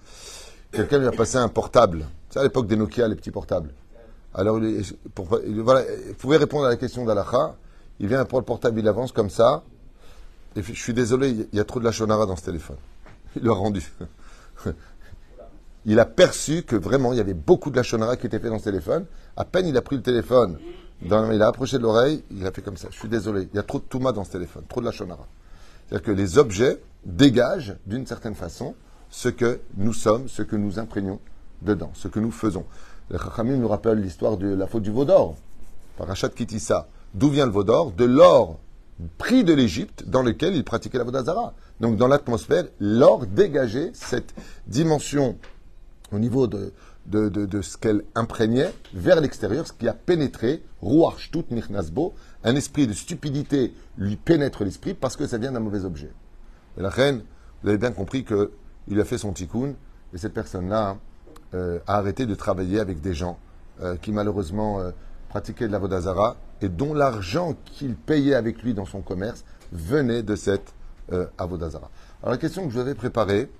Quelqu'un 0.71 0.99
lui 0.99 1.07
a 1.07 1.13
passé 1.13 1.37
un 1.37 1.49
portable. 1.49 2.07
C'est 2.31 2.39
à 2.39 2.43
l'époque 2.43 2.67
des 2.67 2.77
Nokia, 2.77 3.09
les 3.09 3.17
petits 3.17 3.31
portables. 3.31 3.71
Alors, 4.35 4.59
pour- 5.15 5.41
il- 5.47 5.63
pouvez 6.19 6.37
répondre 6.39 6.65
à 6.67 6.71
la 6.71 6.77
question 6.77 7.05
d'Alacha. 7.05 7.57
Il 8.03 8.09
vient 8.09 8.25
pour 8.25 8.39
le 8.41 8.45
portable, 8.45 8.81
il 8.81 8.89
avance 8.89 9.13
comme 9.13 9.31
ça. 9.31 9.63
Et 10.57 10.63
je 10.63 10.73
suis 10.73 10.93
désolé, 10.93 11.31
il 11.31 11.57
y 11.57 11.61
a- 11.61 11.65
trop 11.65 11.81
de 11.81 11.85
la 11.85 11.93
shonara 11.93 12.27
dans 12.27 12.37
ce 12.37 12.45
téléphone. 12.45 12.77
Il 13.37 13.45
l'a 13.45 13.53
rendu. 13.53 13.91
Il 15.87 15.99
a 15.99 16.05
perçu 16.05 16.63
que 16.63 16.77
vraiment, 16.77 17.13
il 17.13 17.17
y 17.17 17.21
avait 17.21 17.33
beaucoup 17.35 17.71
de 17.71 17.77
la 17.77 17.83
shonara 17.83 18.17
qui 18.17 18.27
était 18.27 18.39
fait 18.39 18.51
dans 18.51 18.59
ce 18.59 18.65
téléphone. 18.65 19.07
À 19.37 19.45
peine 19.45 19.67
il 19.67 19.77
a 19.77 19.83
pris 19.83 19.97
le 19.97 20.03
téléphone, 20.03 20.59
il 21.01 21.13
a 21.43 21.47
approché 21.49 21.79
de 21.79 21.83
l'oreille, 21.83 22.23
il 22.31 22.47
a 22.47 22.53
fait 22.53 22.63
comme 22.63 22.77
ça. 22.77 22.89
Je 22.91 22.99
suis 22.99 23.09
désolé, 23.09 23.49
il 23.53 23.57
y 23.57 23.59
a 23.59 23.63
trop 23.63 23.79
de 23.79 23.85
touma 23.85 24.13
dans 24.13 24.23
ce 24.25 24.31
téléphone, 24.31 24.63
trop 24.69 24.81
de 24.81 24.87
la 24.87 24.93
shonara. 24.93 25.27
C'est-à-dire 25.89 26.05
que 26.07 26.13
les 26.13 26.39
objets 26.39 26.81
dégagent, 27.05 27.75
d'une 27.87 28.07
certaine 28.07 28.35
façon, 28.35 28.75
ce 29.11 29.29
que 29.29 29.61
nous 29.77 29.93
sommes, 29.93 30.29
ce 30.29 30.43
que 30.43 30.55
nous 30.57 30.79
imprégnons 30.79 31.19
dedans, 31.63 31.91
ce 31.95 32.07
que 32.09 32.21
nous 32.21 32.31
faisons. 32.31 32.65
Le 33.11 33.19
Chachamim 33.19 33.57
nous 33.57 33.69
rappelle 33.69 33.99
l'histoire 33.99 34.37
de 34.37 34.55
la 34.55 34.67
faute 34.67 34.83
du 34.83 34.91
veau 34.91 35.05
d'or. 35.05 35.37
Parachat 35.97 36.29
Kitissa. 36.29 36.87
D'où 37.15 37.29
vient 37.29 37.47
le 37.47 37.53
veau 37.53 37.65
d'or 37.65 37.93
De 37.93 38.05
l'or 38.05 38.59
pris 39.19 39.45
de 39.45 39.53
l'Égypte 39.53 40.05
dans 40.07 40.23
lequel 40.23 40.55
il 40.55 40.65
pratiquait 40.65 40.99
la 40.99 41.05
Vodazara. 41.05 41.55
Donc 41.81 41.97
dans 41.97 42.07
l'atmosphère, 42.09 42.65
l'or 42.79 43.27
dégageait 43.27 43.91
cette 43.95 44.35
dimension 44.67 45.37
au 46.13 46.19
niveau 46.19 46.47
de, 46.47 46.73
de, 47.07 47.29
de- 47.29 47.63
ce 47.63 47.77
qu'elle 47.77 48.05
imprégnait 48.15 48.73
vers 48.95 49.21
l'extérieur, 49.21 49.67
ce 49.67 49.73
qui 49.73 49.89
a 49.89 49.93
pénétré, 49.95 50.63
Ruach 50.83 51.31
tout 51.33 51.45
Nichnasbo, 51.51 52.15
un 52.45 52.55
esprit 52.55 52.87
de 52.87 52.93
stupidité 52.93 53.75
lui 53.99 54.17
pénètre 54.17 54.63
l'esprit 54.65 54.95
parce 54.95 55.17
que 55.17 55.27
ça 55.27 55.39
vient 55.39 55.53
d'un 55.53 55.61
mauvais 55.61 55.85
objet. 55.85 56.13
Et 56.79 56.83
la 56.83 56.91
reine, 56.91 57.23
vous 57.63 57.69
avez 57.71 57.79
bien 57.79 57.93
compris 57.93 58.25
qu'il 58.25 59.01
a 59.01 59.05
fait 59.05 59.19
son 59.19 59.33
tikkun 59.33 59.75
et 60.15 60.19
cette 60.19 60.35
personne-là 60.35 60.97
euh, 61.55 61.79
a 61.87 61.97
arrêté 61.99 62.27
de 62.27 62.35
travailler 62.35 62.79
avec 62.79 63.01
des 63.01 63.15
gens 63.15 63.39
euh, 63.83 63.97
qui 63.97 64.13
malheureusement 64.13 64.81
euh, 64.81 64.91
pratiquaient 65.33 65.67
de 65.67 65.73
la 65.73 65.79
Vodazara 65.79 66.37
et 66.61 66.69
dont 66.69 66.93
l'argent 66.93 67.57
qu'il 67.65 67.95
payait 67.95 68.35
avec 68.35 68.63
lui 68.63 68.75
dans 68.75 68.85
son 68.85 69.01
commerce 69.01 69.47
venait 69.73 70.23
de 70.23 70.37
cette 70.37 70.75
euh, 71.11 71.27
Avodazara. 71.39 71.91
Alors 72.23 72.33
la 72.33 72.37
question 72.37 72.65
que 72.65 72.69
je 72.69 72.75
vous 72.75 72.81
avais 72.81 72.95
préparée, 72.95 73.51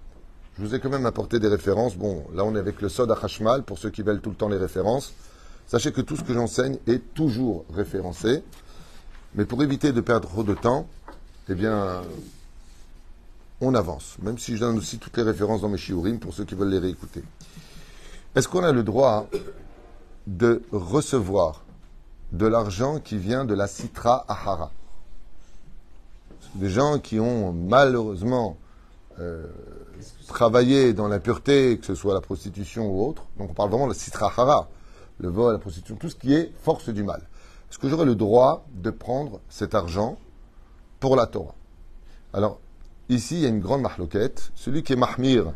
je 0.59 0.63
vous 0.63 0.75
ai 0.75 0.81
quand 0.81 0.91
même 0.91 1.07
apporté 1.07 1.41
des 1.41 1.49
références. 1.49 1.97
Bon, 1.97 2.27
là 2.35 2.45
on 2.45 2.55
est 2.55 2.59
avec 2.59 2.83
le 2.83 2.91
Sod 2.91 3.11
à 3.11 3.15
Hashmal, 3.15 3.63
pour 3.63 3.79
ceux 3.79 3.89
qui 3.89 4.03
veulent 4.03 4.21
tout 4.21 4.29
le 4.29 4.37
temps 4.37 4.51
les 4.51 4.59
références. 4.59 5.15
Sachez 5.67 5.93
que 5.93 6.03
tout 6.03 6.15
ce 6.15 6.23
que 6.23 6.35
j'enseigne 6.35 6.77
est 6.87 7.15
toujours 7.15 7.65
référencé. 7.73 8.45
Mais 9.35 9.47
pour 9.47 9.63
éviter 9.63 9.93
de 9.93 10.03
perdre 10.03 10.29
trop 10.29 10.43
de 10.43 10.53
temps, 10.53 10.87
eh 11.49 11.55
bien, 11.55 12.03
on 13.63 13.75
avance. 13.75 14.17
Même 14.21 14.37
si 14.37 14.57
je 14.57 14.61
donne 14.61 14.77
aussi 14.77 14.99
toutes 14.99 15.17
les 15.17 15.23
références 15.23 15.63
dans 15.63 15.71
mes 15.71 15.79
shiurim 15.79 16.19
pour 16.19 16.35
ceux 16.35 16.45
qui 16.45 16.55
veulent 16.55 16.69
les 16.69 16.81
réécouter. 16.81 17.23
Est-ce 18.35 18.47
qu'on 18.47 18.63
a 18.63 18.73
le 18.73 18.83
droit 18.83 19.27
de 20.27 20.63
recevoir 20.71 21.62
de 22.33 22.47
l'argent 22.47 22.99
qui 22.99 23.19
vient 23.19 23.45
de 23.45 23.55
la 23.55 23.67
citra 23.67 24.25
ahara 24.27 24.73
Des 26.55 26.71
gens 26.71 26.99
qui 26.99 27.21
ont 27.21 27.53
malheureusement 27.53 28.57
euh, 29.21 29.47
travaillé 30.27 30.95
dans 30.95 31.09
l'impureté, 31.09 31.79
que 31.79 31.87
ce 31.87 31.95
soit 31.95 32.15
la 32.15 32.23
prostitution 32.23 32.89
ou 32.91 33.07
autre. 33.07 33.25
Donc 33.39 33.51
on 33.51 33.55
parle 33.55 33.71
vraiment 33.71 33.87
de 33.87 33.93
la 33.93 33.99
citra 33.99 34.27
ahara, 34.27 34.69
le 35.19 35.29
vol, 35.29 35.53
la 35.53 35.59
prostitution, 35.59 35.97
tout 35.97 36.09
ce 36.09 36.17
qui 36.17 36.35
est 36.35 36.53
force 36.63 36.89
du 36.89 37.03
mal. 37.03 37.23
Est-ce 37.71 37.79
que 37.79 37.89
j'aurais 37.89 38.07
le 38.07 38.15
droit 38.15 38.65
de 38.73 38.91
prendre 38.91 39.41
cet 39.49 39.75
argent 39.75 40.19
pour 41.01 41.17
la 41.17 41.27
Torah? 41.27 41.55
Alors, 42.33 42.61
ici, 43.09 43.37
il 43.37 43.41
y 43.41 43.47
a 43.47 43.49
une 43.49 43.61
grande 43.61 43.83
mahloquette. 43.83 44.53
Celui 44.55 44.83
qui 44.83 44.95
est 44.95 44.97
mahmir, 44.97 45.53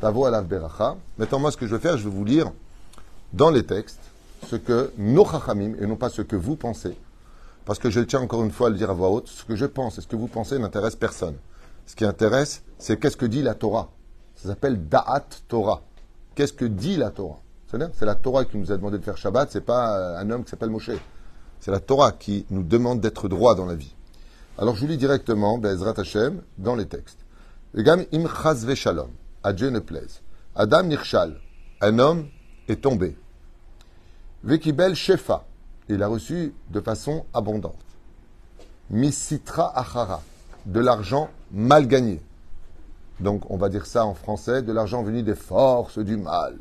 tavo 0.00 0.26
alav 0.26 0.46
beracha. 0.46 0.96
Maintenant, 1.18 1.38
moi, 1.38 1.50
ce 1.50 1.56
que 1.56 1.66
je 1.66 1.74
vais 1.74 1.80
faire, 1.80 1.96
je 1.96 2.04
vais 2.04 2.14
vous 2.14 2.24
lire 2.24 2.50
dans 3.32 3.50
les 3.50 3.64
textes 3.64 4.07
ce 4.46 4.56
que 4.56 4.92
nos 4.98 5.24
chachamim, 5.24 5.74
et 5.80 5.86
non 5.86 5.96
pas 5.96 6.10
ce 6.10 6.22
que 6.22 6.36
vous 6.36 6.56
pensez, 6.56 6.96
parce 7.64 7.78
que 7.78 7.90
je 7.90 8.00
tiens 8.00 8.20
encore 8.20 8.44
une 8.44 8.50
fois 8.50 8.68
à 8.68 8.70
le 8.70 8.76
dire 8.76 8.90
à 8.90 8.94
voix 8.94 9.10
haute, 9.10 9.28
ce 9.28 9.44
que 9.44 9.56
je 9.56 9.66
pense 9.66 9.98
et 9.98 10.00
ce 10.00 10.06
que 10.06 10.16
vous 10.16 10.28
pensez 10.28 10.58
n'intéresse 10.58 10.96
personne. 10.96 11.36
Ce 11.86 11.96
qui 11.96 12.04
intéresse, 12.04 12.62
c'est 12.78 12.98
qu'est-ce 12.98 13.16
que 13.16 13.26
dit 13.26 13.42
la 13.42 13.54
Torah. 13.54 13.90
Ça 14.36 14.48
s'appelle 14.48 14.88
Da'at 14.88 15.26
Torah. 15.48 15.82
Qu'est-ce 16.34 16.52
que 16.52 16.64
dit 16.64 16.96
la 16.96 17.10
Torah? 17.10 17.40
C'est 17.70 18.06
la 18.06 18.14
Torah 18.14 18.46
qui 18.46 18.56
nous 18.56 18.72
a 18.72 18.76
demandé 18.76 18.98
de 18.98 19.04
faire 19.04 19.18
Shabbat, 19.18 19.50
c'est 19.50 19.60
pas 19.60 19.98
euh, 19.98 20.18
un 20.18 20.30
homme 20.30 20.44
qui 20.44 20.50
s'appelle 20.50 20.70
Moshe. 20.70 20.90
C'est 21.60 21.70
la 21.70 21.80
Torah 21.80 22.12
qui 22.12 22.46
nous 22.48 22.62
demande 22.62 23.00
d'être 23.00 23.28
droit 23.28 23.54
dans 23.54 23.66
la 23.66 23.74
vie. 23.74 23.94
Alors 24.56 24.74
je 24.74 24.80
vous 24.80 24.86
lis 24.86 24.96
directement, 24.96 25.58
Bezrat 25.58 25.94
Hashem, 25.98 26.40
dans 26.56 26.74
les 26.74 26.86
textes. 26.86 27.18
Ne 27.74 27.82
plaise. 29.80 30.22
Adam 30.54 30.88
un 31.80 31.98
homme 31.98 32.26
est 32.68 32.80
tombé. 32.80 33.16
Vekibel 34.44 34.94
shefa, 34.94 35.44
il 35.88 36.02
a 36.02 36.08
reçu 36.08 36.54
de 36.70 36.80
façon 36.80 37.24
abondante. 37.34 37.74
Misitra 38.90 39.72
achara, 39.76 40.22
de 40.66 40.80
l'argent 40.80 41.28
mal 41.50 41.86
gagné. 41.86 42.20
Donc 43.20 43.50
on 43.50 43.56
va 43.56 43.68
dire 43.68 43.86
ça 43.86 44.06
en 44.06 44.14
français, 44.14 44.62
de 44.62 44.72
l'argent 44.72 45.02
venu 45.02 45.22
des 45.22 45.34
forces 45.34 45.98
du 45.98 46.16
mal. 46.16 46.56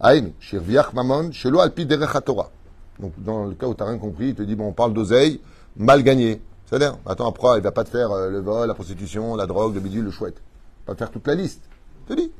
Aïn, 0.00 0.32
shirviach 0.40 0.92
mamon, 0.92 1.32
shelo 1.32 1.60
alpi 1.60 1.86
derech 1.86 2.22
Torah. 2.24 2.50
Donc, 2.98 3.12
dans 3.18 3.44
le 3.44 3.54
cas 3.54 3.66
où 3.66 3.74
tu 3.74 3.82
n'as 3.82 3.90
rien 3.90 3.98
compris, 3.98 4.28
il 4.28 4.34
te 4.34 4.42
dit, 4.42 4.54
bon, 4.54 4.68
on 4.68 4.72
parle 4.72 4.94
d'oseille, 4.94 5.40
mal 5.76 6.02
gagné. 6.02 6.40
C'est-à-dire, 6.66 6.98
attends, 7.06 7.28
après, 7.28 7.54
il 7.54 7.58
ne 7.58 7.62
va 7.62 7.72
pas 7.72 7.84
te 7.84 7.90
faire 7.90 8.10
euh, 8.10 8.30
le 8.30 8.40
vol, 8.40 8.66
la 8.66 8.74
prostitution, 8.74 9.36
la 9.36 9.46
drogue, 9.46 9.74
le 9.74 9.80
bidule, 9.80 10.04
le 10.04 10.10
chouette. 10.10 10.36
Il 10.38 10.88
va 10.88 10.94
te 10.94 10.98
faire 10.98 11.10
toute 11.10 11.26
la 11.26 11.34
liste. 11.34 11.62
Je 12.08 12.14
te 12.14 12.20
dis. 12.20 12.32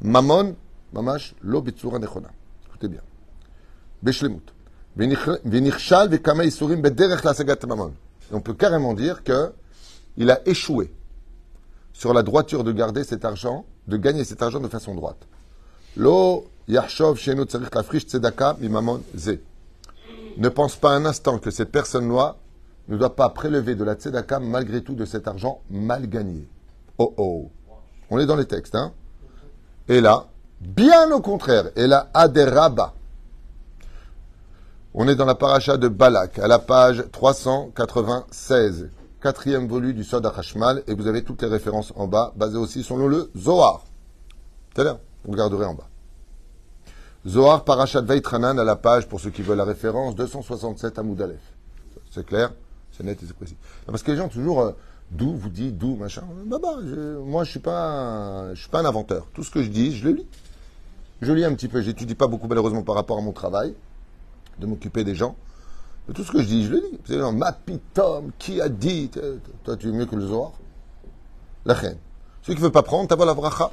Mamon, 0.00 0.54
mamash, 0.92 1.34
lo 1.42 1.60
bitsura 1.60 1.98
nechona. 1.98 2.28
Écoutez 2.68 2.88
bien. 2.88 3.00
On 8.32 8.40
peut 8.40 8.54
carrément 8.54 8.94
dire 8.94 9.22
que 9.22 9.52
il 10.16 10.30
a 10.30 10.46
échoué 10.46 10.92
sur 11.92 12.12
la 12.12 12.22
droiture 12.22 12.64
de 12.64 12.72
garder 12.72 13.04
cet 13.04 13.24
argent, 13.24 13.64
de 13.86 13.96
gagner 13.96 14.24
cet 14.24 14.42
argent 14.42 14.60
de 14.60 14.68
façon 14.68 14.94
droite. 14.94 15.26
Lo 15.96 16.46
mimamon 18.60 19.02
ze. 19.14 19.38
Ne 20.36 20.48
pense 20.48 20.76
pas 20.76 20.90
un 20.90 21.04
instant 21.04 21.38
que 21.38 21.50
cette 21.50 21.70
personne-là 21.70 22.36
ne 22.88 22.96
doit 22.96 23.14
pas 23.14 23.28
prélever 23.28 23.74
de 23.74 23.84
la 23.84 23.94
tzedaka 23.94 24.40
malgré 24.40 24.82
tout 24.82 24.94
de 24.94 25.04
cet 25.04 25.28
argent 25.28 25.60
mal 25.70 26.08
gagné. 26.08 26.48
Oh 26.98 27.14
oh. 27.16 27.50
On 28.10 28.18
est 28.18 28.26
dans 28.26 28.36
les 28.36 28.46
textes, 28.46 28.74
hein. 28.74 28.92
Et 29.88 30.00
là, 30.00 30.26
bien 30.60 31.10
au 31.12 31.20
contraire, 31.20 31.70
et 31.76 31.86
là, 31.86 32.10
aderaba. 32.14 32.94
On 34.94 35.08
est 35.08 35.14
dans 35.16 35.24
la 35.24 35.34
paracha 35.34 35.76
de 35.78 35.88
Balak, 35.88 36.38
à 36.38 36.46
la 36.48 36.58
page 36.58 37.04
396, 37.12 38.90
quatrième 39.22 39.66
volume 39.66 39.94
du 39.94 40.04
Sod 40.04 40.24
HaChashmal, 40.26 40.82
et 40.86 40.94
vous 40.94 41.06
avez 41.06 41.22
toutes 41.24 41.40
les 41.42 41.48
références 41.48 41.92
en 41.96 42.06
bas, 42.06 42.32
basées 42.36 42.58
aussi 42.58 42.82
selon 42.82 43.08
le 43.08 43.30
Zohar. 43.36 43.84
C'est 44.76 44.84
là, 44.84 44.98
vous 45.24 45.32
regarderez 45.32 45.64
en 45.64 45.74
bas. 45.74 45.88
Zohar, 47.26 47.64
parachat 47.64 48.02
Veitranan, 48.02 48.58
à 48.58 48.64
la 48.64 48.76
page, 48.76 49.08
pour 49.08 49.20
ceux 49.20 49.30
qui 49.30 49.42
veulent 49.42 49.56
la 49.58 49.64
référence, 49.64 50.14
267 50.14 50.98
à 50.98 51.02
Moudalef. 51.02 51.40
C'est 52.10 52.26
clair, 52.26 52.52
c'est 52.90 53.04
net 53.04 53.22
et 53.22 53.26
c'est 53.26 53.32
précis. 53.36 53.56
Parce 53.86 54.02
que 54.02 54.10
les 54.10 54.18
gens, 54.18 54.28
toujours, 54.28 54.60
euh, 54.60 54.72
d'où 55.10 55.32
vous 55.32 55.48
dites, 55.48 55.78
d'où, 55.78 55.94
machin. 55.96 56.24
Bah, 56.46 56.58
bah, 56.60 56.74
je- 56.84 57.16
moi, 57.18 57.44
je 57.44 57.50
suis 57.52 57.60
pas, 57.60 58.52
je 58.54 58.60
suis 58.60 58.68
pas 58.68 58.80
un 58.80 58.84
inventeur. 58.84 59.26
Tout 59.32 59.44
ce 59.44 59.50
que 59.50 59.62
je 59.62 59.68
dis, 59.70 59.96
je 59.96 60.04
le 60.08 60.14
lis. 60.16 60.26
Je 61.22 61.32
lis 61.32 61.44
un 61.44 61.54
petit 61.54 61.68
peu. 61.68 61.80
J'étudie 61.80 62.16
pas 62.16 62.26
beaucoup, 62.26 62.48
malheureusement, 62.48 62.82
par 62.82 62.96
rapport 62.96 63.16
à 63.16 63.22
mon 63.22 63.32
travail, 63.32 63.74
de 64.58 64.66
m'occuper 64.66 65.04
des 65.04 65.14
gens. 65.14 65.36
Tout 66.12 66.24
ce 66.24 66.32
que 66.32 66.42
je 66.42 66.46
dis, 66.46 66.64
je 66.64 66.70
le 66.72 66.78
lis. 66.78 66.98
C'est 67.04 67.18
genre, 67.18 67.32
Mapitom, 67.32 68.32
qui 68.38 68.60
a 68.60 68.68
dit 68.68 69.10
Toi, 69.64 69.76
tu 69.76 69.88
es 69.88 69.92
mieux 69.92 70.06
que 70.06 70.16
le 70.16 70.26
Zohar? 70.26 70.52
La 71.64 71.74
reine. 71.74 71.98
Celui 72.42 72.56
qui 72.56 72.62
veut 72.62 72.72
pas 72.72 72.82
prendre, 72.82 73.08
t'as 73.08 73.24
la 73.24 73.34
bracha. 73.34 73.70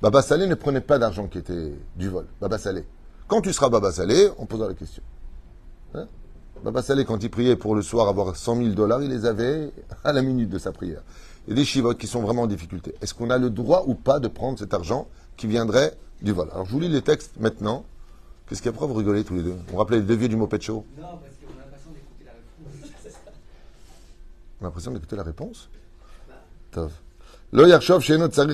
Baba 0.00 0.22
Salé 0.22 0.46
ne 0.46 0.54
prenait 0.54 0.80
pas 0.80 0.98
d'argent 0.98 1.26
qui 1.26 1.38
était 1.38 1.74
du 1.96 2.08
vol. 2.08 2.26
Baba 2.40 2.56
Salé. 2.56 2.84
Quand 3.26 3.42
tu 3.42 3.52
seras 3.52 3.68
Baba 3.68 3.92
Salé, 3.92 4.30
on 4.38 4.46
posera 4.46 4.68
la 4.68 4.74
question. 4.74 5.02
Hein? 5.94 6.06
Baba 6.64 6.80
Salé, 6.82 7.04
quand 7.04 7.22
il 7.22 7.30
priait 7.30 7.56
pour 7.56 7.74
le 7.74 7.82
soir 7.82 8.08
avoir 8.08 8.34
100 8.34 8.56
000 8.56 8.68
dollars, 8.70 9.02
il 9.02 9.10
les 9.10 9.26
avait 9.26 9.72
à 10.04 10.12
la 10.12 10.22
minute 10.22 10.48
de 10.48 10.58
sa 10.58 10.72
prière. 10.72 11.02
Il 11.46 11.50
y 11.50 11.52
a 11.52 11.56
des 11.56 11.64
chivotes 11.64 11.98
qui 11.98 12.06
sont 12.06 12.20
vraiment 12.20 12.42
en 12.42 12.46
difficulté. 12.46 12.94
Est-ce 13.02 13.12
qu'on 13.12 13.30
a 13.30 13.38
le 13.38 13.50
droit 13.50 13.84
ou 13.86 13.94
pas 13.94 14.20
de 14.20 14.28
prendre 14.28 14.58
cet 14.58 14.72
argent 14.72 15.08
qui 15.36 15.46
viendrait 15.46 15.94
du 16.22 16.32
vol? 16.32 16.48
Alors, 16.52 16.64
je 16.64 16.72
vous 16.72 16.80
lis 16.80 16.88
les 16.88 17.02
textes 17.02 17.38
maintenant. 17.38 17.84
Qu'est-ce 18.48 18.62
qu'il 18.62 18.66
y 18.66 18.68
a 18.70 18.72
Pourquoi 18.72 18.88
vous 18.88 18.94
rigolez 18.94 19.24
tous 19.24 19.34
les 19.34 19.42
deux 19.42 19.56
On 19.72 19.76
rappelait 19.76 19.98
le 19.98 20.04
devier 20.04 20.28
du 20.28 20.36
mot 20.36 20.48
Show. 20.60 20.86
Non, 20.96 21.02
parce 21.02 21.34
qu'on 21.36 21.52
a 21.52 21.64
l'impression 21.64 21.90
d'écouter 21.90 22.24
la 22.24 22.32
réponse. 22.32 23.14
On 24.58 24.64
a 24.64 24.68
l'impression 24.68 24.90
d'écouter 24.92 25.16
la 25.16 25.22
réponse. 25.22 25.68
Tov. 26.70 26.92
Lo 27.52 27.66
yarshov 27.66 28.02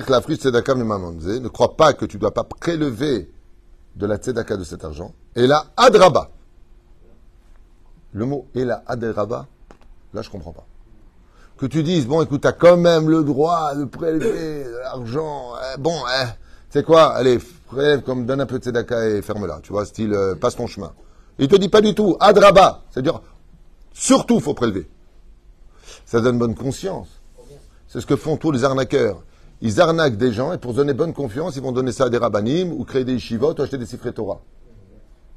lafrish 0.09 0.39
tzedaka. 0.39 0.75
Ne 0.75 1.47
crois 1.47 1.77
pas 1.77 1.93
que 1.93 2.05
tu 2.05 2.17
ne 2.17 2.21
dois 2.21 2.33
pas 2.33 2.43
prélever 2.43 3.31
de 3.95 4.05
la 4.05 4.17
tzedaka 4.17 4.57
de 4.57 4.63
cet 4.63 4.83
argent. 4.83 5.13
Et 5.35 5.47
la 5.47 5.65
adraba. 5.77 6.29
Le 8.11 8.25
mot 8.25 8.47
et 8.55 8.63
la 8.65 8.83
adraba, 8.87 9.47
là 10.13 10.21
je 10.21 10.29
comprends 10.29 10.53
pas. 10.53 10.65
Que 11.57 11.65
tu 11.65 11.83
dises, 11.83 12.05
bon 12.05 12.21
écoute, 12.21 12.41
tu 12.41 12.47
as 12.47 12.53
quand 12.53 12.75
même 12.77 13.09
le 13.09 13.23
droit 13.23 13.75
de 13.75 13.85
prélever 13.85 14.65
de 14.65 14.77
l'argent. 14.77 15.53
Eh, 15.73 15.77
bon, 15.77 15.97
eh, 16.21 16.27
c'est 16.69 16.85
quoi 16.85 17.13
Allez, 17.13 17.39
prélève 17.67 18.01
comme 18.01 18.25
donne 18.25 18.41
un 18.41 18.45
peu 18.45 18.59
de 18.59 18.63
tzedaka 18.63 19.09
et 19.09 19.21
ferme-la. 19.21 19.59
Tu 19.61 19.71
vois, 19.71 19.85
style, 19.85 20.13
euh, 20.13 20.35
passe 20.35 20.55
ton 20.55 20.67
chemin. 20.67 20.93
Il 21.39 21.47
te 21.47 21.55
dit 21.55 21.69
pas 21.69 21.81
du 21.81 21.93
tout, 21.93 22.15
adraba. 22.19 22.83
C'est-à-dire, 22.91 23.21
surtout 23.93 24.39
faut 24.39 24.53
prélever. 24.53 24.87
Ça 26.05 26.21
donne 26.21 26.37
bonne 26.37 26.55
conscience. 26.55 27.07
C'est 27.87 28.01
ce 28.01 28.05
que 28.05 28.15
font 28.15 28.37
tous 28.37 28.51
les 28.51 28.63
arnaqueurs. 28.63 29.23
Ils 29.61 29.79
arnaquent 29.79 30.17
des 30.17 30.33
gens 30.33 30.53
et 30.53 30.57
pour 30.57 30.73
donner 30.73 30.93
bonne 30.93 31.13
confiance, 31.13 31.55
ils 31.55 31.61
vont 31.61 31.71
donner 31.71 31.91
ça 31.91 32.05
à 32.05 32.09
des 32.09 32.17
rabbinim 32.17 32.71
ou 32.71 32.83
créer 32.83 33.05
des 33.05 33.13
yeshivot 33.13 33.53
ou 33.57 33.61
acheter 33.61 33.77
des 33.77 33.85
Sefer 33.85 34.13
Torah. 34.13 34.41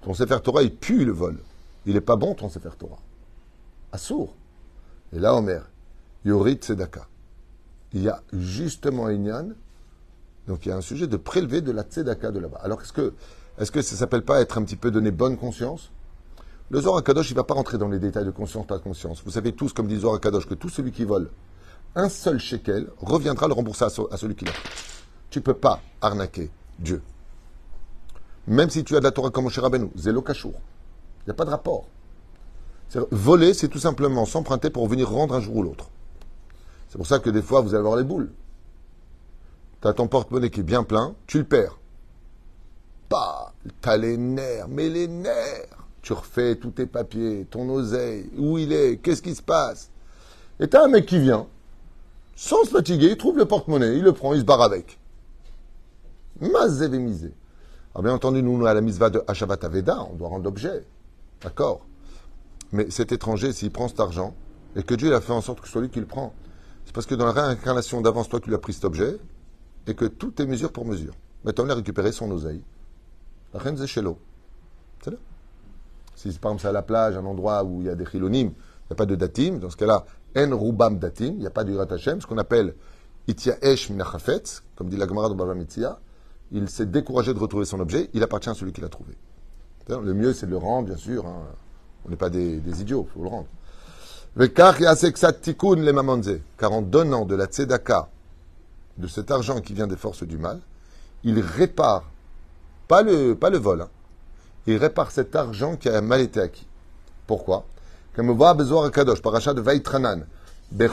Ton 0.02 0.14
Sefer 0.14 0.38
Torah, 0.42 0.62
il 0.62 0.74
pue 0.74 1.04
le 1.04 1.12
vol. 1.12 1.38
Il 1.86 1.94
n'est 1.94 2.00
pas 2.00 2.16
bon 2.16 2.34
ton 2.34 2.48
Sefer 2.48 2.70
Torah. 2.78 2.98
Assour. 3.92 4.34
Et 5.12 5.18
là, 5.18 5.34
Omer, 5.34 5.62
Yorit 6.24 6.56
Tzedaka. 6.56 7.06
Il 7.92 8.02
y 8.02 8.08
a 8.08 8.20
justement 8.32 9.08
Inyan, 9.08 9.50
donc 10.48 10.66
il 10.66 10.70
y 10.70 10.72
a 10.72 10.76
un 10.76 10.80
sujet 10.80 11.06
de 11.06 11.16
prélever 11.16 11.60
de 11.60 11.70
la 11.70 11.82
Tzedaka 11.82 12.30
de 12.32 12.40
là-bas. 12.40 12.58
Alors 12.62 12.80
est-ce 12.82 12.92
que, 12.92 13.12
est-ce 13.58 13.70
que 13.70 13.82
ça 13.82 13.94
s'appelle 13.94 14.22
pas 14.22 14.40
être 14.40 14.58
un 14.58 14.64
petit 14.64 14.76
peu 14.76 14.90
donné 14.90 15.10
bonne 15.12 15.36
conscience? 15.36 15.90
Le 16.70 16.80
Zohar 16.80 17.02
Kadosh, 17.04 17.30
il 17.30 17.34
ne 17.34 17.38
va 17.38 17.44
pas 17.44 17.54
rentrer 17.54 17.78
dans 17.78 17.88
les 17.88 17.98
détails 17.98 18.24
de 18.26 18.30
conscience, 18.30 18.66
pas 18.66 18.76
de 18.78 18.82
conscience. 18.82 19.22
Vous 19.24 19.30
savez 19.30 19.52
tous, 19.52 19.72
comme 19.72 19.86
dit 19.86 19.94
le 19.94 20.00
Zohar 20.00 20.20
Kadosh, 20.20 20.46
que 20.46 20.54
tout 20.54 20.68
celui 20.68 20.90
qui 20.92 21.04
vole 21.04 21.30
un 21.94 22.08
seul 22.08 22.38
shekel 22.38 22.88
reviendra 22.98 23.46
le 23.48 23.54
rembourser 23.54 23.84
à, 23.84 23.90
ce- 23.90 24.02
à 24.12 24.16
celui 24.16 24.34
qui 24.34 24.44
l'a. 24.44 24.52
Tu 25.30 25.38
ne 25.38 25.44
peux 25.44 25.54
pas 25.54 25.80
arnaquer 26.00 26.50
Dieu. 26.78 27.02
Même 28.46 28.70
si 28.70 28.84
tu 28.84 28.96
as 28.96 29.00
de 29.00 29.04
la 29.04 29.10
Torah 29.10 29.30
comme 29.30 29.44
Moshe 29.44 29.58
Rabbeinu, 29.58 29.90
Zélo 29.96 30.22
Kachour. 30.22 30.52
Il 31.20 31.28
n'y 31.28 31.30
a 31.32 31.34
pas 31.34 31.44
de 31.44 31.50
rapport. 31.50 31.86
Voler, 33.10 33.52
c'est 33.52 33.68
tout 33.68 33.78
simplement 33.78 34.24
s'emprunter 34.24 34.70
pour 34.70 34.86
venir 34.88 35.10
rendre 35.10 35.34
un 35.34 35.40
jour 35.40 35.56
ou 35.56 35.62
l'autre. 35.62 35.90
C'est 36.88 36.96
pour 36.96 37.06
ça 37.06 37.18
que 37.18 37.28
des 37.28 37.42
fois, 37.42 37.60
vous 37.60 37.70
allez 37.74 37.80
avoir 37.80 37.96
les 37.96 38.04
boules. 38.04 38.30
Tu 39.80 39.88
as 39.88 39.92
ton 39.92 40.08
porte-monnaie 40.08 40.50
qui 40.50 40.60
est 40.60 40.64
bien 40.64 40.82
plein, 40.82 41.14
tu 41.26 41.38
le 41.38 41.44
perds. 41.44 41.78
Pas, 43.08 43.52
t'as 43.80 43.96
les 43.96 44.16
nerfs, 44.16 44.68
mais 44.68 44.88
les 44.88 45.08
nerfs. 45.08 45.76
Tu 46.02 46.12
refais 46.12 46.56
tous 46.56 46.70
tes 46.70 46.86
papiers, 46.86 47.46
ton 47.50 47.68
oseille, 47.70 48.30
où 48.36 48.58
il 48.58 48.72
est, 48.72 48.96
qu'est-ce 48.98 49.22
qui 49.22 49.34
se 49.34 49.42
passe? 49.42 49.90
Et 50.60 50.68
t'as 50.68 50.84
un 50.84 50.88
mec 50.88 51.06
qui 51.06 51.20
vient, 51.20 51.46
sans 52.34 52.64
se 52.64 52.70
fatiguer, 52.70 53.10
il 53.10 53.16
trouve 53.16 53.36
le 53.36 53.46
porte-monnaie, 53.46 53.96
il 53.96 54.04
le 54.04 54.12
prend, 54.12 54.32
il 54.32 54.40
se 54.40 54.44
barre 54.44 54.62
avec. 54.62 54.98
Mazé 56.40 56.88
misé. 56.88 57.32
Alors 57.94 58.04
bien 58.04 58.14
entendu, 58.14 58.42
nous, 58.42 58.64
à 58.64 58.74
la 58.74 58.80
misva 58.80 59.10
de 59.10 59.22
Hashavat 59.26 59.58
Aveda, 59.62 60.06
on 60.10 60.14
doit 60.14 60.28
rendre 60.28 60.44
l'objet. 60.44 60.84
D'accord 61.42 61.84
Mais 62.72 62.90
cet 62.90 63.10
étranger, 63.10 63.52
s'il 63.52 63.72
prend 63.72 63.88
cet 63.88 63.98
argent, 63.98 64.34
et 64.76 64.82
que 64.82 64.94
Dieu 64.94 65.14
a 65.14 65.20
fait 65.20 65.32
en 65.32 65.40
sorte 65.40 65.60
que 65.60 65.66
ce 65.66 65.72
soit 65.72 65.82
lui 65.82 65.90
qui 65.90 65.98
le 65.98 66.06
prend, 66.06 66.32
c'est 66.84 66.94
parce 66.94 67.06
que 67.06 67.16
dans 67.16 67.26
la 67.26 67.32
réincarnation 67.32 68.00
d'avance, 68.00 68.28
toi, 68.28 68.38
tu 68.40 68.50
lui 68.50 68.54
as 68.54 68.60
pris 68.60 68.72
cet 68.72 68.84
objet, 68.84 69.18
et 69.88 69.94
que 69.94 70.04
tout 70.04 70.40
est 70.40 70.46
mesure 70.46 70.70
pour 70.70 70.84
mesure. 70.84 71.14
Maintenant, 71.44 71.64
il 71.64 71.70
a 71.70 71.74
récupéré 71.74 72.12
son 72.12 72.30
oseille. 72.30 72.62
La 73.52 73.58
reine 73.58 73.76
Zéchelo. 73.76 74.18
C'est. 75.02 75.14
Si 76.14 76.30
par 76.38 76.52
exemple 76.52 76.62
c'est 76.62 76.68
à 76.68 76.72
la 76.72 76.82
plage, 76.82 77.16
un 77.16 77.24
endroit 77.24 77.64
où 77.64 77.80
il 77.80 77.86
y 77.86 77.90
a 77.90 77.94
des 77.94 78.04
chilonim, 78.04 78.48
il 78.48 78.90
n'y 78.90 78.92
a 78.92 78.94
pas 78.94 79.06
de 79.06 79.14
datim, 79.14 79.58
dans 79.58 79.70
ce 79.70 79.76
cas-là, 79.76 80.04
en 80.36 80.58
rubam 80.58 80.98
datim, 80.98 81.34
il 81.34 81.38
n'y 81.38 81.46
a 81.46 81.50
pas 81.50 81.64
de 81.64 81.70
Yirat 81.70 81.86
Hashem, 81.90 82.20
ce 82.20 82.26
qu'on 82.26 82.38
appelle 82.38 82.74
ityaesh 83.28 83.90
minachafetz, 83.90 84.62
comme 84.76 84.88
dit 84.88 84.96
la 84.96 85.06
Gemara 85.06 85.28
de 85.28 85.34
Bava 85.34 85.54
Mitzia, 85.54 86.00
il 86.50 86.68
s'est 86.68 86.86
découragé 86.86 87.32
de 87.34 87.38
retrouver 87.38 87.64
son 87.64 87.78
objet, 87.80 88.10
il 88.14 88.22
appartient 88.22 88.50
à 88.50 88.54
celui 88.54 88.72
qui 88.72 88.80
l'a 88.80 88.88
trouvé. 88.88 89.14
Le 89.88 90.12
mieux, 90.12 90.34
c'est 90.34 90.46
de 90.46 90.50
le 90.50 90.58
rendre, 90.58 90.88
bien 90.88 90.96
sûr. 90.96 91.26
hein. 91.26 91.44
On 92.04 92.10
n'est 92.10 92.16
pas 92.16 92.30
des, 92.30 92.58
des 92.58 92.82
idiots, 92.82 93.06
il 93.08 93.12
faut 93.14 93.22
le 93.22 93.28
rendre. 93.28 93.48
Car 96.56 96.72
en 96.72 96.82
donnant 96.82 97.24
de 97.24 97.34
la 97.34 97.46
tzedaka, 97.46 98.08
de 98.98 99.06
cet 99.06 99.30
argent 99.30 99.60
qui 99.60 99.72
vient 99.72 99.86
des 99.86 99.96
forces 99.96 100.24
du 100.24 100.36
mal, 100.36 100.60
il 101.24 101.40
répare, 101.40 102.04
pas 102.86 103.02
le, 103.02 103.34
pas 103.34 103.50
le 103.50 103.58
vol, 103.58 103.82
hein, 103.82 103.88
il 104.66 104.76
répare 104.76 105.10
cet 105.10 105.34
argent 105.34 105.76
qui 105.76 105.88
a 105.88 106.00
mal 106.00 106.20
été 106.20 106.40
acquis. 106.40 106.66
Pourquoi? 107.26 107.64
Comme 108.14 108.30
on 108.30 108.34
voit 108.34 108.54
Bezoar 108.54 108.90
Kadosh, 108.90 109.22
parachat 109.22 109.54
de 109.54 109.60
Vaitranan. 109.60 110.26
Et 110.70 110.86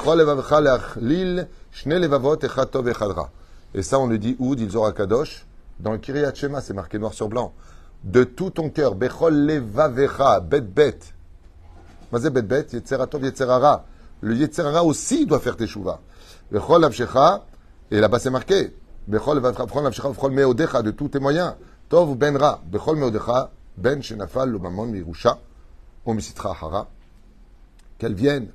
ça, 3.82 4.00
on 4.00 4.08
le 4.08 4.18
dit 4.18 4.36
où, 4.40 4.56
dit 4.56 4.70
Kadosh? 4.96 5.46
Dans 5.80 5.92
le 5.92 5.98
Kiryat 5.98 6.34
Shema, 6.34 6.62
c'est 6.62 6.74
marqué 6.74 6.98
noir 6.98 7.14
sur 7.14 7.28
blanc. 7.28 7.54
De 8.04 8.24
tout 8.24 8.52
ton 8.52 8.70
cœur, 8.70 8.96
Bechol 8.96 9.34
levavecha, 9.34 10.40
bet 10.40 10.62
bet. 10.62 11.00
Mazé 12.12 12.30
bet 12.30 12.44
bet, 12.44 12.68
Yetzera 12.72 13.08
tov 13.08 13.26
Yetzerara. 13.26 13.86
Le 14.22 14.36
Yetzerara 14.36 14.86
aussi 14.86 15.26
doit 15.26 15.40
faire 15.40 15.58
teshuva. 15.58 16.00
Bechol 16.52 16.86
avshecha, 16.86 17.44
et 17.92 18.00
là-bas 18.00 18.20
c'est 18.20 18.30
marqué, 18.30 18.74
Bechol 19.08 19.40
meodecha, 20.32 20.82
de 20.82 20.92
tous 20.92 21.10
tes 21.10 21.20
moyens. 21.20 21.54
Tov 21.90 22.18
ben 22.18 22.36
ra, 22.36 22.62
Bechol 22.66 22.98
meodecha, 22.98 23.52
ben 23.78 24.02
shenafal 24.02 24.50
lo 24.50 24.60
mamon 24.60 24.88
mirusha, 24.88 25.40
ou 26.06 26.14
misitra 26.14 26.56
hara. 26.60 26.88
Qu'elles 28.00 28.16
viennent 28.16 28.50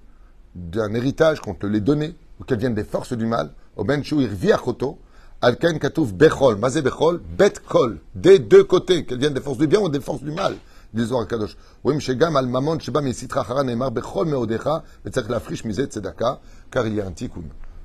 d'un 0.55 0.93
héritage 0.95 1.41
qu'on 1.41 1.55
te 1.55 1.67
l'ait 1.67 1.81
donné, 1.81 2.17
ou 2.41 2.45
qu'elles 2.45 2.59
viennent 2.59 2.75
des 2.75 2.85
forces 2.85 3.13
du 3.13 3.27
mal, 3.27 3.53
au 3.77 3.85
ben 3.85 4.03
shu 4.03 4.17
irviachoto, 4.17 4.99
alken 5.41 5.79
katouf 5.79 6.13
bechol, 6.13 6.57
mazé 6.57 6.83
bechol, 6.83 7.21
bet 7.39 7.61
kol, 7.67 8.01
des 8.17 8.41
deux 8.41 8.65
côtés, 8.65 9.05
qu'elles 9.07 9.21
viennent 9.21 9.35
des 9.35 9.41
forces 9.41 9.59
du 9.59 9.69
bien 9.69 9.81
ou 9.81 9.89
des 9.89 10.01
forces 10.01 10.23
du 10.23 10.33
mal. 10.33 10.57
dit 10.93 11.05
Zohar 11.05 11.29
Kadosh. 11.29 11.57
Oui, 11.85 12.01
shegam 12.01 12.37
al 12.37 12.49
mamon 12.49 12.81
sheba 12.81 13.01
misitra 13.01 13.45
hara 13.49 13.63
neymar 13.63 13.93
bechol 13.93 14.27
meodecha, 14.27 14.83
vetzach 15.05 15.29
lafrish 15.29 15.65
mizet 15.65 15.87
tzedaka, 15.87 16.41
car 16.71 16.87
il 16.89 16.95
y 16.95 17.01
a 17.01 17.07
un 17.07 17.13
tikkun 17.13 17.45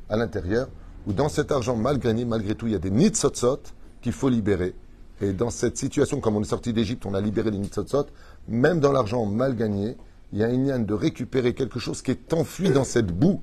à 0.10 0.18
l'intérieur, 0.18 0.68
où 1.08 1.14
dans 1.14 1.30
cet 1.30 1.52
argent 1.52 1.76
mal 1.76 2.00
gagné, 2.00 2.26
malgré 2.26 2.56
tout, 2.56 2.68
il 2.68 2.74
y 2.74 2.76
a 2.76 2.80
des 2.80 2.92
nitzotzot 2.92 3.62
qu'il 4.02 4.14
faut 4.14 4.30
libérer. 4.30 4.74
Et 5.22 5.32
dans 5.32 5.50
cette 5.50 5.78
situation, 5.78 6.20
comme 6.20 6.36
on 6.36 6.42
est 6.42 6.46
sorti 6.46 6.74
d'Égypte, 6.74 7.06
on 7.06 7.14
a 7.14 7.22
libéré 7.22 7.52
les 7.52 7.58
nitzotzot, 7.58 8.08
même 8.48 8.80
dans 8.80 8.92
l'argent 8.92 9.26
mal 9.26 9.56
gagné, 9.56 9.96
il 10.34 10.40
y 10.40 10.44
a 10.44 10.50
une 10.50 10.86
de 10.86 10.94
récupérer 10.94 11.54
quelque 11.54 11.80
chose 11.80 12.02
qui 12.02 12.12
est 12.12 12.34
enfui 12.34 12.70
dans 12.70 12.84
cette 12.84 13.08
boue 13.08 13.42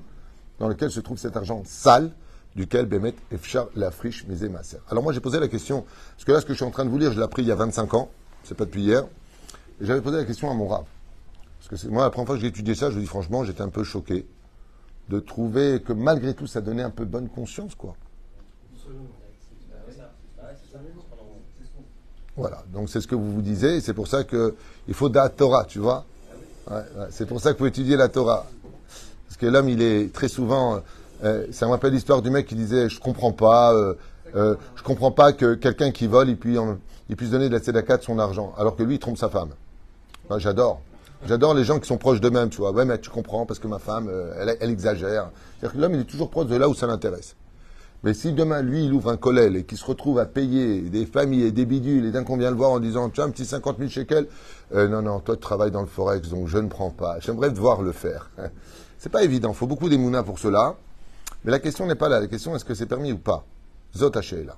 dans 0.59 0.67
lequel 0.67 0.91
se 0.91 0.99
trouve 0.99 1.17
cet 1.17 1.35
argent 1.35 1.63
sale, 1.65 2.11
duquel 2.55 2.85
Bémet 2.85 3.15
Efchar 3.31 3.67
la 3.75 3.89
friche 3.89 4.27
misé 4.27 4.47
Maser. 4.47 4.77
Alors 4.89 5.03
moi 5.03 5.11
j'ai 5.11 5.19
posé 5.19 5.39
la 5.39 5.47
question, 5.47 5.85
parce 6.11 6.25
que 6.25 6.31
là 6.31 6.41
ce 6.41 6.45
que 6.45 6.53
je 6.53 6.57
suis 6.57 6.65
en 6.65 6.71
train 6.71 6.85
de 6.85 6.89
vous 6.89 6.99
lire, 6.99 7.11
je 7.11 7.17
l'ai 7.17 7.23
appris 7.23 7.41
il 7.41 7.47
y 7.47 7.51
a 7.51 7.55
25 7.55 7.93
ans, 7.95 8.11
c'est 8.43 8.55
pas 8.55 8.65
depuis 8.65 8.83
hier, 8.83 9.05
j'avais 9.81 10.01
posé 10.01 10.17
la 10.17 10.25
question 10.25 10.51
à 10.51 10.53
mon 10.53 10.67
rab. 10.67 10.83
Parce 11.59 11.81
que 11.81 11.87
moi 11.87 12.03
la 12.03 12.11
première 12.11 12.27
fois 12.27 12.35
que 12.35 12.41
j'ai 12.41 12.47
étudié 12.47 12.75
ça, 12.75 12.89
je 12.89 12.95
vous 12.95 13.01
dis 13.01 13.07
franchement, 13.07 13.43
j'étais 13.43 13.61
un 13.61 13.69
peu 13.69 13.83
choqué 13.83 14.27
de 15.09 15.19
trouver 15.19 15.81
que 15.81 15.93
malgré 15.93 16.33
tout 16.33 16.47
ça 16.47 16.61
donnait 16.61 16.83
un 16.83 16.89
peu 16.89 17.05
bonne 17.05 17.29
conscience 17.29 17.75
quoi. 17.75 17.95
Voilà, 22.35 22.63
donc 22.73 22.89
c'est 22.89 22.99
ce 22.99 23.07
que 23.07 23.15
vous 23.15 23.31
vous 23.31 23.41
disiez, 23.41 23.79
c'est 23.79 23.93
pour 23.93 24.07
ça 24.07 24.23
qu'il 24.23 24.93
faut 24.93 25.09
de 25.09 25.15
la 25.15 25.29
Torah, 25.29 25.65
tu 25.65 25.79
vois. 25.79 26.05
C'est 27.11 27.27
pour 27.27 27.39
ça 27.39 27.51
qu'il 27.51 27.59
faut 27.59 27.67
étudier 27.67 27.95
la 27.95 28.09
Torah. 28.09 28.47
Parce 29.27 29.37
que 29.37 29.45
l'homme, 29.45 29.69
il 29.69 29.81
est 29.81 30.13
très 30.13 30.27
souvent. 30.27 30.81
euh, 31.23 31.45
ça 31.51 31.65
me 31.65 31.71
rappelle 31.71 31.93
l'histoire 31.93 32.21
du 32.21 32.29
mec 32.29 32.47
qui 32.47 32.55
disait 32.55 32.89
Je 32.89 32.99
comprends 32.99 33.31
pas, 33.31 33.73
euh, 33.73 33.93
euh, 34.35 34.55
je 34.75 34.83
comprends 34.83 35.11
pas 35.11 35.33
que 35.33 35.55
quelqu'un 35.55 35.91
qui 35.91 36.07
vole, 36.07 36.29
il 36.29 36.37
puisse, 36.37 36.59
il 37.09 37.29
donner 37.29 37.49
de 37.49 37.53
la 37.53 37.59
tzedaka 37.59 37.97
de 37.97 38.03
son 38.03 38.17
argent, 38.19 38.53
alors 38.57 38.75
que 38.75 38.83
lui, 38.83 38.95
il 38.95 38.99
trompe 38.99 39.17
sa 39.17 39.29
femme. 39.29 39.49
J'adore. 40.37 40.81
J'adore 41.25 41.53
les 41.53 41.63
gens 41.63 41.79
qui 41.79 41.87
sont 41.87 41.97
proches 41.97 42.19
d'eux-mêmes, 42.19 42.49
tu 42.49 42.57
vois. 42.57 42.71
Ouais, 42.71 42.83
mais 42.83 42.99
tu 42.99 43.09
comprends, 43.09 43.45
parce 43.45 43.59
que 43.59 43.67
ma 43.67 43.79
femme, 43.79 44.09
euh, 44.09 44.33
elle, 44.39 44.57
elle 44.59 44.69
exagère. 44.69 45.29
C'est-à-dire 45.59 45.75
que 45.75 45.81
l'homme, 45.81 45.95
il 45.95 46.01
est 46.01 46.05
toujours 46.05 46.29
proche 46.29 46.47
de 46.47 46.55
là 46.55 46.67
où 46.67 46.73
ça 46.73 46.85
l'intéresse. 46.85 47.35
Mais 48.03 48.13
si 48.13 48.33
demain, 48.33 48.61
lui, 48.61 48.85
il 48.85 48.91
ouvre 48.91 49.09
un 49.09 49.15
collèle 49.15 49.55
et 49.55 49.63
qu'il 49.63 49.77
se 49.77 49.85
retrouve 49.85 50.19
à 50.19 50.25
payer 50.25 50.81
des 50.81 51.05
familles 51.05 51.43
et 51.43 51.51
des 51.53 51.65
bidules, 51.65 52.05
et 52.05 52.11
d'un 52.11 52.25
qu'on 52.25 52.35
vient 52.35 52.51
le 52.51 52.57
voir 52.57 52.71
en 52.71 52.81
disant, 52.81 53.09
tu 53.09 53.21
as 53.21 53.23
un 53.23 53.29
petit 53.29 53.45
50 53.45 53.77
000 53.77 53.89
shekels, 53.89 54.27
euh, 54.75 54.89
non, 54.89 55.01
non, 55.01 55.21
toi, 55.21 55.35
tu 55.37 55.41
travailles 55.41 55.71
dans 55.71 55.81
le 55.81 55.87
Forex, 55.87 56.27
donc 56.27 56.47
je 56.47 56.57
ne 56.57 56.67
prends 56.67 56.89
pas. 56.89 57.19
J'aimerais 57.21 57.53
te 57.53 57.57
voir 57.57 57.81
le 57.81 57.93
faire. 57.93 58.29
C'est 58.97 59.11
pas 59.11 59.23
évident. 59.23 59.53
Faut 59.53 59.67
beaucoup 59.67 59.87
d'émouna 59.87 60.23
pour 60.23 60.39
cela. 60.39 60.75
Mais 61.45 61.51
la 61.51 61.59
question 61.59 61.85
n'est 61.85 61.95
pas 61.95 62.09
là. 62.09 62.19
La 62.19 62.27
question, 62.27 62.55
est-ce 62.55 62.63
que 62.63 62.73
c'est 62.73 62.85
permis 62.85 63.11
ou 63.11 63.17
pas? 63.17 63.43
Zot 63.97 64.11
là. 64.13 64.57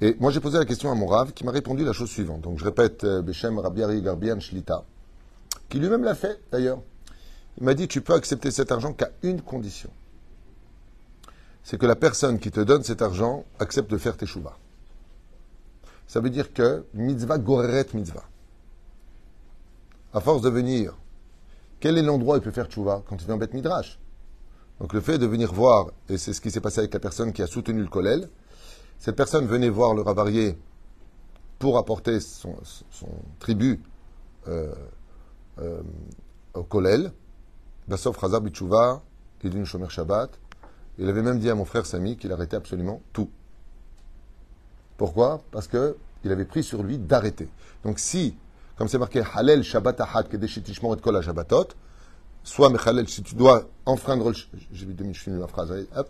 Et 0.00 0.16
moi, 0.18 0.30
j'ai 0.30 0.40
posé 0.40 0.56
la 0.56 0.64
question 0.64 0.90
à 0.90 0.94
mon 0.94 1.06
Rav, 1.06 1.32
qui 1.32 1.44
m'a 1.44 1.52
répondu 1.52 1.84
la 1.84 1.92
chose 1.92 2.08
suivante. 2.08 2.40
Donc, 2.40 2.58
je 2.58 2.64
répète, 2.64 3.04
euh, 3.04 3.20
Beshem 3.20 3.58
Rabiari 3.58 4.00
Garbian 4.00 4.40
Shlita, 4.40 4.84
qui 5.68 5.78
lui-même 5.78 6.04
l'a 6.04 6.14
fait, 6.14 6.40
d'ailleurs. 6.50 6.80
Il 7.58 7.64
m'a 7.64 7.74
dit, 7.74 7.88
tu 7.88 8.00
peux 8.00 8.14
accepter 8.14 8.50
cet 8.50 8.70
argent 8.70 8.92
qu'à 8.92 9.10
une 9.22 9.40
condition 9.42 9.90
c'est 11.66 11.78
que 11.78 11.86
la 11.86 11.96
personne 11.96 12.38
qui 12.38 12.52
te 12.52 12.60
donne 12.60 12.84
cet 12.84 13.02
argent 13.02 13.44
accepte 13.58 13.90
de 13.90 13.98
faire 13.98 14.16
tes 14.16 14.24
chouvas. 14.24 14.56
Ça 16.06 16.20
veut 16.20 16.30
dire 16.30 16.52
que 16.52 16.84
mitzvah 16.94 17.38
goreret 17.38 17.86
mitzvah. 17.92 18.22
À 20.14 20.20
force 20.20 20.42
de 20.42 20.48
venir, 20.48 20.96
quel 21.80 21.98
est 21.98 22.02
l'endroit 22.02 22.36
où 22.36 22.38
il 22.38 22.42
peut 22.44 22.52
faire 22.52 22.68
tchouva 22.68 23.02
Quand 23.08 23.16
il 23.20 23.24
vient 23.24 23.34
en 23.34 23.38
bête 23.38 23.52
midrash? 23.52 23.98
Donc 24.78 24.92
le 24.92 25.00
fait 25.00 25.18
de 25.18 25.26
venir 25.26 25.52
voir, 25.52 25.90
et 26.08 26.18
c'est 26.18 26.32
ce 26.32 26.40
qui 26.40 26.52
s'est 26.52 26.60
passé 26.60 26.78
avec 26.78 26.94
la 26.94 27.00
personne 27.00 27.32
qui 27.32 27.42
a 27.42 27.48
soutenu 27.48 27.80
le 27.80 27.88
kollel, 27.88 28.28
cette 29.00 29.16
personne 29.16 29.48
venait 29.48 29.68
voir 29.68 29.92
le 29.92 30.02
ravarié 30.02 30.56
pour 31.58 31.78
apporter 31.78 32.20
son, 32.20 32.54
tribut 33.40 33.82
euh, 34.46 34.72
au 36.54 36.62
kollel. 36.62 37.12
Bassof 37.88 38.20
Chazar 38.20 38.40
Bitchouva, 38.40 39.02
Idun 39.44 39.64
Shomer 39.64 39.88
Shabbat, 39.88 40.30
il 40.98 41.08
avait 41.08 41.22
même 41.22 41.38
dit 41.38 41.50
à 41.50 41.54
mon 41.54 41.64
frère 41.64 41.86
Samy 41.86 42.16
qu'il 42.16 42.32
arrêtait 42.32 42.56
absolument 42.56 43.00
tout. 43.12 43.30
Pourquoi? 44.96 45.42
Parce 45.52 45.68
que 45.68 45.96
il 46.24 46.32
avait 46.32 46.44
pris 46.44 46.64
sur 46.64 46.82
lui 46.82 46.98
d'arrêter. 46.98 47.48
Donc 47.84 47.98
si, 48.00 48.34
comme 48.76 48.88
c'est 48.88 48.98
marqué 48.98 49.22
Halel 49.34 49.62
Shabbat 49.62 50.00
Ahad 50.00 50.26
et 50.32 51.00
Kol 51.00 51.22
Shabbatot, 51.22 51.68
soit 52.42 52.70
Mechalel, 52.70 53.08
si 53.08 53.22
tu 53.22 53.34
dois 53.34 53.68
enfreindre 53.84 54.30
le. 54.30 54.36
J'ai 54.72 54.86
minutes, 54.86 55.14
je 55.14 55.20
finis 55.20 55.38
ma 55.38 55.46
phrase. 55.46 55.86
hop. 55.94 56.08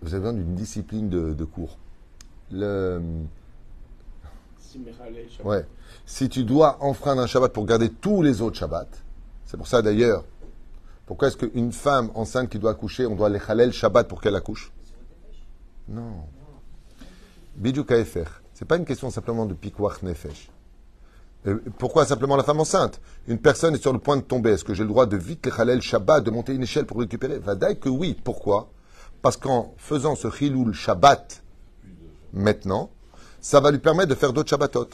Vous 0.00 0.14
avez 0.14 0.18
besoin 0.18 0.32
d'une 0.32 0.54
discipline 0.54 1.08
de, 1.08 1.32
de 1.34 1.44
cours. 1.44 1.78
Le. 2.50 3.00
Ouais. 5.44 5.66
Si 6.06 6.28
tu 6.28 6.44
dois 6.44 6.82
enfreindre 6.82 7.22
un 7.22 7.26
Shabbat 7.26 7.52
pour 7.52 7.66
garder 7.66 7.90
tous 7.90 8.22
les 8.22 8.40
autres 8.40 8.56
Shabbats, 8.56 8.86
c'est 9.44 9.56
pour 9.56 9.66
ça 9.66 9.82
d'ailleurs, 9.82 10.24
pourquoi 11.06 11.28
est-ce 11.28 11.36
qu'une 11.36 11.72
femme 11.72 12.10
enceinte 12.14 12.48
qui 12.48 12.58
doit 12.58 12.70
accoucher, 12.70 13.06
on 13.06 13.16
doit 13.16 13.28
les 13.28 13.40
Halel 13.46 13.72
Shabbat 13.72 14.08
pour 14.08 14.20
qu'elle 14.20 14.36
accouche? 14.36 14.72
Non. 15.88 16.24
Bidou 17.56 17.84
Kaefer. 17.84 18.24
C'est 18.54 18.64
pas 18.64 18.76
une 18.76 18.84
question 18.84 19.10
simplement 19.10 19.44
de 19.44 19.54
pikwach 19.54 20.02
nefesh. 20.02 20.48
Euh, 21.46 21.58
Pourquoi 21.78 22.06
simplement 22.06 22.36
la 22.36 22.44
femme 22.44 22.60
enceinte? 22.60 23.00
Une 23.26 23.38
personne 23.38 23.74
est 23.74 23.82
sur 23.82 23.92
le 23.92 23.98
point 23.98 24.16
de 24.16 24.22
tomber. 24.22 24.52
Est-ce 24.52 24.64
que 24.64 24.74
j'ai 24.74 24.84
le 24.84 24.88
droit 24.88 25.06
de 25.06 25.16
vite 25.16 25.48
Halel 25.58 25.82
Shabbat, 25.82 26.22
de 26.22 26.30
monter 26.30 26.54
une 26.54 26.62
échelle 26.62 26.86
pour 26.86 26.98
récupérer? 26.98 27.38
Vadaï 27.38 27.78
que 27.78 27.88
oui. 27.88 28.16
Pourquoi? 28.22 28.70
Parce 29.20 29.36
qu'en 29.36 29.74
faisant 29.76 30.14
ce 30.14 30.30
Chiloul 30.30 30.72
Shabbat 30.72 31.42
maintenant, 32.32 32.90
ça 33.42 33.60
va 33.60 33.72
lui 33.72 33.78
permettre 33.78 34.08
de 34.08 34.14
faire 34.14 34.32
d'autres 34.32 34.48
Shabbatot. 34.48 34.88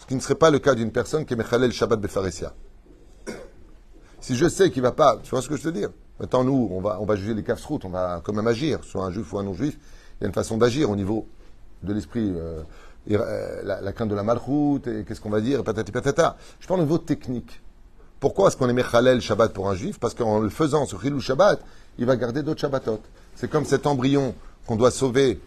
Ce 0.00 0.06
qui 0.06 0.16
ne 0.16 0.20
serait 0.20 0.34
pas 0.34 0.50
le 0.50 0.58
cas 0.58 0.74
d'une 0.74 0.90
personne 0.90 1.24
qui 1.24 1.34
est 1.34 1.36
Mechalel 1.36 1.72
Shabbat 1.72 2.00
Befaresia. 2.00 2.52
Si 4.20 4.34
je 4.34 4.48
sais 4.48 4.70
qu'il 4.70 4.82
va 4.82 4.90
pas, 4.90 5.18
tu 5.22 5.30
vois 5.30 5.40
ce 5.40 5.48
que 5.48 5.56
je 5.56 5.62
veux 5.62 5.72
dire? 5.72 5.90
Maintenant, 6.18 6.42
nous, 6.42 6.68
on 6.72 6.80
va, 6.80 6.98
on 7.00 7.06
va 7.06 7.14
juger 7.14 7.34
les 7.34 7.44
casse-routes, 7.44 7.84
on 7.84 7.90
va 7.90 8.20
quand 8.24 8.32
même 8.32 8.48
agir, 8.48 8.82
soit 8.82 9.04
un 9.04 9.12
juif 9.12 9.32
ou 9.32 9.38
un 9.38 9.44
non-juif. 9.44 9.78
Il 10.20 10.22
y 10.22 10.24
a 10.24 10.26
une 10.26 10.34
façon 10.34 10.56
d'agir 10.56 10.90
au 10.90 10.96
niveau 10.96 11.28
de 11.84 11.92
l'esprit, 11.92 12.28
euh, 12.34 12.62
euh, 13.08 13.62
la, 13.62 13.92
crainte 13.92 14.08
de 14.08 14.16
la 14.16 14.24
malroute, 14.24 14.88
et 14.88 15.04
qu'est-ce 15.04 15.20
qu'on 15.20 15.30
va 15.30 15.40
dire, 15.40 15.62
patati 15.62 15.92
patata. 15.92 16.36
Je 16.58 16.66
parle 16.66 16.80
au 16.80 16.82
niveau 16.82 16.98
technique. 16.98 17.62
Pourquoi 18.18 18.48
est-ce 18.48 18.56
qu'on 18.56 18.68
est 18.68 18.72
Mechalel 18.72 19.20
Shabbat 19.20 19.52
pour 19.52 19.70
un 19.70 19.76
juif? 19.76 20.00
Parce 20.00 20.14
qu'en 20.14 20.40
le 20.40 20.48
faisant, 20.48 20.86
ce 20.86 20.96
Chilou 20.96 21.20
Shabbat, 21.20 21.60
il 21.98 22.06
va 22.06 22.16
garder 22.16 22.42
d'autres 22.42 22.60
Shabbatot. 22.60 23.00
C'est 23.36 23.48
comme 23.48 23.64
cet 23.64 23.86
embryon 23.86 24.34
qu'on 24.66 24.74
doit 24.74 24.90
sauver 24.90 25.40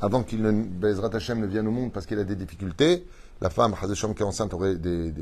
avant 0.00 0.22
qu'il 0.22 0.42
ne, 0.42 1.14
Hashem 1.16 1.40
ne 1.40 1.46
vienne 1.46 1.66
au 1.66 1.70
monde 1.70 1.92
parce 1.92 2.06
qu'il 2.06 2.18
a 2.18 2.24
des 2.24 2.36
difficultés. 2.36 3.06
La 3.40 3.50
femme, 3.50 3.74
Hazesham, 3.80 4.14
qui 4.14 4.22
est 4.22 4.26
enceinte, 4.26 4.54
aurait 4.54 4.76
des, 4.76 5.12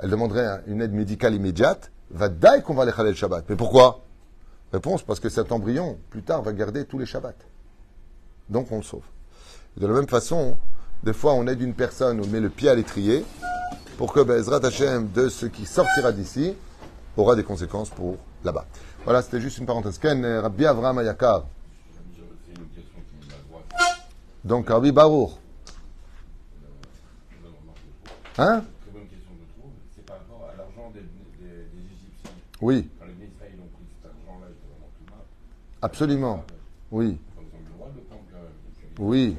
elle 0.00 0.10
demanderait 0.10 0.46
un- 0.46 0.60
une 0.66 0.82
aide 0.82 0.92
médicale 0.92 1.34
immédiate. 1.34 1.90
Va 2.10 2.28
d'ailleurs 2.28 2.64
qu'on 2.64 2.74
va 2.74 2.84
les 2.84 2.92
Khalel 2.92 3.14
Shabbat. 3.14 3.44
Mais 3.48 3.56
pourquoi? 3.56 4.04
Réponse, 4.72 5.02
parce 5.02 5.20
que 5.20 5.28
cet 5.28 5.52
embryon, 5.52 5.98
plus 6.10 6.22
tard, 6.22 6.42
va 6.42 6.52
garder 6.52 6.84
tous 6.84 6.98
les 6.98 7.06
Shabbats. 7.06 7.34
Donc 8.48 8.72
on 8.72 8.76
le 8.78 8.82
sauve. 8.82 9.04
De 9.76 9.86
la 9.86 9.94
même 9.94 10.08
façon, 10.08 10.56
des 11.04 11.12
fois, 11.12 11.34
on 11.34 11.46
aide 11.46 11.60
une 11.60 11.74
personne, 11.74 12.20
on 12.20 12.26
met 12.26 12.40
le 12.40 12.48
pied 12.50 12.68
à 12.68 12.74
l'étrier, 12.74 13.24
pour 13.98 14.12
que 14.12 14.20
Bezrat 14.20 14.64
Hashem, 14.64 15.10
de 15.12 15.28
ce 15.28 15.46
qui 15.46 15.64
sortira 15.66 16.12
d'ici, 16.12 16.54
aura 17.16 17.34
des 17.36 17.44
conséquences 17.44 17.90
pour 17.90 18.16
là-bas. 18.44 18.66
Voilà, 19.04 19.22
c'était 19.22 19.40
juste 19.40 19.58
une 19.58 19.66
parenthèse. 19.66 19.98
Ken, 19.98 20.24
Rabbi 20.24 20.66
Avraham 20.66 20.98
Ayakar. 20.98 21.44
C'est 22.46 22.52
une 22.60 22.66
question 22.68 22.98
qui 23.08 23.26
me 23.26 23.30
la 23.30 23.38
droite. 23.48 23.48
Donc, 23.56 23.56
Rabbi 23.56 23.56
Baruch. 23.56 23.56
Hein 23.56 23.56
Très 23.56 23.56
bonne 23.56 23.56
question, 23.56 23.56
je 23.56 23.56
trouve. 23.56 23.56
C'est 23.56 23.56
par 23.56 23.56
rapport 23.56 23.58
à 23.58 23.66
l'argent 23.78 24.27
des, 30.94 31.00
des, 31.00 31.48
des 31.48 31.84
Égyptiens. 31.86 32.30
Oui, 32.60 32.88
Quand 32.98 33.06
les 33.06 33.12
Israéliens 33.26 33.62
ont 33.62 33.76
pris 33.76 33.84
cet 34.02 34.10
argent-là, 34.10 34.46
ils 34.48 34.52
étaient 34.52 34.68
vraiment 34.70 34.90
tout 34.98 35.04
mal. 35.10 35.24
absolument. 35.82 36.44
Oui, 36.90 37.06
Ils 37.06 37.38
ont 37.38 37.42
eu 37.42 37.64
le 37.66 37.72
droit 37.74 37.88
de 37.90 37.96
le 37.96 38.02
prendre 38.02 38.22
quand 38.30 38.38
même. 38.38 38.46
Et 38.46 38.72
puis, 38.78 38.86
oui. 38.98 39.36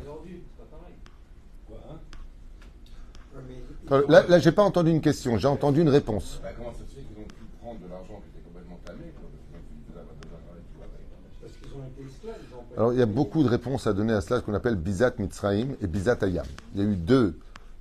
Hein? 3.91 4.03
Là, 4.07 4.23
là 4.27 4.39
j'ai 4.39 4.51
pas 4.51 4.63
entendu 4.63 4.91
une 4.91 5.01
question, 5.01 5.37
j'ai 5.37 5.47
entendu 5.47 5.81
une 5.81 5.89
réponse. 5.89 6.39
bah, 6.43 6.49
Comment 6.55 6.71
ça 6.73 6.79
se 6.79 6.83
fait 6.93 7.01
qu'ils 7.01 7.17
ont 7.17 7.25
pu 7.27 7.41
prendre 7.59 7.79
de 7.79 7.87
l'argent 7.89 8.21
qui 8.21 8.29
était 8.37 8.45
complètement 8.45 8.77
tamé 8.85 9.09
quoi, 9.17 9.25
parce 9.33 9.41
qu'ils 9.47 9.57
ont 9.57 9.65
fait 9.65 9.89
de 9.89 9.95
l'argent, 9.97 10.13
tu 10.21 10.75
vois, 10.77 10.85
avec- 10.85 11.09
Parce 11.41 11.53
qu'ils 11.57 11.73
ont 11.73 11.85
été 11.87 12.01
esclaves. 12.05 12.37
ils 12.45 12.53
ont 12.53 12.58
pas 12.58 12.58
Alors, 12.77 12.93
il 12.93 12.99
y 12.99 13.01
a 13.01 13.07
beaucoup 13.07 13.43
de 13.43 13.49
réponses 13.49 13.87
à 13.87 13.93
donner 13.93 14.13
à 14.13 14.21
cela, 14.21 14.39
ce 14.39 14.45
qu'on 14.45 14.53
appelle 14.53 14.75
Bizat 14.75 15.13
Mitzraïm 15.17 15.75
et 15.81 15.87
Bizat 15.87 16.17
Ayam. 16.21 16.45
Il 16.75 16.81
y 16.81 16.83
a 16.85 16.87
eu 16.87 16.95
deux 16.95 17.37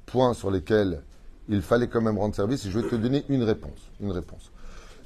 points 0.07 0.35
sur 0.35 0.51
lesquels 0.51 1.03
il 1.49 1.63
fallait 1.63 1.89
quand 1.89 2.01
même 2.01 2.19
rendre 2.19 2.35
service 2.35 2.67
et 2.67 2.71
je 2.71 2.79
vais 2.79 2.89
te 2.89 2.97
donner 2.97 3.25
une 3.29 3.43
réponse. 3.43 3.91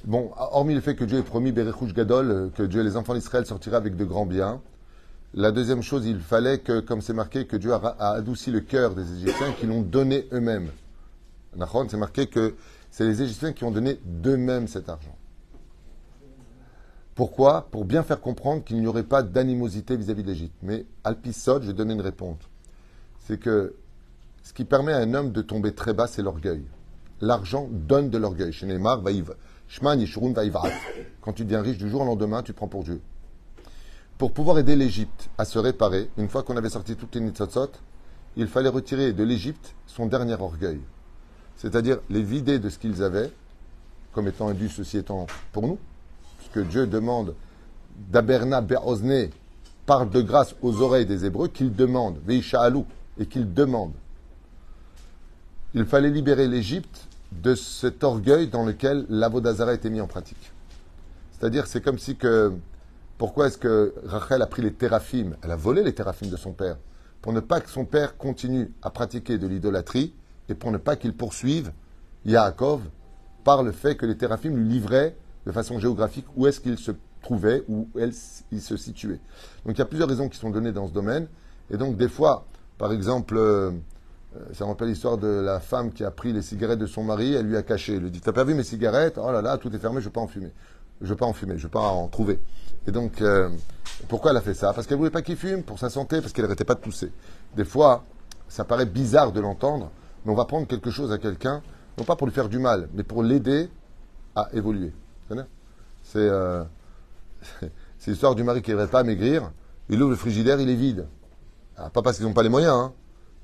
Bon, 0.05 0.31
hormis 0.35 0.75
le 0.75 0.81
fait 0.81 0.95
que 0.95 1.05
Dieu 1.05 1.19
ait 1.19 1.23
promis 1.23 1.51
Berechouch 1.51 1.93
Gadol, 1.93 2.31
euh, 2.31 2.49
que 2.49 2.63
Dieu 2.63 2.81
et 2.81 2.83
les 2.83 2.97
enfants 2.97 3.13
d'Israël 3.13 3.45
sortiraient 3.45 3.77
avec 3.77 3.95
de 3.95 4.03
grands 4.03 4.25
biens, 4.25 4.59
la 5.35 5.51
deuxième 5.51 5.81
chose, 5.81 6.05
il 6.05 6.19
fallait 6.19 6.59
que, 6.59 6.79
comme 6.79 7.01
c'est 7.01 7.13
marqué, 7.13 7.47
que 7.47 7.55
Dieu 7.55 7.73
a, 7.73 7.95
adouci 7.99 8.51
le 8.51 8.59
cœur 8.59 8.93
des 8.93 9.11
Égyptiens 9.13 9.51
qui 9.53 9.65
l'ont 9.65 9.81
donné 9.81 10.27
eux-mêmes. 10.31 10.69
C'est 11.89 11.97
marqué 11.97 12.27
que 12.27 12.53
c'est 12.91 13.05
les 13.05 13.21
Égyptiens 13.21 13.53
qui 13.53 13.63
ont 13.63 13.71
donné 13.71 13.99
d'eux-mêmes 14.05 14.67
cet 14.67 14.89
argent. 14.89 15.15
Pourquoi 17.15 17.67
Pour 17.69 17.85
bien 17.85 18.01
faire 18.01 18.19
comprendre 18.19 18.63
qu'il 18.63 18.79
n'y 18.79 18.87
aurait 18.87 19.03
pas 19.03 19.21
d'animosité 19.21 19.95
vis-à-vis 19.95 20.23
de 20.23 20.29
l'Égypte. 20.29 20.55
Mais 20.63 20.85
Alpisod, 21.03 21.61
je 21.61 21.67
vais 21.67 21.73
donner 21.73 21.93
une 21.93 22.01
réponse. 22.01 22.39
C'est 23.19 23.39
que 23.39 23.75
ce 24.41 24.51
qui 24.51 24.65
permet 24.65 24.93
à 24.93 24.97
un 24.97 25.13
homme 25.13 25.31
de 25.31 25.41
tomber 25.41 25.73
très 25.73 25.93
bas, 25.93 26.07
c'est 26.07 26.23
l'orgueil. 26.23 26.63
L'argent 27.21 27.69
donne 27.71 28.09
de 28.09 28.17
l'orgueil. 28.17 28.51
Quand 31.21 31.33
tu 31.33 31.45
deviens 31.45 31.61
riche 31.61 31.77
du 31.77 31.89
jour 31.89 32.01
au 32.01 32.05
lendemain, 32.05 32.41
tu 32.41 32.53
prends 32.53 32.67
pour 32.67 32.83
Dieu. 32.83 32.99
Pour 34.17 34.31
pouvoir 34.31 34.57
aider 34.57 34.75
l'Égypte 34.75 35.29
à 35.37 35.45
se 35.45 35.59
réparer, 35.59 36.09
une 36.17 36.29
fois 36.29 36.43
qu'on 36.43 36.57
avait 36.57 36.69
sorti 36.69 36.95
toutes 36.95 37.15
les 37.15 37.21
nitzotzot, 37.21 37.71
il 38.35 38.47
fallait 38.47 38.69
retirer 38.69 39.13
de 39.13 39.23
l'Égypte 39.23 39.75
son 39.85 40.07
dernier 40.07 40.33
orgueil. 40.33 40.79
C'est-à-dire 41.57 41.99
les 42.09 42.23
vider 42.23 42.57
de 42.57 42.69
ce 42.69 42.79
qu'ils 42.79 43.03
avaient, 43.03 43.31
comme 44.11 44.27
étant 44.27 44.51
dû, 44.51 44.67
ceci 44.67 44.97
étant 44.97 45.27
pour 45.51 45.67
nous, 45.67 45.77
puisque 46.53 46.67
Dieu 46.69 46.87
demande 46.87 47.35
d'Aberna 48.11 48.61
Be'ozne, 48.61 49.29
parle 49.85 50.09
de 50.09 50.21
grâce 50.21 50.55
aux 50.61 50.81
oreilles 50.81 51.05
des 51.05 51.25
Hébreux, 51.25 51.47
qu'il 51.47 51.75
demande, 51.75 52.17
Veisha'alou, 52.25 52.85
et 53.19 53.25
qu'il 53.25 53.53
demande. 53.53 53.91
Il 55.73 55.85
fallait 55.85 56.09
libérer 56.09 56.47
l'Égypte 56.47 57.07
de 57.31 57.55
cet 57.55 58.03
orgueil 58.03 58.47
dans 58.47 58.63
lequel 58.63 59.05
l'avodazara 59.09 59.73
était 59.73 59.89
mis 59.89 60.01
en 60.01 60.07
pratique. 60.07 60.51
C'est-à-dire, 61.31 61.67
c'est 61.67 61.81
comme 61.81 61.99
si 61.99 62.15
que. 62.15 62.53
Pourquoi 63.17 63.47
est-ce 63.47 63.57
que 63.57 63.93
Rachel 64.05 64.41
a 64.41 64.47
pris 64.47 64.63
les 64.63 64.73
téraphim 64.73 65.35
Elle 65.43 65.51
a 65.51 65.55
volé 65.55 65.83
les 65.83 65.93
téraphim 65.93 66.27
de 66.27 66.35
son 66.35 66.51
père 66.51 66.77
pour 67.21 67.31
ne 67.31 67.39
pas 67.39 67.61
que 67.61 67.69
son 67.69 67.85
père 67.85 68.17
continue 68.17 68.73
à 68.81 68.89
pratiquer 68.89 69.37
de 69.37 69.47
l'idolâtrie 69.47 70.13
et 70.49 70.55
pour 70.55 70.71
ne 70.71 70.77
pas 70.77 70.95
qu'il 70.95 71.13
poursuive 71.13 71.71
Yaakov 72.25 72.81
par 73.43 73.63
le 73.63 73.71
fait 73.71 73.95
que 73.95 74.05
les 74.05 74.17
Téraphim 74.17 74.49
lui 74.49 74.67
livraient 74.67 75.15
de 75.45 75.51
façon 75.51 75.79
géographique 75.79 76.25
où 76.35 76.47
est-ce 76.47 76.59
qu'il 76.59 76.77
se 76.77 76.91
trouvait, 77.21 77.63
où 77.67 77.87
il 78.51 78.61
se 78.61 78.77
situait. 78.77 79.19
Donc 79.65 79.75
il 79.75 79.79
y 79.79 79.81
a 79.81 79.85
plusieurs 79.85 80.09
raisons 80.09 80.29
qui 80.29 80.37
sont 80.37 80.49
données 80.49 80.71
dans 80.71 80.87
ce 80.87 80.93
domaine. 80.93 81.27
Et 81.71 81.77
donc 81.77 81.97
des 81.97 82.09
fois, 82.09 82.45
par 82.77 82.91
exemple, 82.91 83.35
euh, 83.37 83.71
euh, 84.35 84.39
ça 84.53 84.65
me 84.65 84.69
rappelle 84.69 84.89
l'histoire 84.89 85.17
de 85.17 85.27
la 85.27 85.59
femme 85.59 85.91
qui 85.91 86.03
a 86.03 86.11
pris 86.11 86.33
les 86.33 86.41
cigarettes 86.41 86.79
de 86.79 86.85
son 86.85 87.03
mari, 87.03 87.33
elle 87.33 87.45
lui 87.45 87.57
a 87.57 87.63
caché. 87.63 87.95
Elle 87.95 88.03
lui 88.03 88.11
dit 88.11 88.21
T'as 88.21 88.33
pas 88.33 88.43
vu 88.43 88.53
mes 88.53 88.63
cigarettes? 88.63 89.17
Oh 89.17 89.31
là 89.31 89.41
là, 89.41 89.57
tout 89.57 89.73
est 89.75 89.79
fermé, 89.79 90.01
je 90.01 90.05
ne 90.05 90.09
veux 90.09 90.13
pas 90.13 90.21
en 90.21 90.27
fumer. 90.27 90.51
Je 91.01 91.05
ne 91.05 91.09
veux 91.11 91.15
pas 91.15 91.25
en 91.25 91.33
fumer, 91.33 91.53
je 91.53 91.57
ne 91.57 91.63
veux 91.63 91.69
pas 91.69 91.87
en 91.87 92.07
trouver. 92.07 92.39
Et 92.87 92.91
donc, 92.91 93.21
euh, 93.21 93.49
pourquoi 94.07 94.31
elle 94.31 94.37
a 94.37 94.41
fait 94.41 94.53
ça? 94.53 94.73
Parce 94.73 94.87
qu'elle 94.87 94.97
voulait 94.97 95.09
pas 95.09 95.21
qu'il 95.21 95.37
fume, 95.37 95.63
pour 95.63 95.79
sa 95.79 95.89
santé, 95.89 96.21
parce 96.21 96.33
qu'elle 96.33 96.45
n'arrêtait 96.45 96.65
pas 96.65 96.75
de 96.75 96.81
tousser. 96.81 97.11
Des 97.55 97.65
fois, 97.65 98.03
ça 98.47 98.63
paraît 98.63 98.85
bizarre 98.85 99.31
de 99.31 99.39
l'entendre, 99.39 99.91
mais 100.25 100.31
on 100.31 100.35
va 100.35 100.45
prendre 100.45 100.67
quelque 100.67 100.91
chose 100.91 101.11
à 101.11 101.17
quelqu'un, 101.17 101.61
non 101.97 102.03
pas 102.03 102.15
pour 102.15 102.27
lui 102.27 102.33
faire 102.33 102.49
du 102.49 102.59
mal, 102.59 102.89
mais 102.93 103.03
pour 103.03 103.23
l'aider 103.23 103.69
à 104.35 104.49
évoluer. 104.53 104.93
Euh, 106.15 106.63
c'est 107.97 108.11
l'histoire 108.11 108.35
du 108.35 108.43
mari 108.43 108.61
qui 108.61 108.71
n'arrive 108.71 108.89
pas 108.89 109.03
maigrir, 109.03 109.51
il 109.89 110.01
ouvre 110.01 110.11
le 110.11 110.17
frigidaire, 110.17 110.59
il 110.59 110.69
est 110.69 110.75
vide. 110.75 111.07
Pas 111.75 112.01
parce 112.01 112.17
qu'ils 112.17 112.25
n'ont 112.25 112.33
pas 112.33 112.43
les 112.43 112.49
moyens, 112.49 112.73
hein. 112.73 112.93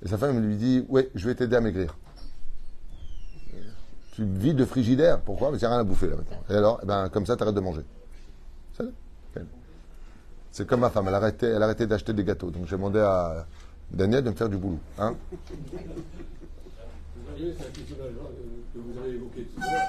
Et 0.03 0.07
sa 0.07 0.17
femme 0.17 0.39
lui 0.39 0.55
dit 0.55 0.85
Ouais, 0.87 1.09
je 1.15 1.27
vais 1.27 1.35
t'aider 1.35 1.55
à 1.55 1.61
maigrir. 1.61 1.97
Tu 4.13 4.23
vides 4.23 4.59
le 4.59 4.65
frigidaire. 4.65 5.19
Pourquoi? 5.21 5.49
Parce 5.49 5.59
qu'il 5.59 5.67
n'y 5.67 5.73
a 5.73 5.77
rien 5.77 5.81
à 5.81 5.83
bouffer 5.83 6.07
là 6.07 6.15
maintenant. 6.15 6.43
Et 6.49 6.53
alors, 6.53 6.79
eh 6.83 6.85
ben, 6.85 7.09
comme 7.09 7.25
ça, 7.25 7.35
tu 7.35 7.43
arrêtes 7.43 7.55
de 7.55 7.59
manger. 7.59 7.83
C'est 10.51 10.67
comme 10.67 10.79
ma 10.81 10.89
femme, 10.89 11.07
elle 11.07 11.13
a 11.13 11.17
arrêté, 11.17 11.45
elle 11.45 11.61
a 11.61 11.65
arrêté 11.65 11.85
d'acheter 11.85 12.13
des 12.13 12.23
gâteaux. 12.23 12.49
Donc 12.49 12.65
j'ai 12.67 12.75
demandé 12.75 12.99
à 12.99 13.45
Daniel 13.91 14.23
de 14.23 14.29
me 14.29 14.35
faire 14.35 14.49
du 14.49 14.57
boulot. 14.57 14.79
Hein 14.97 15.15
c'est 17.39 17.63
la 17.63 17.69
question 17.71 17.95
que 18.73 18.79
vous 18.79 18.99
avez 18.99 19.15
évoquée 19.15 19.43
tout 19.55 19.61
à 19.61 19.71
l'heure. 19.71 19.87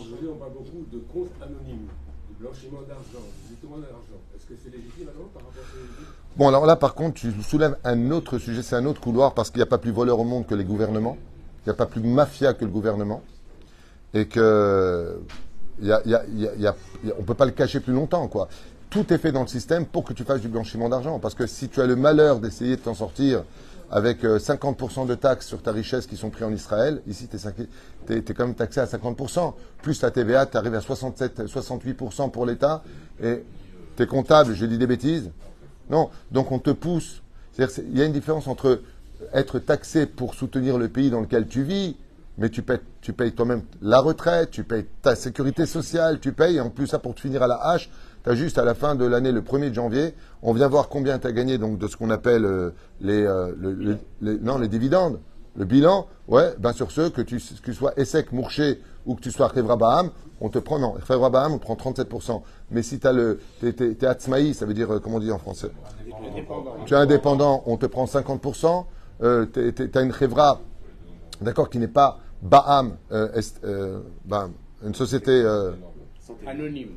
Aujourd'hui, 0.00 0.28
on 0.32 0.36
parle 0.36 0.52
beaucoup 0.52 0.84
de 0.90 0.98
comptes 1.12 1.30
anonymes, 1.42 1.88
de 2.30 2.34
blanchiment 2.44 2.80
d'argent, 2.88 3.24
de 3.44 3.54
détournement 3.54 3.82
d'argent. 3.82 4.20
Est-ce 4.34 4.46
que 4.46 4.54
c'est 4.62 4.70
légitime 4.74 5.08
alors 5.14 5.28
par 5.28 5.42
rapport 5.42 5.62
à 5.62 5.66
ce 5.72 6.38
Bon, 6.38 6.48
alors 6.48 6.66
là, 6.66 6.76
par 6.76 6.94
contre, 6.94 7.14
tu 7.20 7.32
soulèves 7.42 7.76
un 7.84 8.10
autre 8.10 8.38
sujet, 8.38 8.62
c'est 8.62 8.76
un 8.76 8.86
autre 8.86 9.00
couloir, 9.00 9.34
parce 9.34 9.50
qu'il 9.50 9.58
n'y 9.58 9.62
a 9.64 9.66
pas 9.66 9.78
plus 9.78 9.90
voleur 9.90 10.18
au 10.20 10.24
monde 10.24 10.46
que 10.46 10.54
les 10.54 10.64
gouvernements, 10.64 11.16
il 11.64 11.68
n'y 11.68 11.72
a 11.72 11.74
pas 11.74 11.86
plus 11.86 12.00
mafia 12.02 12.54
que 12.54 12.64
le 12.64 12.70
gouvernement, 12.70 13.22
et 14.14 14.26
que 14.26 15.18
y 15.80 15.92
a- 15.92 16.00
y 16.06 16.14
a- 16.14 16.24
y 16.26 16.66
a- 16.66 16.76
on 17.16 17.20
ne 17.20 17.26
peut 17.26 17.34
pas 17.34 17.46
le 17.46 17.52
cacher 17.52 17.80
plus 17.80 17.92
longtemps, 17.92 18.28
quoi. 18.28 18.48
Tout 18.88 19.12
est 19.12 19.18
fait 19.18 19.32
dans 19.32 19.42
le 19.42 19.48
système 19.48 19.84
pour 19.84 20.04
que 20.04 20.12
tu 20.12 20.24
fasses 20.24 20.40
du 20.40 20.48
blanchiment 20.48 20.88
d'argent, 20.88 21.18
parce 21.18 21.34
que 21.34 21.46
si 21.46 21.68
tu 21.68 21.80
as 21.80 21.86
le 21.86 21.96
malheur 21.96 22.38
d'essayer 22.38 22.76
de 22.76 22.80
t'en 22.82 22.94
sortir 22.94 23.42
avec 23.90 24.24
euh, 24.24 24.38
50% 24.38 25.06
de 25.06 25.14
taxes 25.14 25.46
sur 25.46 25.62
ta 25.62 25.72
richesse 25.72 26.06
qui 26.06 26.16
sont 26.16 26.30
prises 26.30 26.44
en 26.44 26.52
Israël, 26.52 27.02
ici, 27.06 27.28
tu 27.28 27.36
es, 28.12 28.22
quand 28.22 28.46
même 28.46 28.54
taxé 28.54 28.80
à 28.80 28.86
50%, 28.86 29.54
plus 29.82 30.00
ta 30.00 30.10
TVA, 30.10 30.46
tu 30.46 30.56
arrives 30.56 30.74
à 30.74 30.80
67, 30.80 31.44
68% 31.46 32.30
pour 32.30 32.46
l'État, 32.46 32.82
et 33.22 33.44
tu 33.96 34.02
es 34.02 34.06
comptable, 34.06 34.54
je 34.54 34.66
dis 34.66 34.78
des 34.78 34.86
bêtises, 34.86 35.30
non, 35.90 36.10
donc 36.32 36.50
on 36.50 36.58
te 36.58 36.70
pousse. 36.70 37.22
Il 37.58 37.96
y 37.96 38.02
a 38.02 38.04
une 38.04 38.12
différence 38.12 38.48
entre 38.48 38.80
être 39.32 39.58
taxé 39.58 40.06
pour 40.06 40.34
soutenir 40.34 40.78
le 40.78 40.88
pays 40.88 41.10
dans 41.10 41.20
lequel 41.20 41.46
tu 41.46 41.62
vis, 41.62 41.96
mais 42.38 42.50
tu 42.50 42.62
payes, 42.62 42.80
tu 43.00 43.12
payes 43.12 43.32
toi-même 43.32 43.62
la 43.80 44.00
retraite, 44.00 44.50
tu 44.50 44.64
payes 44.64 44.84
ta 45.00 45.16
sécurité 45.16 45.64
sociale, 45.64 46.20
tu 46.20 46.32
payes, 46.32 46.56
et 46.56 46.60
en 46.60 46.70
plus 46.70 46.86
ça 46.86 46.98
pour 46.98 47.14
te 47.14 47.20
finir 47.20 47.42
à 47.42 47.46
la 47.46 47.56
hache, 47.56 47.88
tu 48.26 48.36
juste 48.36 48.58
à 48.58 48.64
la 48.64 48.74
fin 48.74 48.94
de 48.96 49.04
l'année, 49.04 49.30
le 49.32 49.40
1er 49.40 49.70
de 49.70 49.74
janvier, 49.74 50.14
on 50.42 50.52
vient 50.52 50.66
voir 50.68 50.88
combien 50.88 51.18
tu 51.18 51.26
as 51.26 51.32
gagné 51.32 51.58
donc, 51.58 51.78
de 51.78 51.86
ce 51.86 51.96
qu'on 51.96 52.10
appelle 52.10 52.44
euh, 52.44 52.70
les, 53.00 53.22
euh, 53.24 53.52
le- 53.58 53.72
le- 53.72 53.98
les- 54.20 54.38
dividendes. 54.68 55.20
Le 55.56 55.64
bilan, 55.64 56.06
ouais, 56.28 56.52
ben 56.58 56.72
sur 56.72 56.90
ceux, 56.90 57.08
que 57.08 57.22
tu, 57.22 57.40
sois 57.72 57.92
Essek, 57.96 58.32
Mourché 58.32 58.82
ou 59.06 59.14
que 59.14 59.20
tu 59.22 59.30
sois 59.30 59.48
Khevra 59.48 59.76
Baham, 59.76 60.10
on 60.40 60.50
te 60.50 60.58
prend, 60.58 60.78
non, 60.78 60.94
Khevra 61.06 61.30
Baham, 61.30 61.52
on 61.54 61.58
prend 61.58 61.76
37%. 61.76 62.42
Mais 62.70 62.82
si 62.82 62.98
tu 62.98 63.06
le, 63.12 63.38
t'es, 63.60 63.72
t'es, 63.72 63.94
t'es 63.94 64.06
ça 64.52 64.66
veut 64.66 64.74
dire, 64.74 64.92
euh, 64.92 64.98
comment 64.98 65.16
on 65.16 65.20
dit 65.20 65.32
en 65.32 65.38
français? 65.38 65.70
Tu 66.84 66.92
es 66.92 66.96
indépendant, 66.96 67.62
on 67.66 67.76
te 67.78 67.86
prend 67.86 68.04
50%. 68.06 68.84
Euh, 69.22 69.46
tu 69.52 69.90
as 69.94 70.00
une 70.02 70.12
Khevra, 70.12 70.60
d'accord, 71.40 71.70
qui 71.70 71.78
n'est 71.78 71.88
pas 71.88 72.18
Baham, 72.42 72.96
est- 73.34 73.62
Baham, 74.26 74.52
une 74.84 74.94
société. 74.94 75.42
anonyme. 76.46 76.90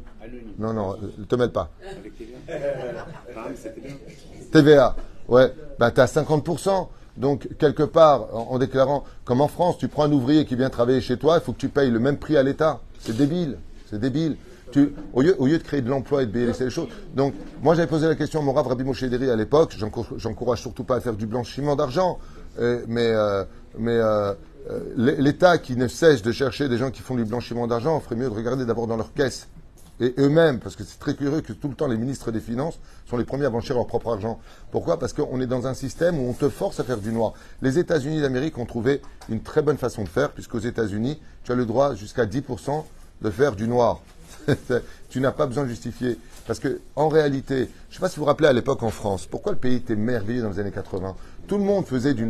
Non, 0.58 0.74
non, 0.74 0.96
ne 1.18 1.24
te 1.26 1.36
mêle 1.36 1.52
pas. 1.52 1.70
Avec 1.90 2.18
TVA. 2.18 2.38
TVA, 4.52 4.96
ouais, 5.28 5.54
ben 5.80 5.92
tu 5.92 6.02
as 6.02 6.06
50%. 6.14 6.88
Donc, 7.18 7.50
quelque 7.58 7.84
part, 7.84 8.34
en, 8.34 8.48
en 8.52 8.60
déclarant, 8.60 9.04
comme 9.26 9.42
en 9.42 9.48
France, 9.50 9.78
tu 9.78 9.88
prends 9.90 10.04
un 10.04 10.12
ouvrier 10.12 10.46
qui 10.46 10.56
vient 10.56 10.70
travailler 10.70 11.02
chez 11.02 11.18
toi, 11.18 11.38
il 11.38 11.42
faut 11.44 11.52
que 11.52 11.58
tu 11.58 11.68
payes 11.70 11.92
le 11.92 12.00
même 12.00 12.18
prix 12.18 12.38
à 12.38 12.44
l'État. 12.44 12.80
C'est 13.00 13.16
débile, 13.16 13.58
c'est 13.90 14.00
débile. 14.00 14.38
Tu, 14.72 14.94
au, 15.14 15.22
lieu, 15.22 15.36
au 15.40 15.48
lieu 15.48 15.58
de 15.58 15.64
créer 15.64 15.82
de 15.82 15.90
l'emploi 15.90 16.24
et 16.24 16.28
de 16.28 16.32
baisser 16.32 16.66
les 16.66 16.70
choses. 16.70 16.88
Donc, 17.16 17.34
moi, 17.62 17.76
j'avais 17.76 17.88
posé 17.88 18.08
la 18.08 18.16
question 18.16 18.40
à 18.40 18.44
mon 18.44 18.54
rave 18.54 18.68
Rabbi 18.68 18.84
Moshe 18.84 19.04
Deri 19.04 19.30
à 19.30 19.36
l'époque. 19.36 19.74
J'encour- 19.78 20.08
J'encourage 20.18 20.62
surtout 20.62 20.84
pas 20.84 20.98
à 20.98 21.02
faire 21.02 21.16
du 21.16 21.26
blanchiment 21.26 21.76
d'argent. 21.76 22.20
Euh, 22.60 22.84
mais 22.88 23.08
euh, 23.12 23.44
mais 23.78 23.96
euh, 23.98 24.34
euh, 24.70 24.80
l'État 24.96 25.58
qui 25.58 25.76
ne 25.76 25.88
cesse 25.88 26.22
de 26.22 26.32
chercher 26.32 26.70
des 26.70 26.78
gens 26.78 26.92
qui 26.92 27.02
font 27.02 27.16
du 27.16 27.26
blanchiment 27.26 27.68
d'argent, 27.68 28.00
ferait 28.00 28.16
mieux 28.16 28.30
de 28.30 28.34
regarder 28.36 28.66
d'abord 28.66 28.88
dans 28.88 28.98
leur 28.98 29.12
caisse 29.14 29.48
et 30.00 30.14
eux-mêmes, 30.18 30.60
parce 30.60 30.76
que 30.76 30.84
c'est 30.84 31.00
très 31.00 31.14
curieux 31.14 31.42
que 31.42 31.54
tout 31.54 31.68
le 31.68 31.76
temps 31.76 31.88
les 31.88 31.98
ministres 31.98 32.32
des 32.32 32.40
Finances 32.40 32.80
sont 33.10 33.18
les 33.18 33.26
premiers 33.26 33.46
à 33.46 33.50
blanchir 33.50 33.76
leur 33.76 33.88
propre 33.88 34.14
argent. 34.14 34.40
Pourquoi? 34.72 34.98
Parce 34.98 35.14
qu'on 35.14 35.42
est 35.42 35.48
dans 35.48 35.68
un 35.68 35.74
système 35.74 36.18
où 36.20 36.30
on 36.30 36.34
te 36.34 36.48
force 36.50 36.80
à 36.80 36.84
faire 36.84 37.00
du 37.00 37.12
noir. 37.12 37.34
Les 37.62 37.80
États-Unis 37.80 38.22
d'Amérique 38.22 38.58
ont 38.58 38.66
trouvé 38.66 39.02
une 39.28 39.42
très 39.42 39.62
bonne 39.62 39.78
façon 39.78 40.04
de 40.04 40.10
faire, 40.10 40.32
puisqu'aux 40.32 40.60
États-Unis, 40.60 41.22
tu 41.44 41.52
as 41.52 41.56
le 41.56 41.66
droit 41.66 41.96
jusqu'à 41.96 42.26
10% 42.26 42.84
de 43.22 43.30
faire 43.30 43.56
du 43.56 43.68
noir. 43.68 44.02
tu 45.10 45.20
n'as 45.20 45.32
pas 45.32 45.48
besoin 45.48 45.64
de 45.64 45.70
justifier. 45.70 46.18
Parce 46.48 46.60
que, 46.60 46.80
en 46.96 47.10
réalité, 47.10 47.56
je 47.56 47.62
ne 47.62 47.94
sais 47.94 48.00
pas 48.00 48.10
si 48.10 48.16
vous 48.16 48.22
vous 48.22 48.28
rappelez 48.28 48.48
à 48.48 48.54
l'époque 48.54 48.84
en 48.84 48.90
France, 48.90 49.26
pourquoi 49.26 49.52
le 49.52 49.58
pays 49.58 49.76
était 49.76 49.96
merveilleux 49.96 50.42
dans 50.42 50.50
les 50.50 50.60
années 50.60 50.72
80 50.72 51.16
Tout 51.50 51.58
le 51.58 51.64
monde 51.64 51.88
faisait 51.88 52.14
du, 52.14 52.28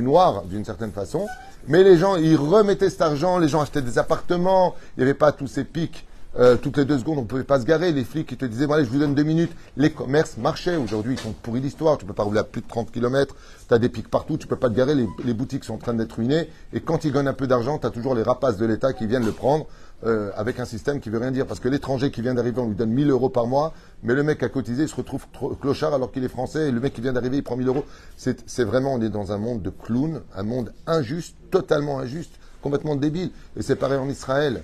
noir 0.00 0.44
d'une 0.44 0.64
certaine 0.64 0.92
façon, 0.92 1.26
mais 1.66 1.82
les 1.82 1.98
gens, 1.98 2.14
ils 2.14 2.36
remettaient 2.36 2.88
cet 2.88 3.02
argent, 3.02 3.38
les 3.38 3.48
gens 3.48 3.62
achetaient 3.62 3.82
des 3.82 3.98
appartements, 3.98 4.76
il 4.96 5.00
n'y 5.00 5.10
avait 5.10 5.18
pas 5.18 5.32
tous 5.32 5.48
ces 5.48 5.64
pics. 5.64 6.06
euh, 6.38 6.56
toutes 6.56 6.76
les 6.76 6.84
deux 6.84 6.98
secondes, 6.98 7.18
on 7.18 7.22
ne 7.22 7.26
pouvait 7.26 7.42
pas 7.42 7.58
se 7.58 7.64
garer. 7.64 7.90
Les 7.90 8.04
flics, 8.04 8.30
ils 8.30 8.36
te 8.36 8.44
disaient, 8.44 8.68
bon, 8.68 8.78
je 8.78 8.88
vous 8.88 8.98
donne 9.00 9.14
deux 9.14 9.24
minutes. 9.24 9.50
Les 9.76 9.90
commerces 9.90 10.36
marchaient. 10.36 10.76
Aujourd'hui, 10.76 11.14
ils 11.14 11.18
sont 11.18 11.32
pourris 11.32 11.60
d'histoire. 11.60 11.98
Tu 11.98 12.04
peux 12.04 12.12
pas 12.12 12.22
rouler 12.22 12.38
à 12.38 12.44
plus 12.44 12.60
de 12.60 12.68
30 12.68 12.92
km. 12.92 13.34
Tu 13.66 13.74
as 13.74 13.78
des 13.78 13.88
pics 13.88 14.08
partout. 14.08 14.36
Tu 14.36 14.46
peux 14.46 14.54
pas 14.54 14.68
te 14.68 14.74
garer. 14.74 14.94
Les, 14.94 15.08
les 15.24 15.34
boutiques 15.34 15.64
sont 15.64 15.74
en 15.74 15.78
train 15.78 15.94
d'être 15.94 16.12
ruinées. 16.12 16.48
Et 16.72 16.80
quand 16.80 17.04
ils 17.04 17.12
gagnent 17.12 17.26
un 17.26 17.32
peu 17.32 17.48
d'argent, 17.48 17.78
tu 17.78 17.86
as 17.86 17.90
toujours 17.90 18.14
les 18.14 18.22
rapaces 18.22 18.56
de 18.58 18.66
l'État 18.66 18.92
qui 18.92 19.06
viennent 19.08 19.24
le 19.24 19.32
prendre 19.32 19.66
euh, 20.04 20.30
avec 20.36 20.60
un 20.60 20.64
système 20.64 21.00
qui 21.00 21.10
veut 21.10 21.18
rien 21.18 21.30
dire. 21.32 21.46
Parce 21.46 21.60
que 21.60 21.68
l'étranger 21.68 22.10
qui 22.10 22.22
vient 22.22 22.34
d'arriver, 22.34 22.60
on 22.60 22.68
lui 22.68 22.74
donne 22.76 22.90
1000 22.90 23.10
euros 23.10 23.28
par 23.28 23.46
mois. 23.46 23.72
Mais 24.02 24.14
le 24.14 24.22
mec 24.22 24.42
à 24.42 24.48
cotiser, 24.48 24.84
il 24.84 24.88
se 24.88 24.94
retrouve 24.96 25.26
clochard 25.60 25.94
alors 25.94 26.12
qu'il 26.12 26.22
est 26.24 26.28
français. 26.28 26.68
Et 26.68 26.70
le 26.70 26.80
mec 26.80 26.92
qui 26.94 27.00
vient 27.00 27.12
d'arriver, 27.12 27.38
il 27.38 27.42
prend 27.42 27.56
1000 27.56 27.66
euros. 27.68 27.84
C'est 28.16 28.64
vraiment, 28.64 28.94
on 28.94 29.00
est 29.02 29.08
dans 29.10 29.32
un 29.32 29.38
monde 29.38 29.62
de 29.62 29.70
clowns, 29.70 30.22
un 30.34 30.42
monde 30.42 30.72
injuste, 30.86 31.36
totalement 31.50 31.98
injuste, 31.98 32.32
complètement 32.62 32.96
débile. 32.96 33.30
Et 33.56 33.62
c'est 33.62 33.76
pareil 33.76 33.98
en 33.98 34.08
Israël. 34.08 34.62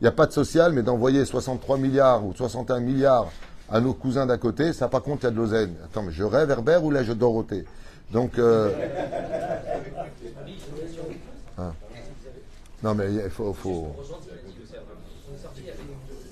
Il 0.00 0.04
n'y 0.04 0.08
a 0.08 0.12
pas 0.12 0.26
de 0.26 0.32
social, 0.32 0.72
mais 0.72 0.82
d'envoyer 0.82 1.24
63 1.24 1.78
milliards 1.78 2.24
ou 2.26 2.34
61 2.34 2.80
milliards 2.80 3.30
à 3.70 3.80
nos 3.80 3.94
cousins 3.94 4.26
d'à 4.26 4.36
côté, 4.36 4.72
ça 4.72 4.88
par 4.88 5.00
contre, 5.02 5.22
il 5.22 5.26
y 5.26 5.28
a 5.28 5.30
de 5.30 5.36
l'oseine. 5.36 5.74
Attends, 5.84 6.02
mais 6.02 6.12
je 6.12 6.24
rêve 6.24 6.50
Herbert 6.50 6.84
ou 6.84 6.90
là 6.90 7.04
je 7.04 7.12
Dorothée 7.12 7.64
Donc, 8.10 8.36
euh, 8.38 8.70
hein? 11.58 11.72
non 12.82 12.94
mais 12.94 13.14
il 13.14 13.30
faut, 13.30 13.52
faut- 13.54 13.94
On 13.96 14.02
est 14.02 14.06
sorti 14.08 14.28
avec, 15.62 15.78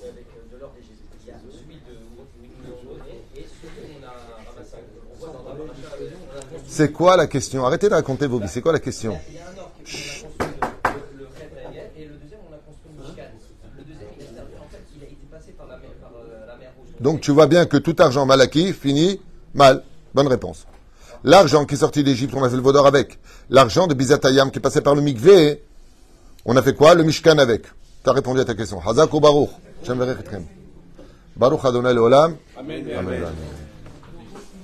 avec 0.03 0.25
de 0.51 0.57
l'or 0.59 0.71
des 0.75 0.81
Jésus. 0.81 1.07
Il 1.23 1.27
y 1.29 1.31
a 1.31 1.39
celui 1.39 1.75
de 1.75 1.93
où 2.13 2.21
ils 2.43 2.49
nous 2.49 2.61
l'ont 2.67 2.97
donné 2.99 3.23
et 3.35 3.45
celui 3.47 3.97
qu'on 3.97 4.05
a 4.05 4.11
ramassé. 4.45 4.77
On 5.09 5.17
voit 5.17 5.29
dans 5.33 5.49
la 5.49 5.55
paracha, 5.55 5.95
on 5.97 6.37
a 6.37 6.41
construit- 6.41 6.60
C'est 6.71 6.93
quoi 6.93 7.17
la 7.17 7.27
question? 7.27 7.65
Arrêtez 7.65 7.89
de 7.89 7.93
raconter 7.93 8.27
vos 8.27 8.39
vies. 8.39 8.47
C'est 8.47 8.61
quoi 8.61 8.71
la 8.71 8.79
question? 8.79 9.19
Il 9.27 9.35
y 9.35 9.39
a 9.39 9.41
un 9.41 9.59
or 9.59 9.73
qu'on 9.75 9.81
a 9.81 9.83
construit 9.83 10.37
le, 10.85 11.19
le, 11.19 11.19
le 11.19 11.27
Chet 11.37 11.49
Daniel, 11.53 11.91
et 11.97 12.05
le 12.05 12.15
deuxième 12.15 12.39
on 12.49 12.53
a 12.53 12.59
construit 12.65 12.93
le 12.97 13.03
Mishkan. 13.03 13.23
Le 13.77 13.83
deuxième 13.83 14.07
il 14.17 14.23
a 14.23 14.27
servi 14.27 14.53
en 14.57 14.69
fait, 14.71 14.79
il 14.95 15.03
a 15.03 15.05
été 15.07 15.27
passé 15.29 15.51
par 15.57 15.67
la 15.67 15.75
mer, 15.75 15.89
par, 16.01 16.11
la 16.47 16.55
mer 16.55 16.71
Rouge. 16.77 16.95
Donc 17.01 17.19
tu 17.19 17.31
vois 17.31 17.47
bien 17.47 17.65
que 17.65 17.75
tout 17.75 17.93
argent 17.99 18.25
mal 18.25 18.39
acquis 18.39 18.71
finit 18.71 19.19
mal. 19.53 19.83
Bonne 20.13 20.29
réponse. 20.29 20.65
L'argent 21.25 21.65
qui 21.65 21.75
est 21.75 21.77
sorti 21.79 22.05
d'Égypte, 22.05 22.33
on 22.37 22.41
a 22.41 22.49
fait 22.49 22.55
le 22.55 22.61
vaudor 22.61 22.87
avec. 22.87 23.19
L'argent 23.49 23.87
de 23.87 23.93
Bizatayam 23.93 24.49
qui 24.49 24.59
est 24.59 24.61
passé 24.61 24.79
par 24.79 24.95
le 24.95 25.01
Mikvé, 25.01 25.61
on 26.45 26.55
a 26.55 26.61
fait 26.61 26.73
quoi? 26.73 26.95
Le 26.95 27.03
Mishkan 27.03 27.37
avec. 27.37 27.63
Tu 27.63 28.09
as 28.09 28.13
répondu 28.13 28.39
à 28.39 28.45
ta 28.45 28.55
question. 28.55 28.79
Hazak 28.79 29.13
ou 29.13 29.19
Baruch? 29.19 29.49
Baruch 31.35 31.65
Adonai 31.65 31.93
Leolam. 31.93 32.37
Amen. 32.57 32.85
Amen. 32.97 32.97
Amen. 32.97 33.23